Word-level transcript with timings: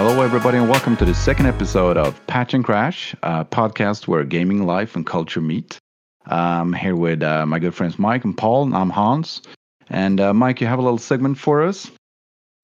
Hello, 0.00 0.22
everybody, 0.22 0.58
and 0.58 0.68
welcome 0.68 0.96
to 0.98 1.04
the 1.04 1.12
second 1.12 1.46
episode 1.46 1.96
of 1.96 2.24
Patch 2.28 2.54
and 2.54 2.64
Crash, 2.64 3.16
a 3.24 3.44
podcast 3.44 4.06
where 4.06 4.22
gaming 4.22 4.64
life 4.64 4.94
and 4.94 5.04
culture 5.04 5.40
meet. 5.40 5.76
I'm 6.24 6.72
here 6.72 6.94
with 6.94 7.20
uh, 7.24 7.44
my 7.46 7.58
good 7.58 7.74
friends 7.74 7.98
Mike 7.98 8.24
and 8.24 8.38
Paul, 8.38 8.62
and 8.62 8.76
I'm 8.76 8.90
Hans. 8.90 9.42
And 9.90 10.20
uh, 10.20 10.32
Mike, 10.32 10.60
you 10.60 10.68
have 10.68 10.78
a 10.78 10.82
little 10.82 10.98
segment 10.98 11.36
for 11.36 11.64
us? 11.64 11.90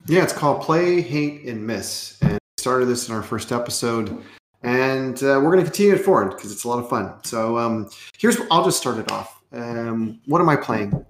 Yeah, 0.07 0.23
it's 0.23 0.33
called 0.33 0.63
Play, 0.63 1.01
Hate, 1.01 1.43
and 1.47 1.67
Miss. 1.67 2.19
And 2.23 2.35
we 2.35 2.39
started 2.57 2.87
this 2.87 3.09
in 3.09 3.15
our 3.17 3.23
first 3.25 3.51
episode, 3.51 4.23
and 4.63 5.17
uh, 5.17 5.41
we're 5.43 5.51
going 5.51 5.59
to 5.59 5.65
continue 5.65 5.95
it 5.95 6.05
forward 6.05 6.37
because 6.37 6.53
it's 6.53 6.63
a 6.63 6.69
lot 6.69 6.79
of 6.79 6.89
fun. 6.89 7.15
So 7.25 7.59
um, 7.59 7.91
here's, 8.17 8.37
I'll 8.49 8.65
just 8.65 8.79
start 8.79 8.99
it 8.99 9.11
off. 9.11 9.43
Um, 9.51 10.21
what 10.27 10.41
am 10.41 10.49
I 10.49 10.55
playing? 10.55 11.05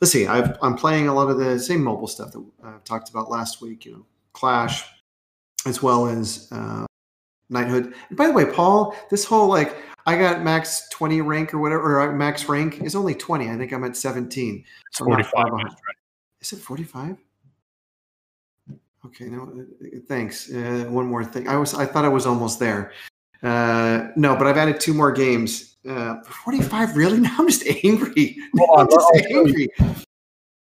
let's 0.00 0.10
see. 0.10 0.26
i 0.26 0.38
am 0.60 0.74
playing 0.74 1.06
a 1.06 1.14
lot 1.14 1.28
of 1.28 1.38
the 1.38 1.56
same 1.60 1.84
mobile 1.84 2.08
stuff 2.08 2.32
that 2.32 2.44
I 2.64 2.72
talked 2.84 3.10
about 3.10 3.30
last 3.30 3.62
week. 3.62 3.84
You 3.84 3.92
know, 3.92 4.06
Clash, 4.38 4.84
as 5.66 5.82
well 5.82 6.06
as 6.06 6.48
uh, 6.52 6.86
Knighthood. 7.50 7.92
And 8.08 8.16
by 8.16 8.28
the 8.28 8.32
way, 8.32 8.44
Paul, 8.44 8.94
this 9.10 9.24
whole 9.24 9.48
like 9.48 9.76
I 10.06 10.16
got 10.16 10.42
max 10.42 10.88
twenty 10.90 11.20
rank 11.20 11.52
or 11.52 11.58
whatever, 11.58 12.00
or 12.00 12.12
max 12.12 12.48
rank 12.48 12.80
is 12.82 12.94
only 12.94 13.16
twenty. 13.16 13.50
I 13.50 13.56
think 13.56 13.72
I'm 13.72 13.82
at 13.82 13.96
seventeen. 13.96 14.64
So 14.92 15.04
45. 15.06 15.46
Is 16.40 16.52
it 16.52 16.58
forty 16.58 16.84
five? 16.84 17.16
Okay, 19.06 19.24
no, 19.24 19.42
uh, 19.42 19.98
thanks. 20.06 20.52
Uh, 20.52 20.86
one 20.88 21.06
more 21.06 21.24
thing. 21.24 21.48
I 21.48 21.56
was 21.56 21.74
I 21.74 21.84
thought 21.84 22.04
I 22.04 22.08
was 22.08 22.24
almost 22.24 22.60
there. 22.60 22.92
Uh, 23.42 24.08
no, 24.14 24.36
but 24.36 24.46
I've 24.46 24.56
added 24.56 24.78
two 24.78 24.94
more 24.94 25.10
games. 25.10 25.76
Uh, 25.88 26.20
45 26.22 26.96
really? 26.96 27.18
Now 27.26 27.36
I'm 27.38 27.48
just 27.48 27.64
angry. 27.84 28.36
I'm 28.76 28.88
just 28.88 29.12
angry 29.30 29.68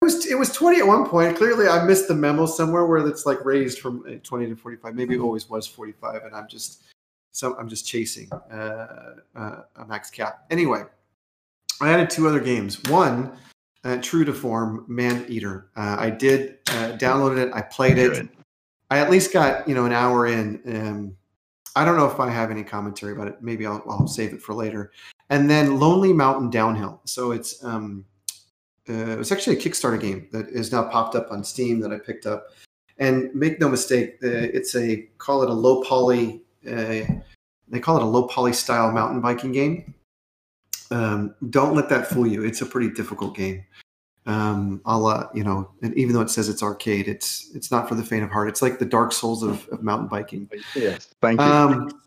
was 0.00 0.26
it 0.26 0.38
was 0.38 0.52
20 0.52 0.78
at 0.78 0.86
one 0.86 1.06
point. 1.06 1.36
Clearly, 1.36 1.68
I 1.68 1.84
missed 1.84 2.08
the 2.08 2.14
memo 2.14 2.46
somewhere 2.46 2.86
where 2.86 3.06
it's 3.06 3.26
like 3.26 3.44
raised 3.44 3.80
from 3.80 4.04
uh, 4.08 4.18
20 4.22 4.46
to 4.46 4.56
45. 4.56 4.94
Maybe 4.94 5.14
it 5.14 5.20
always 5.20 5.48
was 5.48 5.66
45, 5.66 6.24
and 6.24 6.34
I'm 6.34 6.48
just 6.48 6.84
so 7.32 7.56
I'm 7.58 7.68
just 7.68 7.86
chasing 7.86 8.30
uh, 8.32 9.14
uh, 9.36 9.60
a 9.76 9.86
max 9.86 10.10
cap. 10.10 10.44
Anyway, 10.50 10.84
I 11.80 11.90
added 11.90 12.10
two 12.10 12.28
other 12.28 12.40
games. 12.40 12.82
One, 12.88 13.32
uh, 13.84 13.98
true 13.98 14.24
to 14.24 14.32
form, 14.32 14.84
Maneater. 14.88 15.68
Uh, 15.76 15.96
I 15.98 16.10
did 16.10 16.58
uh, 16.68 16.96
downloaded 16.96 17.38
it. 17.46 17.52
I 17.54 17.62
played 17.62 17.98
it. 17.98 18.28
I 18.90 18.98
at 18.98 19.10
least 19.10 19.32
got 19.32 19.68
you 19.68 19.74
know 19.74 19.84
an 19.84 19.92
hour 19.92 20.26
in. 20.26 20.60
Um, 20.66 21.16
I 21.76 21.84
don't 21.84 21.96
know 21.96 22.10
if 22.10 22.18
I 22.18 22.28
have 22.28 22.50
any 22.50 22.64
commentary 22.64 23.12
about 23.12 23.28
it. 23.28 23.40
Maybe 23.40 23.66
I'll, 23.66 23.82
I'll 23.88 24.08
save 24.08 24.32
it 24.32 24.42
for 24.42 24.52
later. 24.52 24.90
And 25.30 25.48
then 25.48 25.78
Lonely 25.78 26.12
Mountain 26.12 26.50
Downhill. 26.50 27.00
So 27.04 27.30
it's 27.30 27.62
um, 27.62 28.04
uh, 28.88 29.12
it 29.12 29.18
was 29.18 29.32
actually 29.32 29.56
a 29.56 29.60
Kickstarter 29.60 30.00
game 30.00 30.28
that 30.32 30.48
is 30.48 30.72
now 30.72 30.84
popped 30.84 31.14
up 31.14 31.30
on 31.30 31.44
Steam 31.44 31.80
that 31.80 31.92
I 31.92 31.98
picked 31.98 32.26
up. 32.26 32.48
And 32.98 33.32
make 33.34 33.60
no 33.60 33.68
mistake, 33.68 34.18
uh, 34.24 34.28
it's 34.28 34.74
a 34.74 35.08
call 35.18 35.42
it 35.42 35.50
a 35.50 35.52
low 35.52 35.82
poly. 35.82 36.42
Uh, 36.66 37.02
they 37.68 37.80
call 37.80 37.96
it 37.96 38.02
a 38.02 38.06
low 38.06 38.26
poly 38.26 38.52
style 38.52 38.90
mountain 38.90 39.20
biking 39.20 39.52
game. 39.52 39.94
Um, 40.90 41.34
don't 41.50 41.74
let 41.76 41.88
that 41.90 42.08
fool 42.08 42.26
you. 42.26 42.44
It's 42.44 42.60
a 42.60 42.66
pretty 42.66 42.90
difficult 42.90 43.36
game. 43.36 43.64
Um, 44.26 44.80
I'll, 44.84 45.06
uh, 45.06 45.28
you 45.32 45.44
know, 45.44 45.70
and 45.82 45.94
even 45.96 46.12
though 46.12 46.20
it 46.20 46.30
says 46.30 46.48
it's 46.48 46.62
arcade, 46.62 47.08
it's 47.08 47.50
it's 47.54 47.70
not 47.70 47.88
for 47.88 47.94
the 47.94 48.02
faint 48.02 48.24
of 48.24 48.30
heart. 48.30 48.48
It's 48.48 48.62
like 48.62 48.78
the 48.78 48.84
Dark 48.84 49.12
Souls 49.12 49.42
of, 49.42 49.68
of 49.68 49.82
mountain 49.82 50.08
biking. 50.08 50.50
Yes, 50.74 51.08
thank 51.22 51.40
you. 51.40 51.46
Um, 51.46 52.02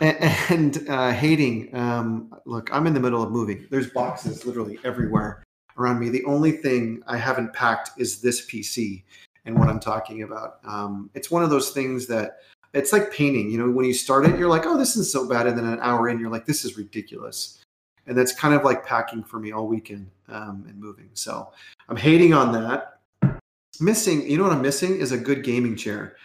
and, 0.00 0.16
and 0.50 0.88
uh, 0.88 1.12
hating. 1.12 1.74
Um, 1.74 2.34
look, 2.44 2.72
I'm 2.72 2.86
in 2.86 2.92
the 2.94 3.00
middle 3.00 3.22
of 3.22 3.30
moving. 3.30 3.66
There's 3.70 3.90
boxes 3.90 4.44
literally 4.44 4.78
everywhere 4.84 5.43
around 5.76 5.98
me. 5.98 6.08
The 6.08 6.24
only 6.24 6.52
thing 6.52 7.02
I 7.06 7.16
haven't 7.16 7.52
packed 7.52 7.90
is 7.98 8.20
this 8.20 8.46
PC 8.46 9.02
and 9.44 9.58
what 9.58 9.68
I'm 9.68 9.80
talking 9.80 10.22
about. 10.22 10.58
Um, 10.64 11.10
it's 11.14 11.30
one 11.30 11.42
of 11.42 11.50
those 11.50 11.70
things 11.70 12.06
that 12.06 12.38
it's 12.72 12.92
like 12.92 13.12
painting. 13.12 13.50
You 13.50 13.58
know, 13.58 13.70
when 13.70 13.84
you 13.84 13.94
start 13.94 14.26
it, 14.26 14.38
you're 14.38 14.48
like, 14.48 14.66
oh, 14.66 14.76
this 14.76 14.90
isn't 14.90 15.06
so 15.06 15.28
bad. 15.28 15.46
And 15.46 15.56
then 15.56 15.66
an 15.66 15.78
hour 15.80 16.08
in, 16.08 16.18
you're 16.18 16.30
like, 16.30 16.46
this 16.46 16.64
is 16.64 16.76
ridiculous. 16.76 17.60
And 18.06 18.16
that's 18.16 18.34
kind 18.34 18.54
of 18.54 18.64
like 18.64 18.84
packing 18.84 19.22
for 19.22 19.38
me 19.38 19.52
all 19.52 19.66
weekend 19.66 20.10
um, 20.28 20.64
and 20.68 20.78
moving. 20.78 21.08
So 21.14 21.50
I'm 21.88 21.96
hating 21.96 22.34
on 22.34 22.52
that. 22.52 22.98
Missing, 23.80 24.28
you 24.30 24.36
know 24.38 24.44
what 24.44 24.52
I'm 24.52 24.62
missing 24.62 24.96
is 24.96 25.12
a 25.12 25.18
good 25.18 25.42
gaming 25.42 25.76
chair. 25.76 26.16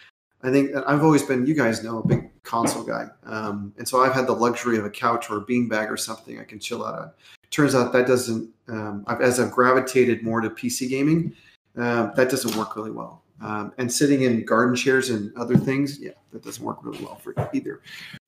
I 0.42 0.50
think 0.50 0.70
I've 0.86 1.02
always 1.02 1.22
been, 1.22 1.46
you 1.46 1.54
guys 1.54 1.82
know, 1.82 1.98
a 1.98 2.06
big 2.06 2.30
console 2.44 2.84
guy. 2.84 3.06
Um, 3.24 3.74
and 3.76 3.86
so 3.86 4.02
I've 4.02 4.12
had 4.12 4.26
the 4.26 4.32
luxury 4.32 4.78
of 4.78 4.84
a 4.84 4.90
couch 4.90 5.30
or 5.30 5.38
a 5.38 5.44
beanbag 5.44 5.90
or 5.90 5.96
something 5.96 6.38
I 6.38 6.44
can 6.44 6.58
chill 6.58 6.84
out 6.84 6.98
on 6.98 7.10
turns 7.50 7.74
out 7.74 7.92
that 7.92 8.06
doesn't 8.06 8.48
um, 8.68 9.04
as 9.20 9.40
i've 9.40 9.50
gravitated 9.50 10.22
more 10.22 10.40
to 10.40 10.50
pc 10.50 10.88
gaming 10.88 11.34
uh, 11.78 12.12
that 12.14 12.30
doesn't 12.30 12.56
work 12.56 12.76
really 12.76 12.90
well. 12.90 13.22
Um, 13.42 13.72
and 13.78 13.90
sitting 13.90 14.22
in 14.22 14.44
garden 14.44 14.76
chairs 14.76 15.08
and 15.08 15.34
other 15.36 15.56
things 15.56 15.98
yeah 15.98 16.10
that 16.32 16.42
doesn't 16.42 16.62
work 16.62 16.78
really 16.82 17.02
well 17.02 17.16
for 17.16 17.34
either. 17.54 17.80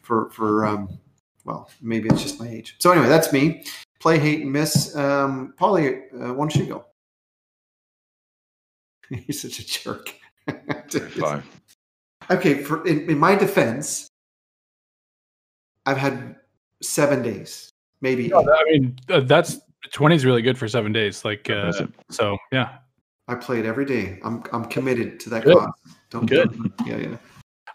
For 0.03 0.31
for 0.31 0.65
um, 0.65 0.99
well 1.45 1.71
maybe 1.81 2.09
it's 2.09 2.23
just 2.23 2.41
my 2.41 2.49
age. 2.49 2.77
So 2.79 2.91
anyway 2.91 3.09
that's 3.09 3.33
me. 3.33 3.65
Play 4.01 4.19
hate 4.19 4.43
and 4.43 4.53
miss. 4.53 4.97
Um, 4.97 5.55
polly 5.57 6.05
uh, 6.13 6.33
why 6.33 6.35
don't 6.35 6.57
you 6.57 6.67
go? 6.67 6.85
He's 9.27 9.43
such 9.43 9.59
a 9.59 9.67
jerk. 9.67 10.15
Okay 12.31 12.63
for 12.63 12.87
in, 12.87 13.11
in 13.11 13.19
my 13.19 13.35
defense 13.35 14.09
i've 15.87 15.97
had 15.97 16.37
seven 16.81 17.23
days 17.23 17.72
maybe. 18.03 18.29
No, 18.29 18.41
I 18.41 18.65
mean, 18.71 18.99
uh, 19.09 19.21
that's 19.21 19.61
20 19.93 20.17
is 20.17 20.25
really 20.25 20.43
good 20.43 20.59
for 20.59 20.69
seven 20.69 20.93
days. 20.93 21.25
Like, 21.25 21.49
uh, 21.49 21.73
so 22.11 22.37
yeah. 22.53 22.79
I 23.29 23.35
play 23.37 23.61
it 23.61 23.67
every 23.67 23.85
day. 23.85 24.19
I'm 24.25 24.43
I'm 24.53 24.65
committed 24.67 25.21
to 25.21 25.31
that 25.31 25.45
good. 25.45 25.57
cause. 25.57 25.71
Don't 26.11 26.27
good. 26.27 26.53
Don't, 26.53 26.73
yeah, 26.87 26.97
yeah. 26.97 27.17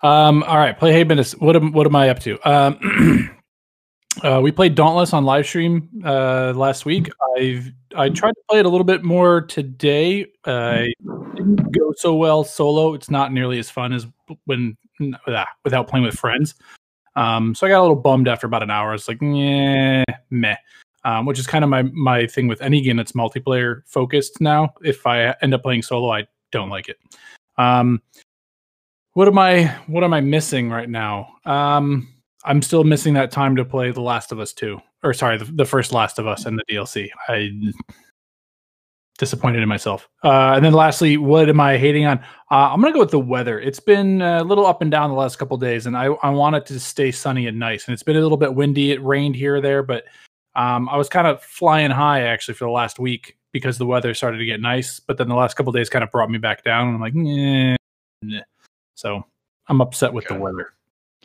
Um, 0.03 0.43
all 0.43 0.57
right, 0.57 0.77
play 0.77 0.91
Hey. 0.91 1.03
What 1.03 1.55
am 1.55 1.71
what 1.71 1.87
am 1.87 1.95
I 1.95 2.09
up 2.09 2.19
to? 2.19 2.37
Um, 2.47 3.39
uh, 4.23 4.39
we 4.41 4.51
played 4.51 4.75
Dauntless 4.75 5.13
on 5.13 5.23
live 5.23 5.47
stream 5.47 5.89
uh, 6.05 6.53
last 6.55 6.85
week. 6.85 7.09
I've 7.37 7.71
I 7.95 8.09
tried 8.09 8.33
to 8.33 8.41
play 8.49 8.59
it 8.59 8.65
a 8.65 8.69
little 8.69 8.85
bit 8.85 9.03
more 9.03 9.41
today. 9.41 10.27
Uh, 10.43 10.83
didn't 11.35 11.71
go 11.71 11.93
so 11.97 12.15
well 12.15 12.43
solo. 12.43 12.93
It's 12.93 13.09
not 13.09 13.31
nearly 13.31 13.57
as 13.57 13.69
fun 13.69 13.93
as 13.93 14.05
when 14.45 14.77
without 15.63 15.87
playing 15.87 16.05
with 16.05 16.15
friends. 16.15 16.55
Um, 17.17 17.55
so 17.55 17.65
I 17.65 17.69
got 17.69 17.79
a 17.79 17.81
little 17.81 17.95
bummed 17.95 18.27
after 18.27 18.47
about 18.47 18.63
an 18.63 18.69
hour. 18.69 18.93
It's 18.93 19.07
like, 19.07 19.21
yeah, 19.21 20.03
meh. 20.29 20.55
Um, 21.03 21.25
which 21.25 21.39
is 21.39 21.47
kind 21.47 21.63
of 21.63 21.69
my 21.69 21.83
my 21.83 22.27
thing 22.27 22.47
with 22.47 22.61
any 22.61 22.81
game 22.81 22.97
that's 22.97 23.13
multiplayer 23.13 23.81
focused 23.85 24.41
now. 24.41 24.73
If 24.83 25.07
I 25.07 25.35
end 25.41 25.53
up 25.53 25.63
playing 25.63 25.81
solo, 25.81 26.11
I 26.11 26.27
don't 26.51 26.69
like 26.69 26.89
it. 26.89 26.97
Um, 27.57 28.01
what 29.13 29.27
am 29.27 29.37
I 29.37 29.65
what 29.87 30.03
am 30.03 30.13
I 30.13 30.21
missing 30.21 30.69
right 30.69 30.89
now? 30.89 31.29
Um, 31.45 32.13
I'm 32.43 32.61
still 32.61 32.83
missing 32.83 33.13
that 33.15 33.31
time 33.31 33.55
to 33.55 33.65
play 33.65 33.91
The 33.91 34.01
Last 34.01 34.31
of 34.31 34.39
Us 34.39 34.53
2. 34.53 34.79
Or 35.03 35.13
sorry, 35.13 35.37
the, 35.37 35.45
the 35.45 35.65
first 35.65 35.91
Last 35.91 36.19
of 36.19 36.27
Us 36.27 36.45
and 36.45 36.57
the 36.57 36.63
DLC. 36.73 37.09
I 37.27 37.51
disappointed 39.17 39.61
in 39.61 39.69
myself. 39.69 40.07
Uh, 40.23 40.53
and 40.55 40.63
then 40.63 40.73
lastly, 40.73 41.17
what 41.17 41.49
am 41.49 41.59
I 41.59 41.77
hating 41.77 42.05
on? 42.05 42.19
Uh, 42.51 42.71
I'm 42.71 42.81
gonna 42.81 42.93
go 42.93 42.99
with 42.99 43.11
the 43.11 43.19
weather. 43.19 43.59
It's 43.59 43.79
been 43.79 44.21
a 44.21 44.43
little 44.43 44.65
up 44.65 44.81
and 44.81 44.91
down 44.91 45.09
the 45.09 45.15
last 45.15 45.37
couple 45.37 45.57
days, 45.57 45.85
and 45.85 45.97
I 45.97 46.05
I 46.05 46.29
want 46.29 46.55
it 46.55 46.65
to 46.67 46.79
stay 46.79 47.11
sunny 47.11 47.47
and 47.47 47.59
nice. 47.59 47.87
And 47.87 47.93
it's 47.93 48.03
been 48.03 48.15
a 48.15 48.21
little 48.21 48.37
bit 48.37 48.53
windy. 48.53 48.91
It 48.91 49.03
rained 49.03 49.35
here 49.35 49.55
or 49.55 49.61
there, 49.61 49.83
but 49.83 50.05
um, 50.55 50.89
I 50.89 50.97
was 50.97 51.07
kind 51.07 51.27
of 51.27 51.41
flying 51.43 51.91
high 51.91 52.21
actually 52.21 52.55
for 52.55 52.65
the 52.65 52.71
last 52.71 52.99
week 52.99 53.37
because 53.51 53.77
the 53.77 53.85
weather 53.85 54.13
started 54.13 54.39
to 54.39 54.45
get 54.45 54.59
nice. 54.59 54.99
But 54.99 55.17
then 55.17 55.29
the 55.29 55.35
last 55.35 55.55
couple 55.55 55.71
days 55.71 55.89
kind 55.89 56.03
of 56.03 56.11
brought 56.11 56.29
me 56.29 56.37
back 56.39 56.63
down. 56.63 56.87
And 56.87 56.95
I'm 56.95 57.01
like, 57.01 57.77
nah. 58.23 58.41
so 58.95 59.23
I'm 59.67 59.81
upset 59.81 60.13
with 60.13 60.25
okay. 60.25 60.35
the 60.35 60.41
weather. 60.41 60.73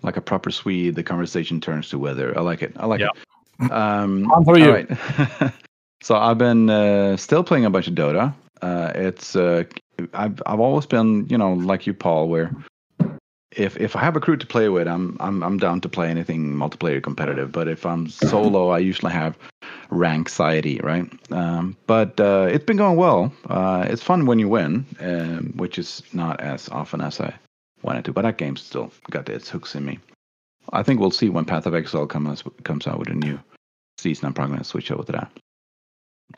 Like 0.03 0.17
a 0.17 0.21
proper 0.21 0.51
Swede, 0.51 0.95
the 0.95 1.03
conversation 1.03 1.61
turns 1.61 1.89
to 1.91 1.99
weather. 1.99 2.37
I 2.37 2.43
like 2.43 2.63
it. 2.63 2.73
I 2.77 2.87
like 2.87 3.01
yep. 3.01 3.11
it. 3.61 3.73
Um, 3.73 4.31
On 4.33 4.59
you. 4.59 4.73
Right. 4.73 5.53
So 6.03 6.17
I've 6.17 6.39
been 6.39 6.69
uh, 6.69 7.17
still 7.17 7.45
playing 7.45 7.65
a 7.65 7.71
bunch 7.71 7.87
of 7.87 7.95
Dota. 7.95 8.35
Uh, 8.61 8.93
it's 8.95 9.37
uh, 9.37 9.65
I've 10.13 10.43
I've 10.47 10.61
always 10.61 10.85
been 10.85 11.27
you 11.29 11.39
know 11.39 11.53
like 11.53 11.87
you, 11.87 11.95
Paul, 11.95 12.29
where 12.29 12.51
if 13.53 13.77
if 13.77 13.95
I 13.95 14.01
have 14.01 14.17
a 14.17 14.21
crew 14.21 14.37
to 14.37 14.47
play 14.47 14.69
with, 14.69 14.89
I'm 14.89 15.17
I'm 15.21 15.45
I'm 15.45 15.59
down 15.59 15.81
to 15.83 15.89
play 15.89 16.09
anything 16.09 16.55
multiplayer 16.55 17.01
competitive. 17.01 17.53
But 17.53 17.69
if 17.69 17.87
I'm 17.87 18.09
solo, 18.09 18.71
I 18.71 18.79
usually 18.79 19.13
have 19.13 19.39
rank 19.91 20.27
anxiety, 20.27 20.81
right? 20.83 21.09
Um, 21.31 21.77
but 21.87 22.19
uh, 22.19 22.49
it's 22.51 22.65
been 22.65 22.79
going 22.79 22.97
well. 22.97 23.33
Uh, 23.49 23.87
it's 23.89 24.03
fun 24.03 24.27
when 24.27 24.41
you 24.41 24.49
win, 24.49 24.85
um, 24.99 25.53
which 25.57 25.79
is 25.79 26.03
not 26.13 26.41
as 26.41 26.69
often 26.71 27.01
as 27.01 27.21
I 27.21 27.33
wanted 27.83 28.05
to. 28.07 28.13
But 28.13 28.23
that 28.23 28.39
game 28.39 28.57
still 28.57 28.91
got 29.11 29.29
its 29.29 29.49
hooks 29.49 29.77
in 29.77 29.85
me. 29.85 30.01
I 30.73 30.83
think 30.83 30.99
we'll 30.99 31.13
see 31.13 31.29
when 31.29 31.45
Path 31.45 31.67
of 31.67 31.77
Exile 31.77 32.09
comes 32.09 32.43
comes 32.65 32.89
out 32.89 32.99
with 32.99 33.09
a 33.09 33.15
new 33.15 33.39
season. 33.99 34.27
I'm 34.27 34.35
probably 34.35 34.55
gonna 34.55 34.65
switch 34.65 34.91
over 34.91 35.05
to 35.05 35.13
that. 35.13 35.31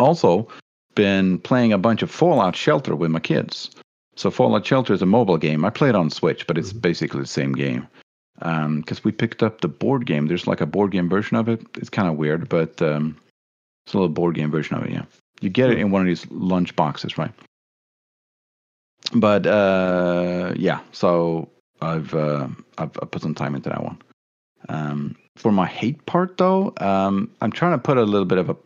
Also, 0.01 0.49
been 0.95 1.39
playing 1.39 1.73
a 1.73 1.79
bunch 1.79 2.03
of 2.03 2.11
Fallout 2.11 2.57
Shelter 2.57 2.95
with 2.95 3.11
my 3.11 3.21
kids. 3.21 3.71
So 4.17 4.31
Fallout 4.31 4.65
Shelter 4.65 4.93
is 4.93 5.03
a 5.03 5.07
mobile 5.07 5.39
game. 5.39 5.65
I 5.65 5.71
play 5.71 5.89
it 5.89 5.97
on 5.97 6.11
Switch, 6.11 6.47
but 6.47 6.59
it's 6.59 6.71
mm-hmm. 6.71 6.79
basically 6.81 7.21
the 7.21 7.27
same 7.27 7.53
game. 7.53 7.87
Because 8.39 8.99
um, 8.99 9.03
we 9.05 9.13
picked 9.13 9.43
up 9.43 9.61
the 9.61 9.69
board 9.69 10.07
game. 10.07 10.27
There's 10.27 10.47
like 10.47 10.61
a 10.61 10.67
board 10.67 10.91
game 10.91 11.09
version 11.09 11.37
of 11.37 11.49
it. 11.49 11.65
It's 11.77 11.91
kind 11.91 12.09
of 12.09 12.17
weird, 12.17 12.49
but 12.49 12.81
um, 12.83 13.17
it's 13.87 13.95
a 13.95 13.97
little 13.97 14.09
board 14.09 14.35
game 14.35 14.51
version 14.51 14.77
of 14.77 14.85
it. 14.85 14.91
Yeah, 14.91 15.05
you 15.41 15.51
get 15.51 15.71
it 15.71 15.79
in 15.79 15.91
one 15.91 16.03
of 16.03 16.07
these 16.07 16.29
lunch 16.31 16.75
boxes, 16.75 17.17
right? 17.17 17.33
But 19.15 19.47
uh, 19.47 20.53
yeah, 20.57 20.81
so 20.91 21.49
I've, 21.81 22.13
uh, 22.13 22.49
I've 22.79 22.91
I've 23.01 23.11
put 23.11 23.23
some 23.23 23.35
time 23.35 23.55
into 23.55 23.69
that 23.69 23.85
one. 23.85 23.99
Um, 24.69 25.17
for 25.37 25.53
my 25.53 25.67
hate 25.67 26.05
part 26.07 26.37
though, 26.37 26.73
um, 26.79 27.31
I'm 27.41 27.53
trying 27.53 27.73
to 27.73 27.79
put 27.79 27.99
a 27.99 28.03
little 28.03 28.25
bit 28.25 28.39
of 28.39 28.51
a 28.51 28.57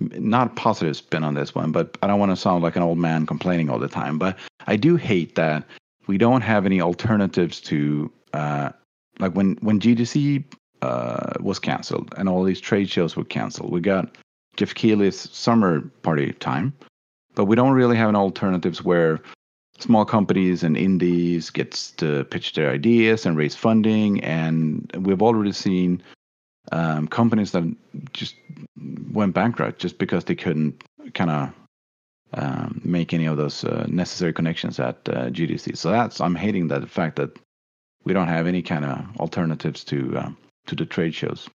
not 0.00 0.48
a 0.48 0.54
positive 0.54 0.96
spin 0.96 1.24
on 1.24 1.34
this 1.34 1.54
one, 1.54 1.72
but 1.72 1.96
I 2.02 2.06
don't 2.06 2.18
want 2.18 2.32
to 2.32 2.36
sound 2.36 2.62
like 2.62 2.76
an 2.76 2.82
old 2.82 2.98
man 2.98 3.26
complaining 3.26 3.70
all 3.70 3.78
the 3.78 3.88
time. 3.88 4.18
But 4.18 4.38
I 4.66 4.76
do 4.76 4.96
hate 4.96 5.34
that 5.34 5.64
we 6.06 6.18
don't 6.18 6.40
have 6.40 6.66
any 6.66 6.80
alternatives 6.80 7.60
to 7.62 8.10
uh, 8.32 8.70
like 9.18 9.32
when 9.32 9.56
when 9.60 9.80
GDC 9.80 10.44
uh, 10.82 11.34
was 11.40 11.58
canceled 11.58 12.14
and 12.16 12.28
all 12.28 12.42
these 12.42 12.60
trade 12.60 12.90
shows 12.90 13.16
were 13.16 13.24
canceled. 13.24 13.70
We 13.70 13.80
got 13.80 14.16
Jeff 14.56 14.74
Keighley's 14.74 15.30
summer 15.30 15.80
party 16.02 16.32
time, 16.32 16.72
but 17.34 17.44
we 17.44 17.56
don't 17.56 17.72
really 17.72 17.96
have 17.96 18.08
an 18.08 18.16
alternatives 18.16 18.82
where 18.82 19.20
small 19.78 20.04
companies 20.04 20.62
and 20.62 20.76
indies 20.76 21.50
gets 21.50 21.90
to 21.92 22.24
pitch 22.24 22.54
their 22.54 22.70
ideas 22.70 23.26
and 23.26 23.36
raise 23.36 23.54
funding. 23.54 24.22
And 24.22 24.90
we've 24.98 25.22
already 25.22 25.52
seen 25.52 26.02
um, 26.72 27.08
companies 27.08 27.52
that 27.52 27.64
just 28.12 28.36
went 29.12 29.34
bankrupt 29.34 29.80
just 29.80 29.98
because 29.98 30.24
they 30.24 30.34
couldn't 30.34 30.82
kind 31.14 31.30
of 31.30 31.52
um, 32.32 32.80
make 32.84 33.12
any 33.12 33.26
of 33.26 33.36
those 33.36 33.64
uh, 33.64 33.86
necessary 33.88 34.32
connections 34.32 34.78
at 34.78 34.96
uh, 35.08 35.30
GDC. 35.30 35.76
So 35.76 35.90
that's 35.90 36.20
I'm 36.20 36.34
hating 36.34 36.68
that 36.68 36.80
the 36.80 36.86
fact 36.86 37.16
that 37.16 37.36
we 38.04 38.12
don't 38.12 38.28
have 38.28 38.46
any 38.46 38.62
kind 38.62 38.84
of 38.84 39.04
alternatives 39.18 39.84
to 39.84 40.16
uh, 40.16 40.30
to 40.66 40.76
the 40.76 40.86
trade 40.86 41.14
shows. 41.14 41.48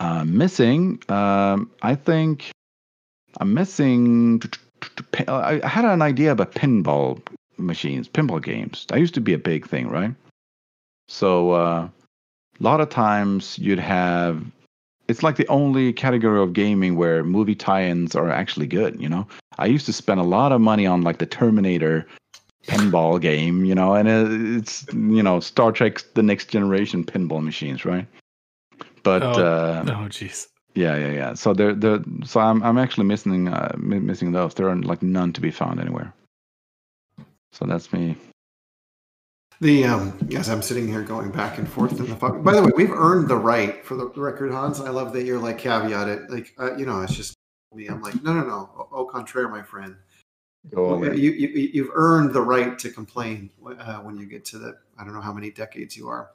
Uh, 0.00 0.24
missing, 0.24 1.00
um, 1.08 1.70
I 1.82 1.94
think 1.94 2.50
I'm 3.40 3.54
missing. 3.54 4.42
I 5.28 5.60
had 5.64 5.84
an 5.84 6.02
idea 6.02 6.32
about 6.32 6.52
pinball 6.52 7.20
machines, 7.56 8.08
pinball 8.08 8.42
games. 8.42 8.86
That 8.88 8.98
used 8.98 9.14
to 9.14 9.20
be 9.20 9.34
a 9.34 9.38
big 9.38 9.66
thing, 9.66 9.88
right? 9.88 10.14
So 11.08 11.50
uh, 11.50 11.88
a 12.58 12.62
lot 12.62 12.80
of 12.80 12.88
times 12.88 13.58
you'd 13.58 13.78
have. 13.78 14.44
It's 15.06 15.22
like 15.22 15.36
the 15.36 15.46
only 15.48 15.92
category 15.92 16.40
of 16.42 16.54
gaming 16.54 16.96
where 16.96 17.22
movie 17.24 17.54
tie-ins 17.54 18.14
are 18.16 18.30
actually 18.30 18.66
good. 18.66 18.98
You 19.00 19.08
know, 19.08 19.26
I 19.58 19.66
used 19.66 19.86
to 19.86 19.92
spend 19.92 20.18
a 20.18 20.24
lot 20.24 20.52
of 20.52 20.60
money 20.60 20.86
on 20.86 21.02
like 21.02 21.18
the 21.18 21.26
Terminator 21.26 22.06
pinball 22.66 23.20
game, 23.20 23.64
you 23.66 23.74
know, 23.74 23.94
and 23.94 24.08
it's 24.08 24.86
you 24.92 25.22
know 25.22 25.40
Star 25.40 25.72
Trek: 25.72 26.02
The 26.14 26.22
Next 26.22 26.48
Generation 26.48 27.04
pinball 27.04 27.42
machines, 27.42 27.84
right? 27.84 28.06
But 29.02 29.22
oh, 29.22 29.32
uh, 29.32 29.84
oh, 29.86 30.08
jeez. 30.08 30.48
Yeah, 30.74 30.96
yeah, 30.96 31.12
yeah. 31.12 31.34
So 31.34 31.54
they're, 31.54 31.74
they're 31.74 32.02
so 32.24 32.40
I'm 32.40 32.62
I'm 32.62 32.78
actually 32.78 33.06
missing 33.06 33.48
uh, 33.48 33.74
missing 33.78 34.32
those. 34.32 34.54
There 34.54 34.68
are 34.68 34.76
like 34.76 35.02
none 35.02 35.32
to 35.34 35.40
be 35.40 35.50
found 35.50 35.80
anywhere. 35.80 36.12
So 37.52 37.66
that's 37.66 37.92
me. 37.92 38.16
The 39.60 39.84
um, 39.84 40.18
yes, 40.28 40.48
I'm 40.48 40.62
sitting 40.62 40.88
here 40.88 41.02
going 41.02 41.30
back 41.30 41.58
and 41.58 41.68
forth 41.68 41.98
in 41.98 42.06
the 42.06 42.16
fuck. 42.16 42.42
By 42.42 42.54
the 42.54 42.62
way, 42.62 42.72
we've 42.76 42.90
earned 42.90 43.28
the 43.28 43.36
right 43.36 43.84
for 43.84 43.94
the 43.94 44.06
record, 44.08 44.50
Hans. 44.50 44.80
I 44.80 44.90
love 44.90 45.12
that 45.12 45.24
you're 45.24 45.38
like 45.38 45.58
caveat 45.58 46.08
it, 46.08 46.30
like 46.30 46.52
uh, 46.58 46.76
you 46.76 46.86
know, 46.86 47.00
it's 47.02 47.14
just 47.14 47.34
me. 47.72 47.86
I'm 47.86 48.02
like, 48.02 48.20
no, 48.22 48.32
no, 48.32 48.44
no. 48.44 48.88
Au, 48.92 49.04
contraire, 49.04 49.48
my 49.48 49.62
friend. 49.62 49.96
Go 50.70 50.94
on, 50.94 51.02
you, 51.16 51.30
you 51.30 51.48
you've 51.48 51.90
earned 51.94 52.32
the 52.32 52.40
right 52.40 52.78
to 52.78 52.90
complain 52.90 53.50
uh, 53.78 53.98
when 53.98 54.16
you 54.16 54.26
get 54.26 54.44
to 54.46 54.58
the 54.58 54.76
I 54.98 55.04
don't 55.04 55.12
know 55.12 55.20
how 55.20 55.32
many 55.32 55.50
decades 55.50 55.96
you 55.96 56.08
are. 56.08 56.30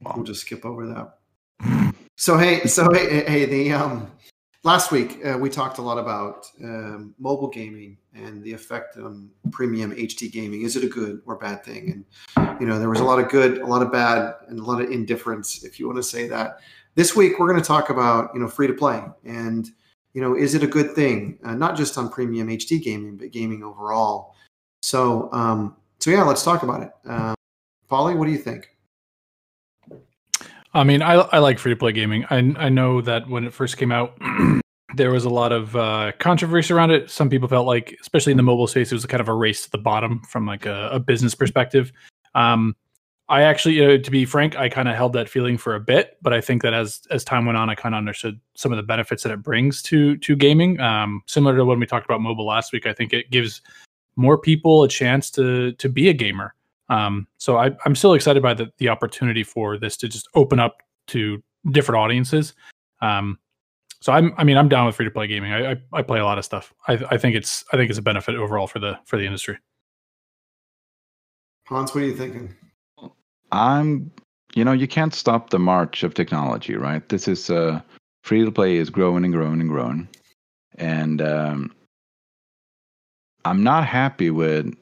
Wow. 0.00 0.14
We'll 0.16 0.24
just 0.24 0.40
skip 0.40 0.64
over 0.64 0.86
that. 0.86 1.98
so 2.16 2.38
hey, 2.38 2.66
so 2.66 2.90
hey, 2.92 3.24
hey, 3.24 3.44
the 3.44 3.72
um 3.72 4.10
last 4.64 4.90
week 4.90 5.24
uh, 5.24 5.38
we 5.38 5.48
talked 5.48 5.78
a 5.78 5.82
lot 5.82 5.98
about 5.98 6.50
um, 6.62 7.14
mobile 7.18 7.48
gaming 7.48 7.96
and 8.14 8.42
the 8.42 8.52
effect 8.52 8.96
on 8.96 9.30
premium 9.52 9.92
HD 9.92 10.32
gaming. 10.32 10.62
Is 10.62 10.74
it 10.74 10.82
a 10.82 10.88
good 10.88 11.22
or 11.26 11.36
bad 11.36 11.64
thing? 11.64 12.04
And 12.36 12.60
you 12.60 12.66
know 12.66 12.78
there 12.78 12.90
was 12.90 13.00
a 13.00 13.04
lot 13.04 13.20
of 13.20 13.28
good, 13.28 13.58
a 13.58 13.66
lot 13.66 13.82
of 13.82 13.92
bad, 13.92 14.34
and 14.48 14.58
a 14.58 14.64
lot 14.64 14.82
of 14.82 14.90
indifference, 14.90 15.62
if 15.64 15.78
you 15.78 15.86
want 15.86 15.98
to 15.98 16.02
say 16.02 16.26
that. 16.28 16.58
This 16.96 17.14
week 17.14 17.38
we're 17.38 17.48
going 17.48 17.60
to 17.60 17.66
talk 17.66 17.90
about 17.90 18.30
you 18.34 18.40
know 18.40 18.48
free 18.48 18.66
to 18.66 18.74
play 18.74 19.04
and 19.24 19.70
you 20.14 20.20
know, 20.20 20.36
is 20.36 20.54
it 20.54 20.62
a 20.62 20.66
good 20.66 20.92
thing? 20.92 21.38
Uh, 21.44 21.54
not 21.54 21.76
just 21.76 21.98
on 21.98 22.08
premium 22.08 22.48
HD 22.48 22.80
gaming, 22.80 23.16
but 23.16 23.32
gaming 23.32 23.62
overall. 23.64 24.36
So, 24.82 25.28
um, 25.32 25.76
so 25.98 26.10
yeah, 26.10 26.22
let's 26.22 26.44
talk 26.44 26.62
about 26.62 26.82
it. 26.82 26.92
Uh, 27.06 27.34
Polly, 27.88 28.14
what 28.14 28.26
do 28.26 28.30
you 28.30 28.38
think? 28.38 28.73
I 30.74 30.82
mean, 30.82 31.02
I, 31.02 31.14
I 31.14 31.38
like 31.38 31.58
free 31.58 31.72
to 31.72 31.76
play 31.76 31.92
gaming. 31.92 32.24
I, 32.30 32.38
I 32.56 32.68
know 32.68 33.00
that 33.00 33.28
when 33.28 33.44
it 33.44 33.52
first 33.52 33.76
came 33.76 33.92
out, 33.92 34.18
there 34.96 35.12
was 35.12 35.24
a 35.24 35.30
lot 35.30 35.52
of 35.52 35.76
uh, 35.76 36.12
controversy 36.18 36.74
around 36.74 36.90
it. 36.90 37.10
Some 37.10 37.30
people 37.30 37.48
felt 37.48 37.66
like, 37.66 37.96
especially 38.00 38.32
in 38.32 38.36
the 38.36 38.42
mobile 38.42 38.66
space, 38.66 38.90
it 38.90 38.94
was 38.94 39.06
kind 39.06 39.20
of 39.20 39.28
a 39.28 39.34
race 39.34 39.64
to 39.64 39.70
the 39.70 39.78
bottom 39.78 40.20
from 40.28 40.46
like 40.46 40.66
a, 40.66 40.90
a 40.92 40.98
business 40.98 41.34
perspective. 41.34 41.92
Um, 42.34 42.74
I 43.28 43.42
actually, 43.42 43.82
uh, 43.84 43.98
to 43.98 44.10
be 44.10 44.24
frank, 44.24 44.56
I 44.56 44.68
kind 44.68 44.88
of 44.88 44.96
held 44.96 45.14
that 45.14 45.28
feeling 45.28 45.56
for 45.56 45.74
a 45.76 45.80
bit, 45.80 46.18
but 46.20 46.32
I 46.32 46.40
think 46.40 46.60
that 46.62 46.74
as 46.74 47.00
as 47.10 47.24
time 47.24 47.46
went 47.46 47.56
on, 47.56 47.70
I 47.70 47.74
kind 47.74 47.94
of 47.94 47.98
understood 47.98 48.38
some 48.54 48.70
of 48.70 48.76
the 48.76 48.82
benefits 48.82 49.22
that 49.22 49.32
it 49.32 49.42
brings 49.42 49.80
to 49.84 50.18
to 50.18 50.36
gaming. 50.36 50.78
Um, 50.80 51.22
similar 51.26 51.56
to 51.56 51.64
when 51.64 51.80
we 51.80 51.86
talked 51.86 52.04
about 52.04 52.20
mobile 52.20 52.46
last 52.46 52.72
week, 52.72 52.86
I 52.86 52.92
think 52.92 53.14
it 53.14 53.30
gives 53.30 53.62
more 54.16 54.36
people 54.36 54.82
a 54.82 54.88
chance 54.88 55.30
to 55.32 55.72
to 55.72 55.88
be 55.88 56.10
a 56.10 56.12
gamer. 56.12 56.54
Um, 56.88 57.26
so 57.38 57.56
I, 57.56 57.70
am 57.86 57.94
still 57.94 58.14
excited 58.14 58.42
by 58.42 58.54
the 58.54 58.70
the 58.78 58.88
opportunity 58.88 59.42
for 59.42 59.78
this 59.78 59.96
to 59.98 60.08
just 60.08 60.28
open 60.34 60.58
up 60.58 60.82
to 61.08 61.42
different 61.70 61.98
audiences. 61.98 62.54
Um, 63.00 63.38
so 64.04 64.12
I'm, 64.12 64.34
I 64.36 64.44
mean, 64.44 64.58
I'm 64.58 64.68
down 64.68 64.84
with 64.84 64.96
free 64.96 65.06
to 65.06 65.10
play 65.10 65.26
gaming. 65.26 65.50
I, 65.52 65.72
I, 65.72 65.76
I 65.94 66.02
play 66.02 66.18
a 66.20 66.24
lot 66.24 66.36
of 66.36 66.44
stuff. 66.44 66.74
I, 66.88 67.02
I 67.10 67.16
think 67.16 67.34
it's 67.34 67.64
I 67.72 67.78
think 67.78 67.88
it's 67.88 67.98
a 67.98 68.02
benefit 68.02 68.34
overall 68.34 68.66
for 68.66 68.78
the 68.78 68.98
for 69.06 69.16
the 69.16 69.24
industry. 69.24 69.58
Hans, 71.66 71.94
what 71.94 72.04
are 72.04 72.06
you 72.06 72.14
thinking? 72.14 72.54
I'm, 73.50 74.10
you 74.54 74.62
know, 74.62 74.72
you 74.72 74.86
can't 74.86 75.14
stop 75.14 75.48
the 75.48 75.58
march 75.58 76.02
of 76.02 76.12
technology, 76.12 76.76
right? 76.76 77.08
This 77.08 77.26
is 77.28 77.48
uh, 77.48 77.80
free 78.24 78.44
to 78.44 78.52
play 78.52 78.76
is 78.76 78.90
growing 78.90 79.24
and 79.24 79.32
growing 79.32 79.62
and 79.62 79.70
growing, 79.70 80.06
and 80.76 81.22
um, 81.22 81.74
I'm 83.46 83.62
not 83.62 83.86
happy 83.86 84.30
with. 84.30 84.74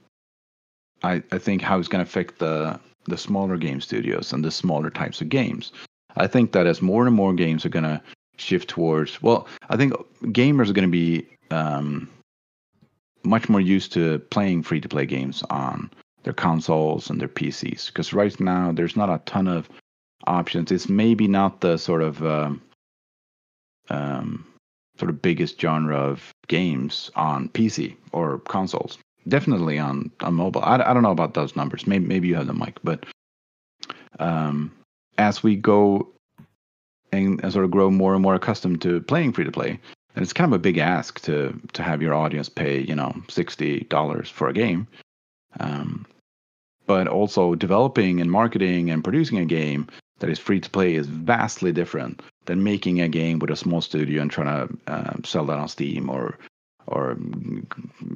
I 1.02 1.22
I 1.32 1.38
think 1.38 1.62
how 1.62 1.78
it's 1.78 1.88
going 1.88 2.04
to 2.04 2.08
affect 2.08 2.38
the 2.38 2.78
the 3.06 3.16
smaller 3.16 3.56
game 3.56 3.81
studios 3.81 4.32
and 4.32 4.44
the 4.44 4.50
smaller 4.50 4.90
types 4.90 5.20
of 5.20 5.28
games. 5.28 5.72
I 6.16 6.26
think 6.26 6.52
that 6.52 6.66
as 6.66 6.82
more 6.82 7.06
and 7.06 7.16
more 7.16 7.32
games 7.32 7.64
are 7.64 7.71
going 7.71 7.85
to 7.85 8.00
shift 8.37 8.68
towards, 8.68 9.21
well, 9.23 9.49
I 9.71 9.76
think 9.76 9.92
gamers 10.26 10.68
are 10.68 10.75
going 10.75 10.88
to 10.88 10.92
be 10.92 11.26
um, 11.50 12.09
much 13.25 13.49
more 13.49 13.61
used 13.61 13.92
to 13.94 14.18
playing 14.30 14.62
free 14.62 14.80
to 14.80 14.88
play 14.88 15.06
games 15.06 15.42
on 15.50 15.90
their 16.23 16.32
consoles 16.32 17.11
and 17.11 17.21
their 17.21 17.28
PCs. 17.28 17.87
Because 17.87 18.12
right 18.12 18.38
now 18.40 18.73
there's 18.73 18.97
not 18.97 19.11
a 19.11 19.23
ton 19.26 19.49
of 19.49 19.68
options. 20.26 20.71
It's 20.71 20.88
maybe 20.88 21.26
not 21.28 21.61
the 21.61 21.76
sort 21.78 22.02
of 22.02 22.23
um, 22.23 22.62
um, 23.90 24.47
sort 24.99 25.11
of 25.11 25.23
biggest 25.23 25.61
genre 25.61 25.97
of 25.97 26.32
games 26.49 27.11
on 27.16 27.49
PC 27.49 27.97
or 28.12 28.38
consoles. 28.40 28.99
Definitely 29.29 29.79
on 29.79 30.11
on 30.21 30.35
mobile. 30.35 30.62
I, 30.62 30.76
I 30.83 30.93
don't 30.93 31.02
know 31.02 31.12
about 31.12 31.35
those 31.35 31.55
numbers. 31.55 31.87
Maybe 31.87 32.07
maybe 32.07 32.29
you 32.29 32.35
have 32.35 32.47
the 32.47 32.55
mic, 32.55 32.79
but 32.83 33.07
um, 34.19 34.73
as 35.19 35.43
we 35.43 35.57
go 35.57 36.09
and, 37.12 37.43
and 37.43 37.52
sort 37.52 37.64
of 37.64 37.71
grow 37.71 37.91
more 37.91 38.14
and 38.14 38.23
more 38.23 38.35
accustomed 38.35 38.83
to 38.83 39.00
playing 39.02 39.33
free 39.33 39.45
to 39.45 39.52
play, 39.52 39.79
and 40.14 40.23
it's 40.23 40.33
kind 40.33 40.52
of 40.52 40.57
a 40.57 40.62
big 40.62 40.79
ask 40.79 41.21
to 41.23 41.59
to 41.73 41.83
have 41.83 42.02
your 42.02 42.14
audience 42.14 42.49
pay 42.49 42.81
you 42.81 42.97
know 42.97 43.14
sixty 43.29 43.81
dollars 43.81 44.29
for 44.29 44.49
a 44.49 44.52
game. 44.52 44.88
Um, 45.61 46.07
but 46.87 47.07
also 47.07 47.55
developing 47.55 48.21
and 48.21 48.31
marketing 48.31 48.91
and 48.91 49.05
producing 49.05 49.38
a 49.38 49.45
game 49.45 49.87
that 50.19 50.31
is 50.31 50.38
free 50.38 50.61
to 50.61 50.71
play 50.71 50.95
is 50.95 51.07
vastly 51.07 51.73
different 51.73 52.23
than 52.47 52.64
making 52.64 53.00
a 53.00 53.09
game 53.09 53.38
with 53.38 53.50
a 53.50 53.57
small 53.57 53.81
studio 53.81 54.23
and 54.23 54.31
trying 54.31 54.69
to 54.69 54.93
uh, 54.93 55.14
sell 55.25 55.45
that 55.45 55.59
on 55.59 55.69
Steam 55.69 56.09
or 56.09 56.38
or 56.86 57.16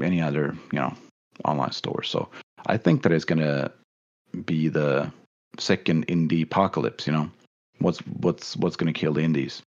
any 0.03 0.21
other 0.21 0.57
you 0.73 0.79
know 0.79 0.95
online 1.45 1.73
store. 1.73 2.03
So 2.03 2.29
I 2.67 2.77
think 2.77 3.03
that 3.03 3.13
it's 3.13 3.25
gonna 3.25 3.71
be 4.45 4.69
the 4.69 5.11
second 5.59 6.07
indie 6.07 6.43
apocalypse. 6.43 7.07
You 7.07 7.13
know, 7.13 7.31
what's 7.79 7.99
what's 8.21 8.57
what's 8.57 8.77
gonna 8.77 8.93
kill 8.93 9.15
the 9.15 9.23
indies? 9.23 9.63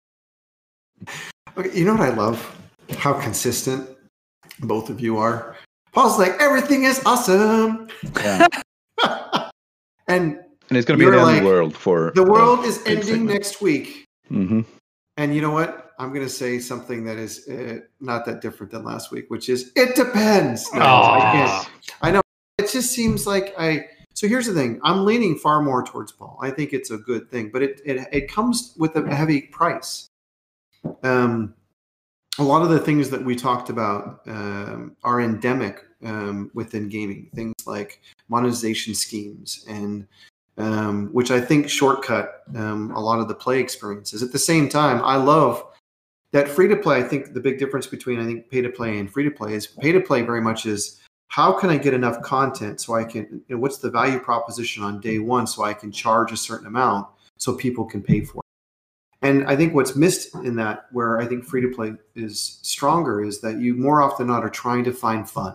Okay, 1.57 1.77
you 1.79 1.85
know 1.85 1.93
what 1.93 2.03
I 2.03 2.15
love? 2.15 2.61
How 2.99 3.15
consistent 3.15 3.89
both 4.61 4.91
of 4.91 5.01
you 5.01 5.19
are. 5.19 5.57
Paul's 5.93 6.19
like 6.19 6.33
everything 6.41 6.85
is 6.85 7.01
awesome. 7.07 7.89
Yeah. 8.17 8.47
and 10.09 10.39
and 10.69 10.79
it's 10.79 10.87
going 10.87 10.99
to 10.99 11.11
be 11.11 11.17
an 11.17 11.23
like, 11.23 11.43
world 11.43 11.77
for 11.77 12.13
the 12.15 12.25
world 12.25 12.65
is 12.65 12.79
ending 12.87 13.03
segment. 13.03 13.31
next 13.31 13.61
week. 13.61 14.05
Mm-hmm. 14.31 14.63
And 15.17 15.35
you 15.35 15.43
know 15.43 15.51
what? 15.51 15.84
I'm 15.99 16.09
going 16.13 16.27
to 16.27 16.33
say 16.33 16.59
something 16.59 17.05
that 17.05 17.19
is 17.19 17.49
uh, 17.49 17.81
not 18.01 18.25
that 18.27 18.41
different 18.41 18.73
than 18.73 18.85
last 18.85 19.11
week, 19.11 19.27
which 19.29 19.49
is 19.49 19.73
it 19.77 19.95
depends. 19.95 20.73
No, 20.73 20.81
I 20.81 21.21
can't. 21.33 21.71
I 22.03 22.11
know 22.11 22.21
it 22.59 22.71
just 22.71 22.93
seems 22.93 23.27
like 23.27 23.55
I. 23.59 23.87
So 24.15 24.29
here's 24.29 24.47
the 24.47 24.55
thing: 24.55 24.81
I'm 24.83 25.05
leaning 25.05 25.37
far 25.37 25.63
more 25.63 25.85
towards 25.85 26.13
Paul. 26.13 26.39
I 26.41 26.51
think 26.51 26.73
it's 26.73 26.91
a 26.91 26.99
good 26.99 27.31
thing, 27.31 27.51
but 27.53 27.63
it 27.63 27.81
it, 27.85 28.09
it 28.13 28.31
comes 28.31 28.75
with 28.77 28.97
a 28.97 29.15
heavy 29.15 29.43
price. 29.43 30.09
Um, 31.03 31.55
a 32.39 32.43
lot 32.43 32.63
of 32.63 32.71
the 32.71 32.81
things 32.81 33.11
that 33.11 33.25
we 33.25 33.37
talked 33.37 33.71
about 33.71 34.21
um, 34.27 34.97
are 35.05 35.21
endemic 35.21 35.85
um, 36.05 36.51
within 36.55 36.89
gaming. 36.89 37.31
Things 37.35 37.55
like 37.67 38.01
monetization 38.29 38.95
schemes 38.95 39.65
and 39.69 40.07
um, 40.59 41.09
which 41.13 41.31
I 41.31 41.41
think 41.41 41.69
shortcut 41.69 42.43
um, 42.57 42.91
a 42.93 43.01
lot 43.01 43.19
of 43.19 43.29
the 43.29 43.35
play 43.35 43.61
experiences. 43.61 44.23
At 44.23 44.33
the 44.33 44.39
same 44.39 44.69
time, 44.69 45.03
I 45.03 45.17
love 45.17 45.65
that 46.35 46.49
free 46.49 46.67
to 46.67 46.77
play. 46.77 46.99
I 46.99 47.03
think 47.05 47.33
the 47.33 47.41
big 47.41 47.59
difference 47.59 47.87
between 47.87 48.19
I 48.19 48.25
think 48.25 48.51
pay 48.51 48.61
to 48.61 48.69
play 48.69 48.99
and 48.99 49.11
free 49.11 49.23
to 49.23 49.31
play 49.31 49.55
is 49.55 49.69
pay 49.69 49.93
to 49.93 50.01
play 50.01 50.23
very 50.23 50.41
much 50.41 50.67
is 50.67 51.01
how 51.29 51.53
can 51.53 51.71
I 51.71 51.79
get 51.79 51.95
enough 51.95 52.21
content 52.23 52.81
so 52.81 52.95
I 52.95 53.05
can, 53.05 53.43
you 53.47 53.55
know, 53.55 53.59
what's 53.59 53.79
the 53.79 53.89
value 53.89 54.19
proposition 54.19 54.83
on 54.83 55.01
day 55.01 55.21
one 55.21 55.47
so 55.47 55.63
I 55.63 55.73
can 55.73 55.93
charge 55.93 56.33
a 56.33 56.37
certain 56.37 56.67
amount 56.67 57.07
so 57.39 57.55
people 57.55 57.85
can 57.85 58.03
pay 58.03 58.23
for 58.23 58.39
it. 58.39 59.27
And 59.27 59.47
I 59.47 59.55
think 59.55 59.75
what's 59.75 59.95
missed 59.95 60.35
in 60.35 60.57
that, 60.57 60.87
where 60.91 61.21
I 61.21 61.27
think 61.27 61.45
free 61.45 61.63
to 61.63 61.69
play 61.69 61.93
is 62.17 62.59
stronger, 62.63 63.23
is 63.23 63.41
that 63.41 63.61
you 63.61 63.75
more 63.75 64.03
often 64.03 64.27
than 64.27 64.35
not 64.35 64.45
are 64.45 64.51
trying 64.51 64.83
to 64.85 64.93
find 64.93 65.31
fun 65.31 65.55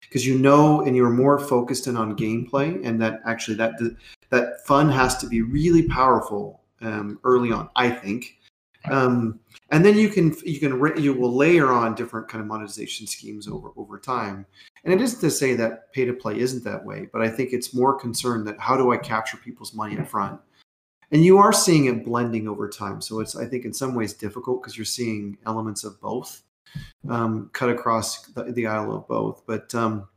because 0.00 0.24
you 0.24 0.38
know 0.38 0.82
and 0.82 0.94
you're 0.94 1.10
more 1.10 1.40
focused 1.40 1.88
in 1.88 1.96
on 1.96 2.16
gameplay 2.16 2.80
and 2.86 3.02
that 3.02 3.22
actually 3.26 3.56
that 3.56 3.72
that 4.30 4.64
fun 4.66 4.88
has 4.88 5.18
to 5.18 5.26
be 5.26 5.42
really 5.42 5.88
powerful 5.88 6.62
um, 6.80 7.18
early 7.24 7.50
on. 7.50 7.68
I 7.74 7.90
think. 7.90 8.36
Um, 8.90 9.38
and 9.70 9.84
then 9.84 9.96
you 9.96 10.08
can 10.08 10.34
you 10.44 10.58
can 10.58 11.02
you 11.02 11.14
will 11.14 11.34
layer 11.34 11.70
on 11.70 11.94
different 11.94 12.28
kind 12.28 12.42
of 12.42 12.48
monetization 12.48 13.06
schemes 13.06 13.48
over 13.48 13.70
over 13.76 13.98
time. 13.98 14.46
And 14.84 14.92
it 14.92 15.00
isn't 15.00 15.20
to 15.20 15.30
say 15.30 15.54
that 15.54 15.92
pay 15.92 16.04
to 16.04 16.12
play 16.12 16.38
isn't 16.38 16.64
that 16.64 16.84
way 16.84 17.08
but 17.12 17.22
i 17.22 17.28
think 17.28 17.52
it's 17.52 17.74
more 17.74 17.94
concerned 17.98 18.46
that 18.46 18.58
how 18.58 18.76
do 18.76 18.92
i 18.92 18.96
capture 18.96 19.36
people's 19.36 19.74
money 19.74 19.98
up 19.98 20.08
front? 20.08 20.40
And 21.10 21.24
you 21.24 21.38
are 21.38 21.52
seeing 21.52 21.84
it 21.84 22.04
blending 22.06 22.48
over 22.48 22.68
time. 22.68 23.00
So 23.00 23.20
it's 23.20 23.36
i 23.36 23.46
think 23.46 23.64
in 23.64 23.72
some 23.72 23.94
ways 23.94 24.14
difficult 24.14 24.62
because 24.62 24.76
you're 24.76 24.84
seeing 24.84 25.38
elements 25.46 25.84
of 25.84 26.00
both 26.00 26.42
um, 27.08 27.50
cut 27.52 27.68
across 27.68 28.26
the, 28.28 28.44
the, 28.44 28.66
aisle 28.66 28.96
of 28.96 29.06
both. 29.06 29.42
But 29.46 29.74
um, 29.74 30.08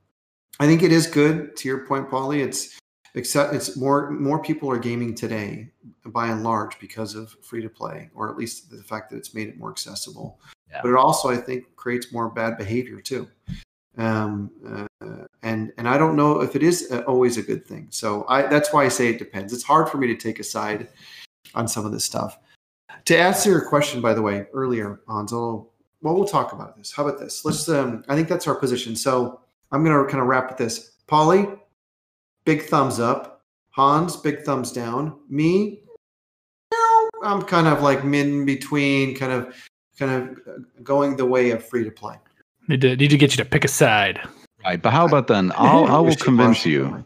i 0.60 0.65
think 0.65 0.84
it 0.84 0.91
is 0.91 1.05
good 1.05 1.55
to 1.57 1.67
your 1.67 1.86
point 1.86 2.10
paulie 2.10 2.43
it's 2.43 2.79
except 3.15 3.53
it's 3.53 3.75
more 3.75 4.12
more 4.12 4.41
people 4.41 4.69
are 4.69 4.77
gaming 4.77 5.15
today 5.15 5.69
by 6.07 6.27
and 6.27 6.43
large 6.43 6.77
because 6.79 7.15
of 7.15 7.31
free 7.41 7.62
to 7.62 7.69
play 7.69 8.10
or 8.13 8.29
at 8.29 8.38
least 8.38 8.69
the 8.69 8.84
fact 8.84 9.10
that 9.10 9.17
it's 9.17 9.34
made 9.34 9.48
it 9.48 9.57
more 9.57 9.72
accessible. 9.72 10.39
Yeah. 10.69 10.81
but 10.81 10.89
it 10.89 10.95
also 10.95 11.29
i 11.29 11.38
think 11.38 11.75
creates 11.75 12.12
more 12.12 12.29
bad 12.29 12.57
behavior 12.57 13.00
too. 13.01 13.27
Um, 13.98 14.51
uh, 15.01 15.25
and 15.41 15.72
and 15.77 15.88
i 15.88 15.98
don't 15.98 16.17
know 16.17 16.41
if 16.41 16.55
it 16.55 16.63
is 16.63 16.91
always 17.07 17.38
a 17.38 17.41
good 17.41 17.65
thing. 17.65 17.88
So 17.89 18.25
i 18.27 18.43
that's 18.43 18.72
why 18.72 18.86
i 18.86 18.89
say 18.89 19.10
it 19.10 19.17
depends. 19.17 19.53
It's 19.53 19.63
hard 19.63 19.89
for 19.89 19.98
me 19.98 20.07
to 20.07 20.15
take 20.15 20.39
a 20.39 20.43
side 20.43 20.88
on 21.55 21.67
some 21.67 21.86
of 21.86 21.91
this 21.91 22.05
stuff. 22.05 22.38
To 23.05 23.17
answer 23.17 23.50
your 23.50 23.65
question 23.69 24.01
by 24.01 24.13
the 24.13 24.22
way 24.22 24.45
earlier 24.53 25.00
Hanzo, 25.07 25.67
well 26.01 26.15
we'll 26.15 26.25
talk 26.25 26.51
about 26.51 26.77
this. 26.77 26.91
How 26.91 27.07
about 27.07 27.19
this? 27.19 27.45
Let's 27.45 27.69
um, 27.69 28.03
i 28.10 28.15
think 28.15 28.27
that's 28.27 28.48
our 28.48 28.55
position. 28.55 28.95
So 28.95 29.39
i'm 29.72 29.84
going 29.86 29.95
to 29.98 30.12
kind 30.12 30.22
of 30.22 30.27
wrap 30.27 30.50
with 30.50 30.57
this. 30.57 30.91
Paulie 31.07 31.60
big 32.46 32.64
thumbs 32.64 33.00
up. 33.00 33.42
Hans, 33.72 34.16
big 34.16 34.44
thumbs 34.44 34.72
down. 34.72 35.20
Me, 35.30 35.82
no, 36.72 37.10
I'm 37.24 37.42
kind 37.42 37.68
of 37.68 37.82
like 37.82 38.06
mid 38.06 38.28
in 38.28 38.46
between, 38.46 39.16
kind 39.16 39.34
of, 39.34 39.54
kind 40.00 40.12
of 40.12 40.84
going 40.84 41.18
the 41.18 41.25
way 41.25 41.52
of 41.52 41.68
free 41.68 41.84
to 41.84 41.92
play. 41.92 42.16
Need 42.68 42.82
to 42.82 42.96
need 42.96 43.10
to 43.10 43.18
get 43.18 43.32
you 43.32 43.44
to 43.44 43.50
pick 43.50 43.66
a 43.66 43.68
side. 43.68 44.20
Right, 44.64 44.82
but 44.82 44.92
how 44.92 45.06
about 45.06 45.28
then? 45.28 45.52
I'll, 45.56 45.86
I 45.96 46.00
will 46.00 46.16
convince 46.16 46.66
you. 46.66 47.06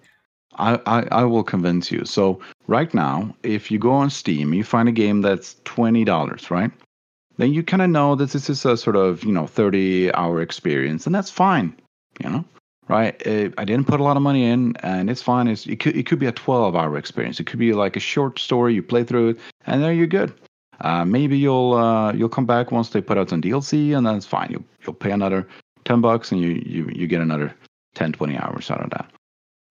I, 0.56 0.80
I, 0.86 1.08
I 1.12 1.24
will 1.24 1.44
convince 1.44 1.92
you. 1.92 2.06
So 2.06 2.40
right 2.68 2.94
now, 2.94 3.36
if 3.44 3.72
you 3.72 3.80
go 3.80 3.92
on 3.92 4.10
Steam, 4.10 4.54
you 4.54 4.64
find 4.64 4.88
a 4.88 4.94
game 4.94 5.22
that's 5.22 5.56
twenty 5.66 6.06
dollars, 6.06 6.52
right? 6.52 6.72
Then 7.38 7.54
you 7.54 7.64
kind 7.64 7.82
of 7.82 7.90
know 7.90 8.16
that 8.16 8.32
this 8.32 8.50
is 8.50 8.66
a 8.66 8.78
sort 8.78 8.96
of 8.96 9.24
you 9.24 9.32
know 9.32 9.48
thirty 9.48 10.14
hour 10.14 10.42
experience, 10.42 11.06
and 11.06 11.16
that's 11.16 11.32
fine. 11.32 11.76
You 12.24 12.30
know, 12.30 12.46
right? 12.90 13.22
It, 13.26 13.54
I 13.58 13.64
didn't 13.64 13.88
put 13.88 14.02
a 14.02 14.04
lot 14.04 14.18
of 14.18 14.24
money 14.24 14.46
in, 14.46 14.76
and 14.78 15.10
it's 15.10 15.22
fine. 15.22 15.48
It's, 15.48 15.66
it 15.68 15.80
could 15.80 15.96
it 15.96 16.06
could 16.06 16.20
be 16.20 16.26
a 16.26 16.32
12 16.32 16.76
hour 16.76 16.98
experience. 16.98 17.40
It 17.40 17.46
could 17.46 17.60
be 17.60 17.74
like 17.74 17.96
a 17.96 18.02
short 18.02 18.40
story. 18.40 18.74
You 18.74 18.84
play 18.84 19.04
through 19.04 19.30
it, 19.30 19.40
and 19.66 19.82
there 19.82 19.94
you're 19.94 20.08
good. 20.08 20.34
Uh, 20.82 21.06
maybe 21.06 21.38
you'll 21.38 21.74
uh, 21.74 22.12
you'll 22.14 22.30
come 22.30 22.46
back 22.46 22.72
once 22.72 22.90
they 22.90 23.02
put 23.02 23.18
out 23.18 23.30
some 23.30 23.42
DLC, 23.42 23.96
and 23.96 24.06
then 24.06 24.16
it's 24.16 24.26
fine. 24.26 24.50
You'll 24.52 24.66
you'll 24.84 24.94
pay 24.96 25.12
another 25.12 25.48
10 25.86 26.02
bucks, 26.02 26.32
and 26.32 26.42
you 26.42 26.62
you 26.66 26.90
you 26.94 27.08
get 27.08 27.22
another 27.22 27.56
10 27.96 28.12
20 28.14 28.38
hours 28.38 28.70
out 28.72 28.82
of 28.82 28.90
that. 28.90 29.10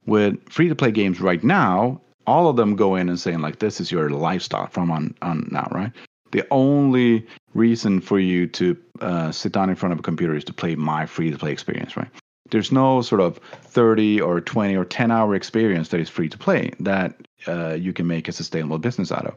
With 0.07 0.37
free 0.49 0.69
to 0.69 0.75
play 0.75 0.91
games 0.91 1.21
right 1.21 1.43
now, 1.43 2.01
all 2.27 2.49
of 2.49 2.57
them 2.57 2.77
go 2.77 2.95
in 2.95 3.09
and 3.09 3.19
saying 3.19 3.41
like 3.41 3.59
this 3.59 3.81
is 3.81 3.91
your 3.91 4.11
lifestyle 4.11 4.69
from 4.69 4.91
on 4.91 5.15
on 5.23 5.49
now, 5.51 5.69
right? 5.73 5.93
The 6.31 6.47
only 6.51 7.27
reason 7.55 8.01
for 8.03 8.21
you 8.21 8.47
to 8.49 8.77
uh, 9.01 9.33
sit 9.33 9.53
down 9.53 9.71
in 9.71 9.77
front 9.77 9.95
of 9.95 9.99
a 9.99 10.03
computer 10.03 10.37
is 10.37 10.45
to 10.45 10.53
play 10.53 10.75
my 10.75 11.07
free 11.07 11.31
to 11.31 11.39
play 11.39 11.53
experience, 11.53 11.97
right? 11.97 12.11
There's 12.50 12.73
no 12.73 13.02
sort 13.02 13.21
of 13.21 13.38
30 13.64 14.21
or 14.21 14.40
20 14.40 14.76
or 14.76 14.85
10 14.85 15.11
hour 15.11 15.35
experience 15.35 15.88
that 15.88 16.00
is 16.00 16.09
free 16.09 16.28
to 16.28 16.38
play 16.38 16.73
that 16.81 17.14
uh, 17.47 17.75
you 17.75 17.93
can 17.93 18.07
make 18.07 18.28
a 18.28 18.33
sustainable 18.33 18.78
business 18.78 19.12
out 19.12 19.26
of. 19.26 19.35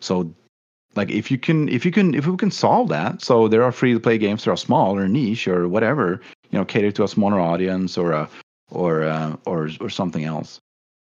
So 0.00 0.34
like 0.96 1.10
if 1.10 1.30
you 1.30 1.38
can 1.38 1.68
if 1.68 1.84
you 1.84 1.90
can 1.90 2.14
if 2.14 2.26
we 2.26 2.36
can 2.36 2.50
solve 2.50 2.88
that 2.88 3.22
so 3.22 3.48
there 3.48 3.62
are 3.62 3.72
free 3.72 3.92
to 3.92 4.00
play 4.00 4.18
games 4.18 4.44
that 4.44 4.50
are 4.50 4.56
small 4.56 4.96
or 4.96 5.08
niche 5.08 5.48
or 5.48 5.68
whatever 5.68 6.20
you 6.50 6.58
know 6.58 6.64
cater 6.64 6.90
to 6.92 7.04
a 7.04 7.08
smaller 7.08 7.40
audience 7.40 7.98
or 7.98 8.12
a 8.12 8.28
or 8.70 9.04
uh, 9.04 9.36
or 9.46 9.70
or 9.80 9.90
something 9.90 10.24
else 10.24 10.60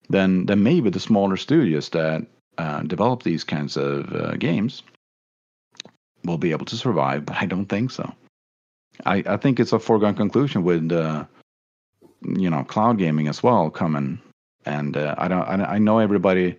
then 0.08 0.46
then 0.46 0.62
maybe 0.62 0.90
the 0.90 1.00
smaller 1.00 1.36
studios 1.36 1.88
that 1.90 2.26
uh, 2.58 2.82
develop 2.82 3.22
these 3.22 3.44
kinds 3.44 3.76
of 3.76 4.12
uh, 4.14 4.32
games 4.36 4.82
will 6.24 6.38
be 6.38 6.50
able 6.50 6.66
to 6.66 6.76
survive 6.76 7.24
but 7.24 7.36
i 7.36 7.46
don't 7.46 7.66
think 7.66 7.90
so 7.90 8.12
i 9.06 9.22
i 9.26 9.36
think 9.36 9.60
it's 9.60 9.72
a 9.72 9.78
foregone 9.78 10.14
conclusion 10.14 10.62
with 10.64 10.90
uh, 10.92 11.24
you 12.22 12.50
know 12.50 12.64
cloud 12.64 12.98
gaming 12.98 13.28
as 13.28 13.42
well 13.42 13.70
coming 13.70 14.18
and 14.64 14.96
uh, 14.96 15.14
i 15.18 15.28
don't 15.28 15.42
I, 15.42 15.74
I, 15.74 15.78
know 15.78 15.98
everybody 15.98 16.56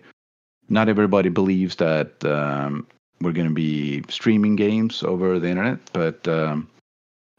not 0.68 0.88
everybody 0.88 1.28
believes 1.28 1.76
that 1.76 2.24
um, 2.24 2.86
we're 3.20 3.32
going 3.32 3.48
to 3.48 3.54
be 3.54 4.02
streaming 4.08 4.56
games 4.56 5.02
over 5.02 5.38
the 5.38 5.48
internet 5.48 5.78
but 5.92 6.26
um, 6.28 6.68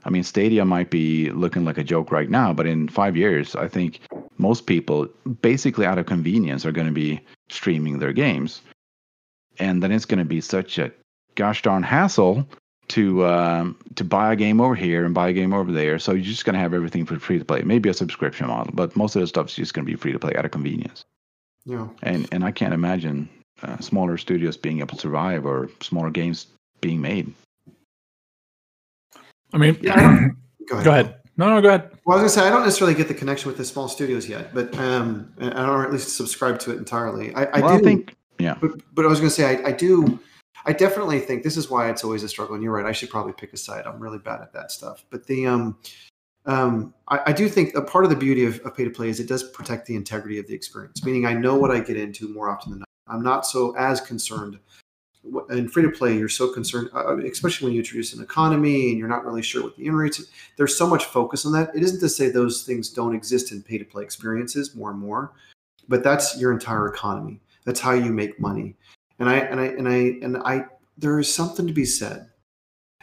i 0.05 0.09
mean 0.09 0.23
stadia 0.23 0.65
might 0.65 0.89
be 0.89 1.31
looking 1.31 1.65
like 1.65 1.77
a 1.77 1.83
joke 1.83 2.11
right 2.11 2.29
now 2.29 2.53
but 2.53 2.67
in 2.67 2.87
five 2.87 3.17
years 3.17 3.55
i 3.55 3.67
think 3.67 4.01
most 4.41 4.65
people 4.65 5.07
basically 5.41 5.85
out 5.85 5.99
of 5.99 6.07
convenience 6.07 6.65
are 6.65 6.71
going 6.71 6.87
to 6.87 6.93
be 6.93 7.21
streaming 7.49 7.99
their 7.99 8.11
games. 8.11 8.61
And 9.59 9.81
then 9.83 9.91
it's 9.91 10.05
going 10.05 10.19
to 10.19 10.25
be 10.25 10.41
such 10.41 10.79
a 10.79 10.91
gosh 11.35 11.61
darn 11.61 11.83
hassle 11.83 12.47
to 12.91 13.25
um, 13.25 13.77
to 13.95 14.03
buy 14.03 14.33
a 14.33 14.35
game 14.35 14.61
over 14.61 14.75
here 14.75 15.05
and 15.05 15.13
buy 15.13 15.29
a 15.29 15.33
game 15.33 15.53
over 15.53 15.71
there. 15.71 15.99
So 15.99 16.11
you're 16.11 16.23
just 16.23 16.45
going 16.45 16.53
to 16.53 16.59
have 16.59 16.73
everything 16.73 17.05
for 17.05 17.17
free 17.19 17.39
to 17.39 17.45
play. 17.45 17.61
Maybe 17.61 17.89
a 17.89 17.93
subscription 17.93 18.47
model, 18.47 18.73
but 18.73 18.95
most 18.95 19.15
of 19.15 19.21
the 19.21 19.27
stuff 19.27 19.47
is 19.47 19.55
just 19.55 19.73
going 19.73 19.85
to 19.85 19.91
be 19.91 19.95
free 19.95 20.11
to 20.11 20.19
play 20.19 20.33
out 20.35 20.45
of 20.45 20.51
convenience. 20.51 21.05
Yeah. 21.65 21.87
And 22.03 22.27
and 22.31 22.43
I 22.43 22.51
can't 22.51 22.73
imagine 22.73 23.29
uh, 23.63 23.77
smaller 23.79 24.17
studios 24.17 24.57
being 24.57 24.79
able 24.79 24.95
to 24.95 25.01
survive 25.01 25.45
or 25.45 25.69
smaller 25.81 26.09
games 26.09 26.47
being 26.81 27.01
made. 27.01 27.33
I 29.53 29.57
mean, 29.57 29.77
yeah, 29.81 30.29
go 30.69 30.75
ahead. 30.75 30.85
Go 30.85 30.91
ahead. 30.91 31.15
No, 31.37 31.49
no, 31.49 31.61
go 31.61 31.69
ahead. 31.69 31.91
Well, 32.05 32.17
I 32.17 32.21
was 32.21 32.33
gonna 32.33 32.43
say 32.43 32.47
I 32.47 32.51
don't 32.51 32.63
necessarily 32.63 32.95
get 32.95 33.07
the 33.07 33.13
connection 33.13 33.47
with 33.47 33.57
the 33.57 33.65
small 33.65 33.87
studios 33.87 34.27
yet, 34.27 34.53
but 34.53 34.77
um, 34.77 35.33
I 35.39 35.49
don't 35.49 35.85
at 35.85 35.91
least 35.91 36.15
subscribe 36.15 36.59
to 36.59 36.71
it 36.71 36.77
entirely. 36.77 37.33
I, 37.33 37.45
I 37.45 37.59
well, 37.61 37.69
do 37.69 37.75
I 37.75 37.81
think, 37.81 38.15
yeah. 38.37 38.55
But, 38.59 38.71
but 38.93 39.05
I 39.05 39.07
was 39.07 39.19
gonna 39.19 39.29
say 39.29 39.57
I, 39.57 39.69
I 39.69 39.71
do 39.71 40.19
I 40.65 40.73
definitely 40.73 41.19
think 41.19 41.43
this 41.43 41.57
is 41.57 41.69
why 41.69 41.89
it's 41.89 42.03
always 42.03 42.23
a 42.23 42.29
struggle. 42.29 42.55
And 42.55 42.63
you're 42.63 42.73
right. 42.73 42.85
I 42.85 42.91
should 42.91 43.09
probably 43.09 43.33
pick 43.33 43.53
a 43.53 43.57
side. 43.57 43.85
I'm 43.85 43.99
really 43.99 44.19
bad 44.19 44.41
at 44.41 44.53
that 44.53 44.71
stuff. 44.71 45.05
But 45.09 45.25
the 45.25 45.47
um, 45.47 45.77
um, 46.45 46.93
I, 47.07 47.19
I, 47.27 47.33
do 47.33 47.47
think 47.47 47.75
a 47.75 47.81
part 47.81 48.03
of 48.03 48.09
the 48.09 48.15
beauty 48.15 48.45
of, 48.45 48.59
of, 48.61 48.75
pay 48.75 48.83
to 48.83 48.89
play 48.89 49.09
is 49.09 49.19
it 49.19 49.27
does 49.27 49.43
protect 49.43 49.85
the 49.85 49.95
integrity 49.95 50.39
of 50.39 50.47
the 50.47 50.55
experience. 50.55 51.05
Meaning, 51.05 51.25
I 51.25 51.33
know 51.33 51.55
what 51.55 51.69
I 51.69 51.79
get 51.79 51.97
into 51.97 52.33
more 52.33 52.49
often 52.49 52.71
than 52.71 52.79
not. 52.79 52.87
I'm 53.07 53.21
not 53.21 53.45
so 53.45 53.75
as 53.77 54.01
concerned. 54.01 54.57
In 55.51 55.69
free 55.69 55.83
to 55.83 55.91
play, 55.91 56.17
you're 56.17 56.29
so 56.29 56.51
concerned, 56.51 56.89
uh, 56.95 57.17
especially 57.17 57.65
when 57.65 57.73
you 57.73 57.81
introduce 57.81 58.13
an 58.13 58.23
economy 58.23 58.89
and 58.89 58.97
you're 58.97 59.07
not 59.07 59.23
really 59.23 59.43
sure 59.43 59.61
what 59.61 59.77
the 59.77 59.85
in 59.85 59.93
rates. 59.93 60.23
There's 60.57 60.75
so 60.75 60.87
much 60.87 61.05
focus 61.05 61.45
on 61.45 61.51
that. 61.51 61.75
It 61.75 61.83
isn't 61.83 61.99
to 61.99 62.09
say 62.09 62.29
those 62.29 62.63
things 62.63 62.89
don't 62.89 63.13
exist 63.13 63.51
in 63.51 63.61
pay 63.61 63.77
to 63.77 63.85
play 63.85 64.01
experiences 64.01 64.73
more 64.73 64.89
and 64.89 64.99
more, 64.99 65.33
but 65.87 66.03
that's 66.03 66.39
your 66.39 66.51
entire 66.51 66.87
economy. 66.87 67.39
That's 67.65 67.79
how 67.79 67.91
you 67.91 68.11
make 68.11 68.39
money. 68.39 68.75
And 69.21 69.29
I 69.29 69.37
and 69.37 69.59
I 69.59 69.65
and 69.65 69.87
I 69.87 69.95
and 70.23 70.37
I 70.37 70.65
there 70.97 71.19
is 71.19 71.33
something 71.33 71.67
to 71.67 71.73
be 71.73 71.85
said 71.85 72.29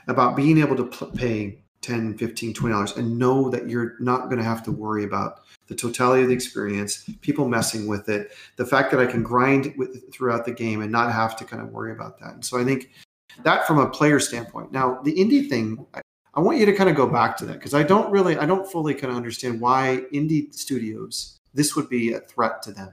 about 0.09 0.35
being 0.35 0.59
able 0.59 0.75
to 0.77 1.07
pay 1.15 1.63
10, 1.83 2.19
15, 2.19 2.55
20 2.55 2.73
dollars 2.73 2.97
and 2.97 3.19
know 3.19 3.49
that 3.51 3.69
you're 3.69 3.95
not 4.01 4.25
going 4.25 4.39
to 4.39 4.45
have 4.45 4.63
to 4.65 4.73
worry 4.73 5.05
about 5.05 5.43
the 5.69 5.77
totality 5.77 6.23
of 6.23 6.29
the 6.29 6.35
experience, 6.35 7.09
people 7.21 7.49
messing 7.49 7.87
with 7.87 8.09
it, 8.09 8.33
the 8.57 8.67
fact 8.67 8.91
that 8.91 8.99
I 8.99 9.07
can 9.07 9.23
grind 9.23 9.75
with 9.77 10.13
throughout 10.13 10.45
the 10.45 10.51
game 10.51 10.83
and 10.83 10.91
not 10.91 11.13
have 11.13 11.37
to 11.37 11.45
kind 11.45 11.63
of 11.63 11.71
worry 11.71 11.93
about 11.93 12.19
that. 12.19 12.35
And 12.35 12.45
so 12.45 12.59
I 12.59 12.65
think 12.65 12.91
that 13.45 13.67
from 13.67 13.79
a 13.79 13.89
player 13.89 14.19
standpoint. 14.19 14.73
Now, 14.73 15.01
the 15.05 15.15
indie 15.15 15.49
thing, 15.49 15.87
I, 15.95 16.01
I 16.35 16.41
want 16.41 16.59
you 16.59 16.67
to 16.67 16.73
kind 16.73 16.91
of 16.91 16.97
go 16.97 17.07
back 17.07 17.37
to 17.37 17.47
that 17.47 17.55
because 17.55 17.75
I 17.75 17.85
don't 17.85 18.11
really, 18.11 18.37
I 18.37 18.47
don't 18.47 18.71
fully 18.71 18.95
kind 18.95 19.13
of 19.13 19.17
understand 19.17 19.61
why 19.61 20.03
indie 20.13 20.53
studios 20.53 21.39
this 21.55 21.77
would 21.77 21.89
be 21.89 22.13
a 22.13 22.21
threat 22.21 22.63
to 22.63 22.73
them. 22.73 22.93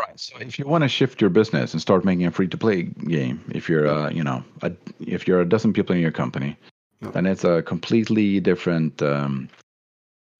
Right. 0.00 0.18
So 0.18 0.38
if 0.38 0.58
you 0.58 0.66
want 0.66 0.82
to 0.82 0.88
shift 0.88 1.20
your 1.20 1.30
business 1.30 1.72
and 1.72 1.82
start 1.82 2.04
making 2.04 2.26
a 2.26 2.30
free 2.30 2.48
to 2.48 2.56
play 2.56 2.82
game, 2.82 3.44
if 3.52 3.68
you're 3.68 3.86
uh, 3.86 4.10
you 4.10 4.24
know, 4.24 4.42
a, 4.62 4.72
if 5.00 5.28
you're 5.28 5.40
a 5.40 5.48
dozen 5.48 5.72
people 5.72 5.94
in 5.94 6.00
your 6.00 6.10
company, 6.10 6.56
then 7.00 7.26
it's 7.26 7.44
a 7.44 7.62
completely 7.62 8.40
different 8.40 9.02
um, 9.02 9.48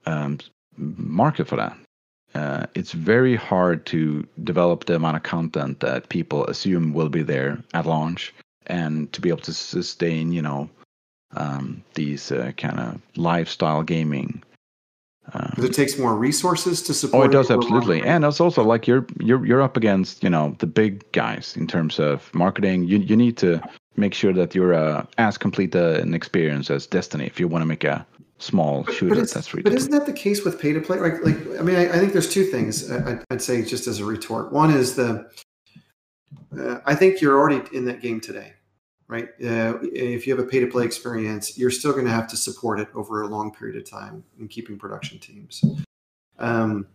um, 0.07 0.39
market 0.77 1.47
for 1.47 1.57
that. 1.57 1.77
Uh, 2.35 2.67
it's 2.75 2.93
very 2.93 3.37
hard 3.37 3.85
to 3.87 4.27
develop 4.45 4.85
the 4.85 4.95
amount 4.95 5.17
of 5.17 5.23
content 5.23 5.81
that 5.81 6.09
people 6.09 6.47
assume 6.47 6.95
will 6.95 7.09
be 7.09 7.23
there 7.23 7.63
at 7.75 7.87
launch, 7.87 8.33
and 8.67 9.13
to 9.13 9.21
be 9.21 9.29
able 9.29 9.41
to 9.41 9.53
sustain, 9.53 10.33
you 10.33 10.43
know, 10.43 10.71
um, 11.35 11.83
these 11.95 12.31
uh, 12.33 12.53
kind 12.57 12.79
of 12.79 13.01
lifestyle 13.17 13.83
gaming. 13.83 14.43
Because 15.33 15.65
it 15.65 15.75
takes 15.75 15.99
more 15.99 16.17
resources 16.17 16.83
to 16.83 16.95
support. 16.95 17.23
Oh, 17.23 17.29
it 17.29 17.33
does 17.33 17.51
absolutely, 17.51 18.03
and 18.03 18.25
it's 18.25 18.41
also 18.41 18.63
like 18.65 18.87
you're 18.87 19.07
you're 19.19 19.45
you're 19.45 19.63
up 19.63 19.77
against 19.77 20.23
you 20.23 20.31
know 20.31 20.57
the 20.59 20.67
big 20.67 21.11
guys 21.13 21.57
in 21.57 21.67
terms 21.67 21.99
of 21.99 22.33
marketing. 22.35 22.85
You 22.85 22.99
you 22.99 23.17
need 23.17 23.37
to 23.39 23.61
make 23.97 24.15
sure 24.15 24.33
that 24.33 24.55
you're 24.55 24.75
uh, 24.75 25.05
as 25.19 25.39
complete 25.39 25.75
uh, 25.75 26.01
an 26.01 26.15
experience 26.15 26.71
as 26.71 26.87
Destiny 26.87 27.27
if 27.27 27.39
you 27.39 27.49
want 27.49 27.63
to 27.63 27.67
make 27.67 27.85
a 27.85 28.07
small 28.39 28.85
shooter 28.87 29.15
but 29.15 29.31
that's. 29.31 29.53
But 29.53 29.73
isn't 29.73 29.93
that 29.93 30.07
the 30.07 30.13
case 30.13 30.45
with 30.45 30.61
pay 30.61 30.73
to 30.73 30.81
play? 30.81 30.99
Like, 30.99 31.23
like 31.25 31.37
I 31.59 31.63
mean, 31.63 31.77
I, 31.77 31.89
I 31.89 31.99
think 31.99 32.13
there's 32.13 32.33
two 32.33 32.45
things 32.45 32.91
I, 32.91 33.23
would 33.31 33.43
say 33.43 33.63
just 33.63 33.87
as 33.87 34.01
a 34.01 34.05
retort. 34.05 34.53
One 34.53 34.71
is 34.71 34.97
the 34.97 35.31
uh, 36.59 36.79
I 36.87 36.95
think 36.95 37.21
you're 37.21 37.39
already 37.39 37.63
in 37.77 37.85
that 37.85 38.01
game 38.01 38.21
today, 38.21 38.55
right? 39.11 39.29
Uh, 39.45 39.79
if 39.83 40.27
you 40.27 40.35
have 40.35 40.45
a 40.45 40.49
pay 40.49 40.61
to 40.61 40.67
play 40.67 40.85
experience, 40.85 41.59
you're 41.59 41.71
still 41.71 41.93
going 41.93 42.07
to 42.07 42.11
have 42.11 42.29
to 42.29 42.37
support 42.37 42.81
it 42.81 42.89
over 42.95 43.23
a 43.23 43.27
long 43.27 43.53
period 43.53 43.77
of 43.77 43.89
time 43.89 44.25
in 44.39 44.49
keeping 44.49 44.79
production 44.79 45.19
teams. 45.19 45.63
Um, 46.39 46.87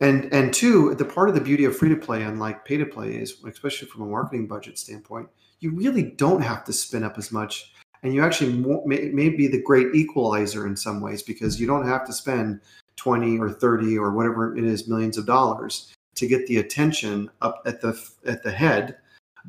and 0.00 0.32
and 0.32 0.52
two, 0.52 0.94
the 0.94 1.04
part 1.04 1.28
of 1.28 1.34
the 1.34 1.40
beauty 1.40 1.64
of 1.64 1.76
free 1.76 1.88
to 1.88 1.96
play, 1.96 2.22
unlike 2.22 2.64
pay 2.64 2.76
to 2.76 2.86
play, 2.86 3.14
is 3.14 3.42
especially 3.48 3.88
from 3.88 4.02
a 4.02 4.06
marketing 4.06 4.46
budget 4.46 4.78
standpoint, 4.78 5.28
you 5.60 5.70
really 5.70 6.02
don't 6.02 6.42
have 6.42 6.64
to 6.64 6.72
spin 6.72 7.04
up 7.04 7.18
as 7.18 7.32
much 7.32 7.72
and 8.02 8.14
you 8.14 8.22
actually 8.22 8.52
may, 8.84 9.10
may 9.10 9.28
be 9.28 9.46
the 9.46 9.62
great 9.62 9.94
equalizer 9.94 10.66
in 10.66 10.76
some 10.76 11.00
ways 11.00 11.22
because 11.22 11.60
you 11.60 11.66
don't 11.66 11.86
have 11.86 12.04
to 12.06 12.12
spend 12.12 12.60
20 12.96 13.38
or 13.38 13.50
30 13.50 13.96
or 13.98 14.12
whatever 14.12 14.56
it 14.56 14.64
is 14.64 14.88
millions 14.88 15.16
of 15.16 15.26
dollars 15.26 15.92
to 16.14 16.26
get 16.26 16.46
the 16.46 16.58
attention 16.58 17.30
up 17.40 17.62
at 17.64 17.80
the 17.80 17.98
at 18.26 18.42
the 18.42 18.50
head 18.50 18.98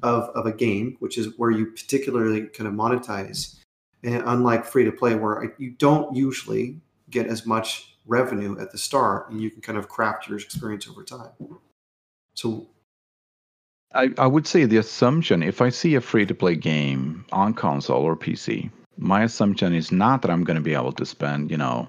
of, 0.02 0.30
of 0.30 0.46
a 0.46 0.52
game 0.52 0.96
which 1.00 1.18
is 1.18 1.38
where 1.38 1.52
you 1.52 1.68
particularly 1.68 2.48
kind 2.48 2.68
of 2.68 2.74
monetize 2.74 3.60
and 4.04 4.24
unlike 4.26 4.66
free 4.66 4.84
to 4.84 4.92
play 4.92 5.16
where 5.16 5.54
you 5.58 5.72
don't 5.72 6.16
usually 6.16 6.80
get 7.10 7.28
as 7.28 7.46
much 7.46 7.98
revenue 8.06 8.60
at 8.60 8.72
the 8.72 8.78
start 8.78 9.30
and 9.30 9.40
you 9.42 9.50
can 9.50 9.62
kind 9.62 9.78
of 9.78 9.88
craft 9.88 10.28
your 10.28 10.38
experience 10.38 10.88
over 10.90 11.04
time 11.04 11.32
so 12.34 12.68
I, 13.94 14.10
I 14.18 14.28
would 14.28 14.48
say 14.48 14.66
the 14.66 14.78
assumption 14.78 15.44
if 15.44 15.62
I 15.62 15.70
see 15.70 15.96
a 15.96 16.02
free 16.02 16.26
to 16.26 16.34
play 16.34 16.56
game 16.56 17.26
on 17.32 17.54
console 17.54 18.02
or 18.02 18.16
PC, 18.16 18.72
my 18.98 19.24
assumption 19.24 19.74
is 19.74 19.92
not 19.92 20.22
that 20.22 20.32
I'm 20.32 20.44
going 20.44 20.56
to 20.56 20.64
be 20.64 20.74
able 20.74 20.94
to 20.94 21.06
spend, 21.06 21.52
you 21.52 21.58
know, 21.58 21.88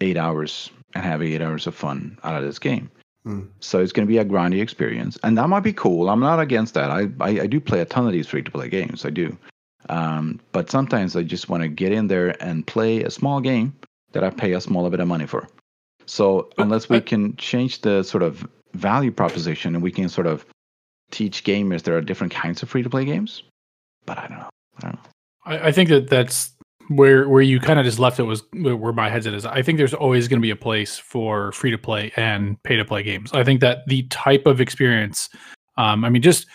eight 0.00 0.16
hours 0.16 0.70
and 0.94 1.04
have 1.04 1.22
eight 1.22 1.40
hours 1.40 1.66
of 1.66 1.74
fun 1.74 2.18
out 2.24 2.36
of 2.36 2.44
this 2.44 2.58
game. 2.58 2.90
Mm. 3.26 3.48
So 3.60 3.80
it's 3.80 3.92
going 3.92 4.06
to 4.06 4.10
be 4.10 4.18
a 4.18 4.24
grindy 4.24 4.62
experience, 4.62 5.18
and 5.22 5.36
that 5.36 5.48
might 5.48 5.60
be 5.60 5.72
cool. 5.72 6.08
I'm 6.08 6.20
not 6.20 6.40
against 6.40 6.74
that. 6.74 6.90
I 6.90 7.08
I, 7.20 7.42
I 7.42 7.46
do 7.46 7.60
play 7.60 7.80
a 7.80 7.84
ton 7.84 8.06
of 8.06 8.12
these 8.12 8.26
free 8.26 8.42
to 8.42 8.50
play 8.50 8.68
games. 8.68 9.04
I 9.04 9.10
do, 9.10 9.36
um, 9.88 10.40
but 10.52 10.70
sometimes 10.70 11.16
I 11.16 11.22
just 11.22 11.48
want 11.48 11.62
to 11.62 11.68
get 11.68 11.92
in 11.92 12.06
there 12.06 12.42
and 12.42 12.66
play 12.66 13.02
a 13.02 13.10
small 13.10 13.40
game 13.40 13.74
that 14.12 14.24
I 14.24 14.30
pay 14.30 14.52
a 14.52 14.60
small 14.60 14.88
bit 14.88 15.00
of 15.00 15.08
money 15.08 15.26
for. 15.26 15.46
So 16.06 16.50
unless 16.58 16.88
we 16.88 17.00
can 17.00 17.36
change 17.36 17.82
the 17.82 18.02
sort 18.02 18.22
of 18.22 18.46
value 18.72 19.12
proposition 19.12 19.74
and 19.74 19.82
we 19.82 19.92
can 19.92 20.08
sort 20.08 20.26
of 20.26 20.44
teach 21.10 21.44
gamers 21.44 21.82
there 21.82 21.96
are 21.96 22.00
different 22.00 22.32
kinds 22.32 22.62
of 22.62 22.68
free 22.68 22.82
to 22.82 22.90
play 22.90 23.04
games. 23.04 23.42
But 24.06 24.18
I 24.18 24.26
don't 24.28 24.38
know. 24.38 24.50
I 24.78 24.80
don't 24.80 24.94
know. 24.94 25.00
I, 25.44 25.68
I 25.68 25.72
think 25.72 25.88
that 25.90 26.08
that's 26.08 26.52
where 26.90 27.28
where 27.28 27.40
you 27.40 27.60
kind 27.60 27.78
of 27.78 27.84
just 27.84 28.00
left 28.00 28.18
it 28.18 28.24
was 28.24 28.42
where 28.52 28.92
my 28.92 29.08
head's 29.08 29.26
at 29.26 29.32
is. 29.32 29.46
I 29.46 29.62
think 29.62 29.78
there's 29.78 29.94
always 29.94 30.26
going 30.26 30.40
to 30.40 30.42
be 30.42 30.50
a 30.50 30.56
place 30.56 30.98
for 30.98 31.52
free 31.52 31.70
to 31.70 31.78
play 31.78 32.12
and 32.16 32.60
pay 32.64 32.74
to 32.74 32.84
play 32.84 33.04
games. 33.04 33.32
I 33.32 33.44
think 33.44 33.60
that 33.60 33.86
the 33.86 34.02
type 34.08 34.44
of 34.44 34.60
experience, 34.60 35.28
um, 35.76 36.04
I 36.04 36.10
mean, 36.10 36.20
just 36.20 36.48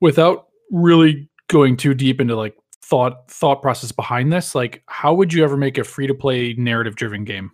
without 0.00 0.46
really 0.70 1.28
going 1.48 1.76
too 1.76 1.92
deep 1.92 2.18
into 2.18 2.34
like 2.34 2.56
thought 2.82 3.30
thought 3.30 3.60
process 3.60 3.92
behind 3.92 4.32
this, 4.32 4.54
like 4.54 4.82
how 4.86 5.12
would 5.12 5.34
you 5.34 5.44
ever 5.44 5.56
make 5.56 5.76
a 5.76 5.84
free 5.84 6.06
to 6.06 6.14
play 6.14 6.54
narrative 6.54 6.96
driven 6.96 7.24
game? 7.24 7.50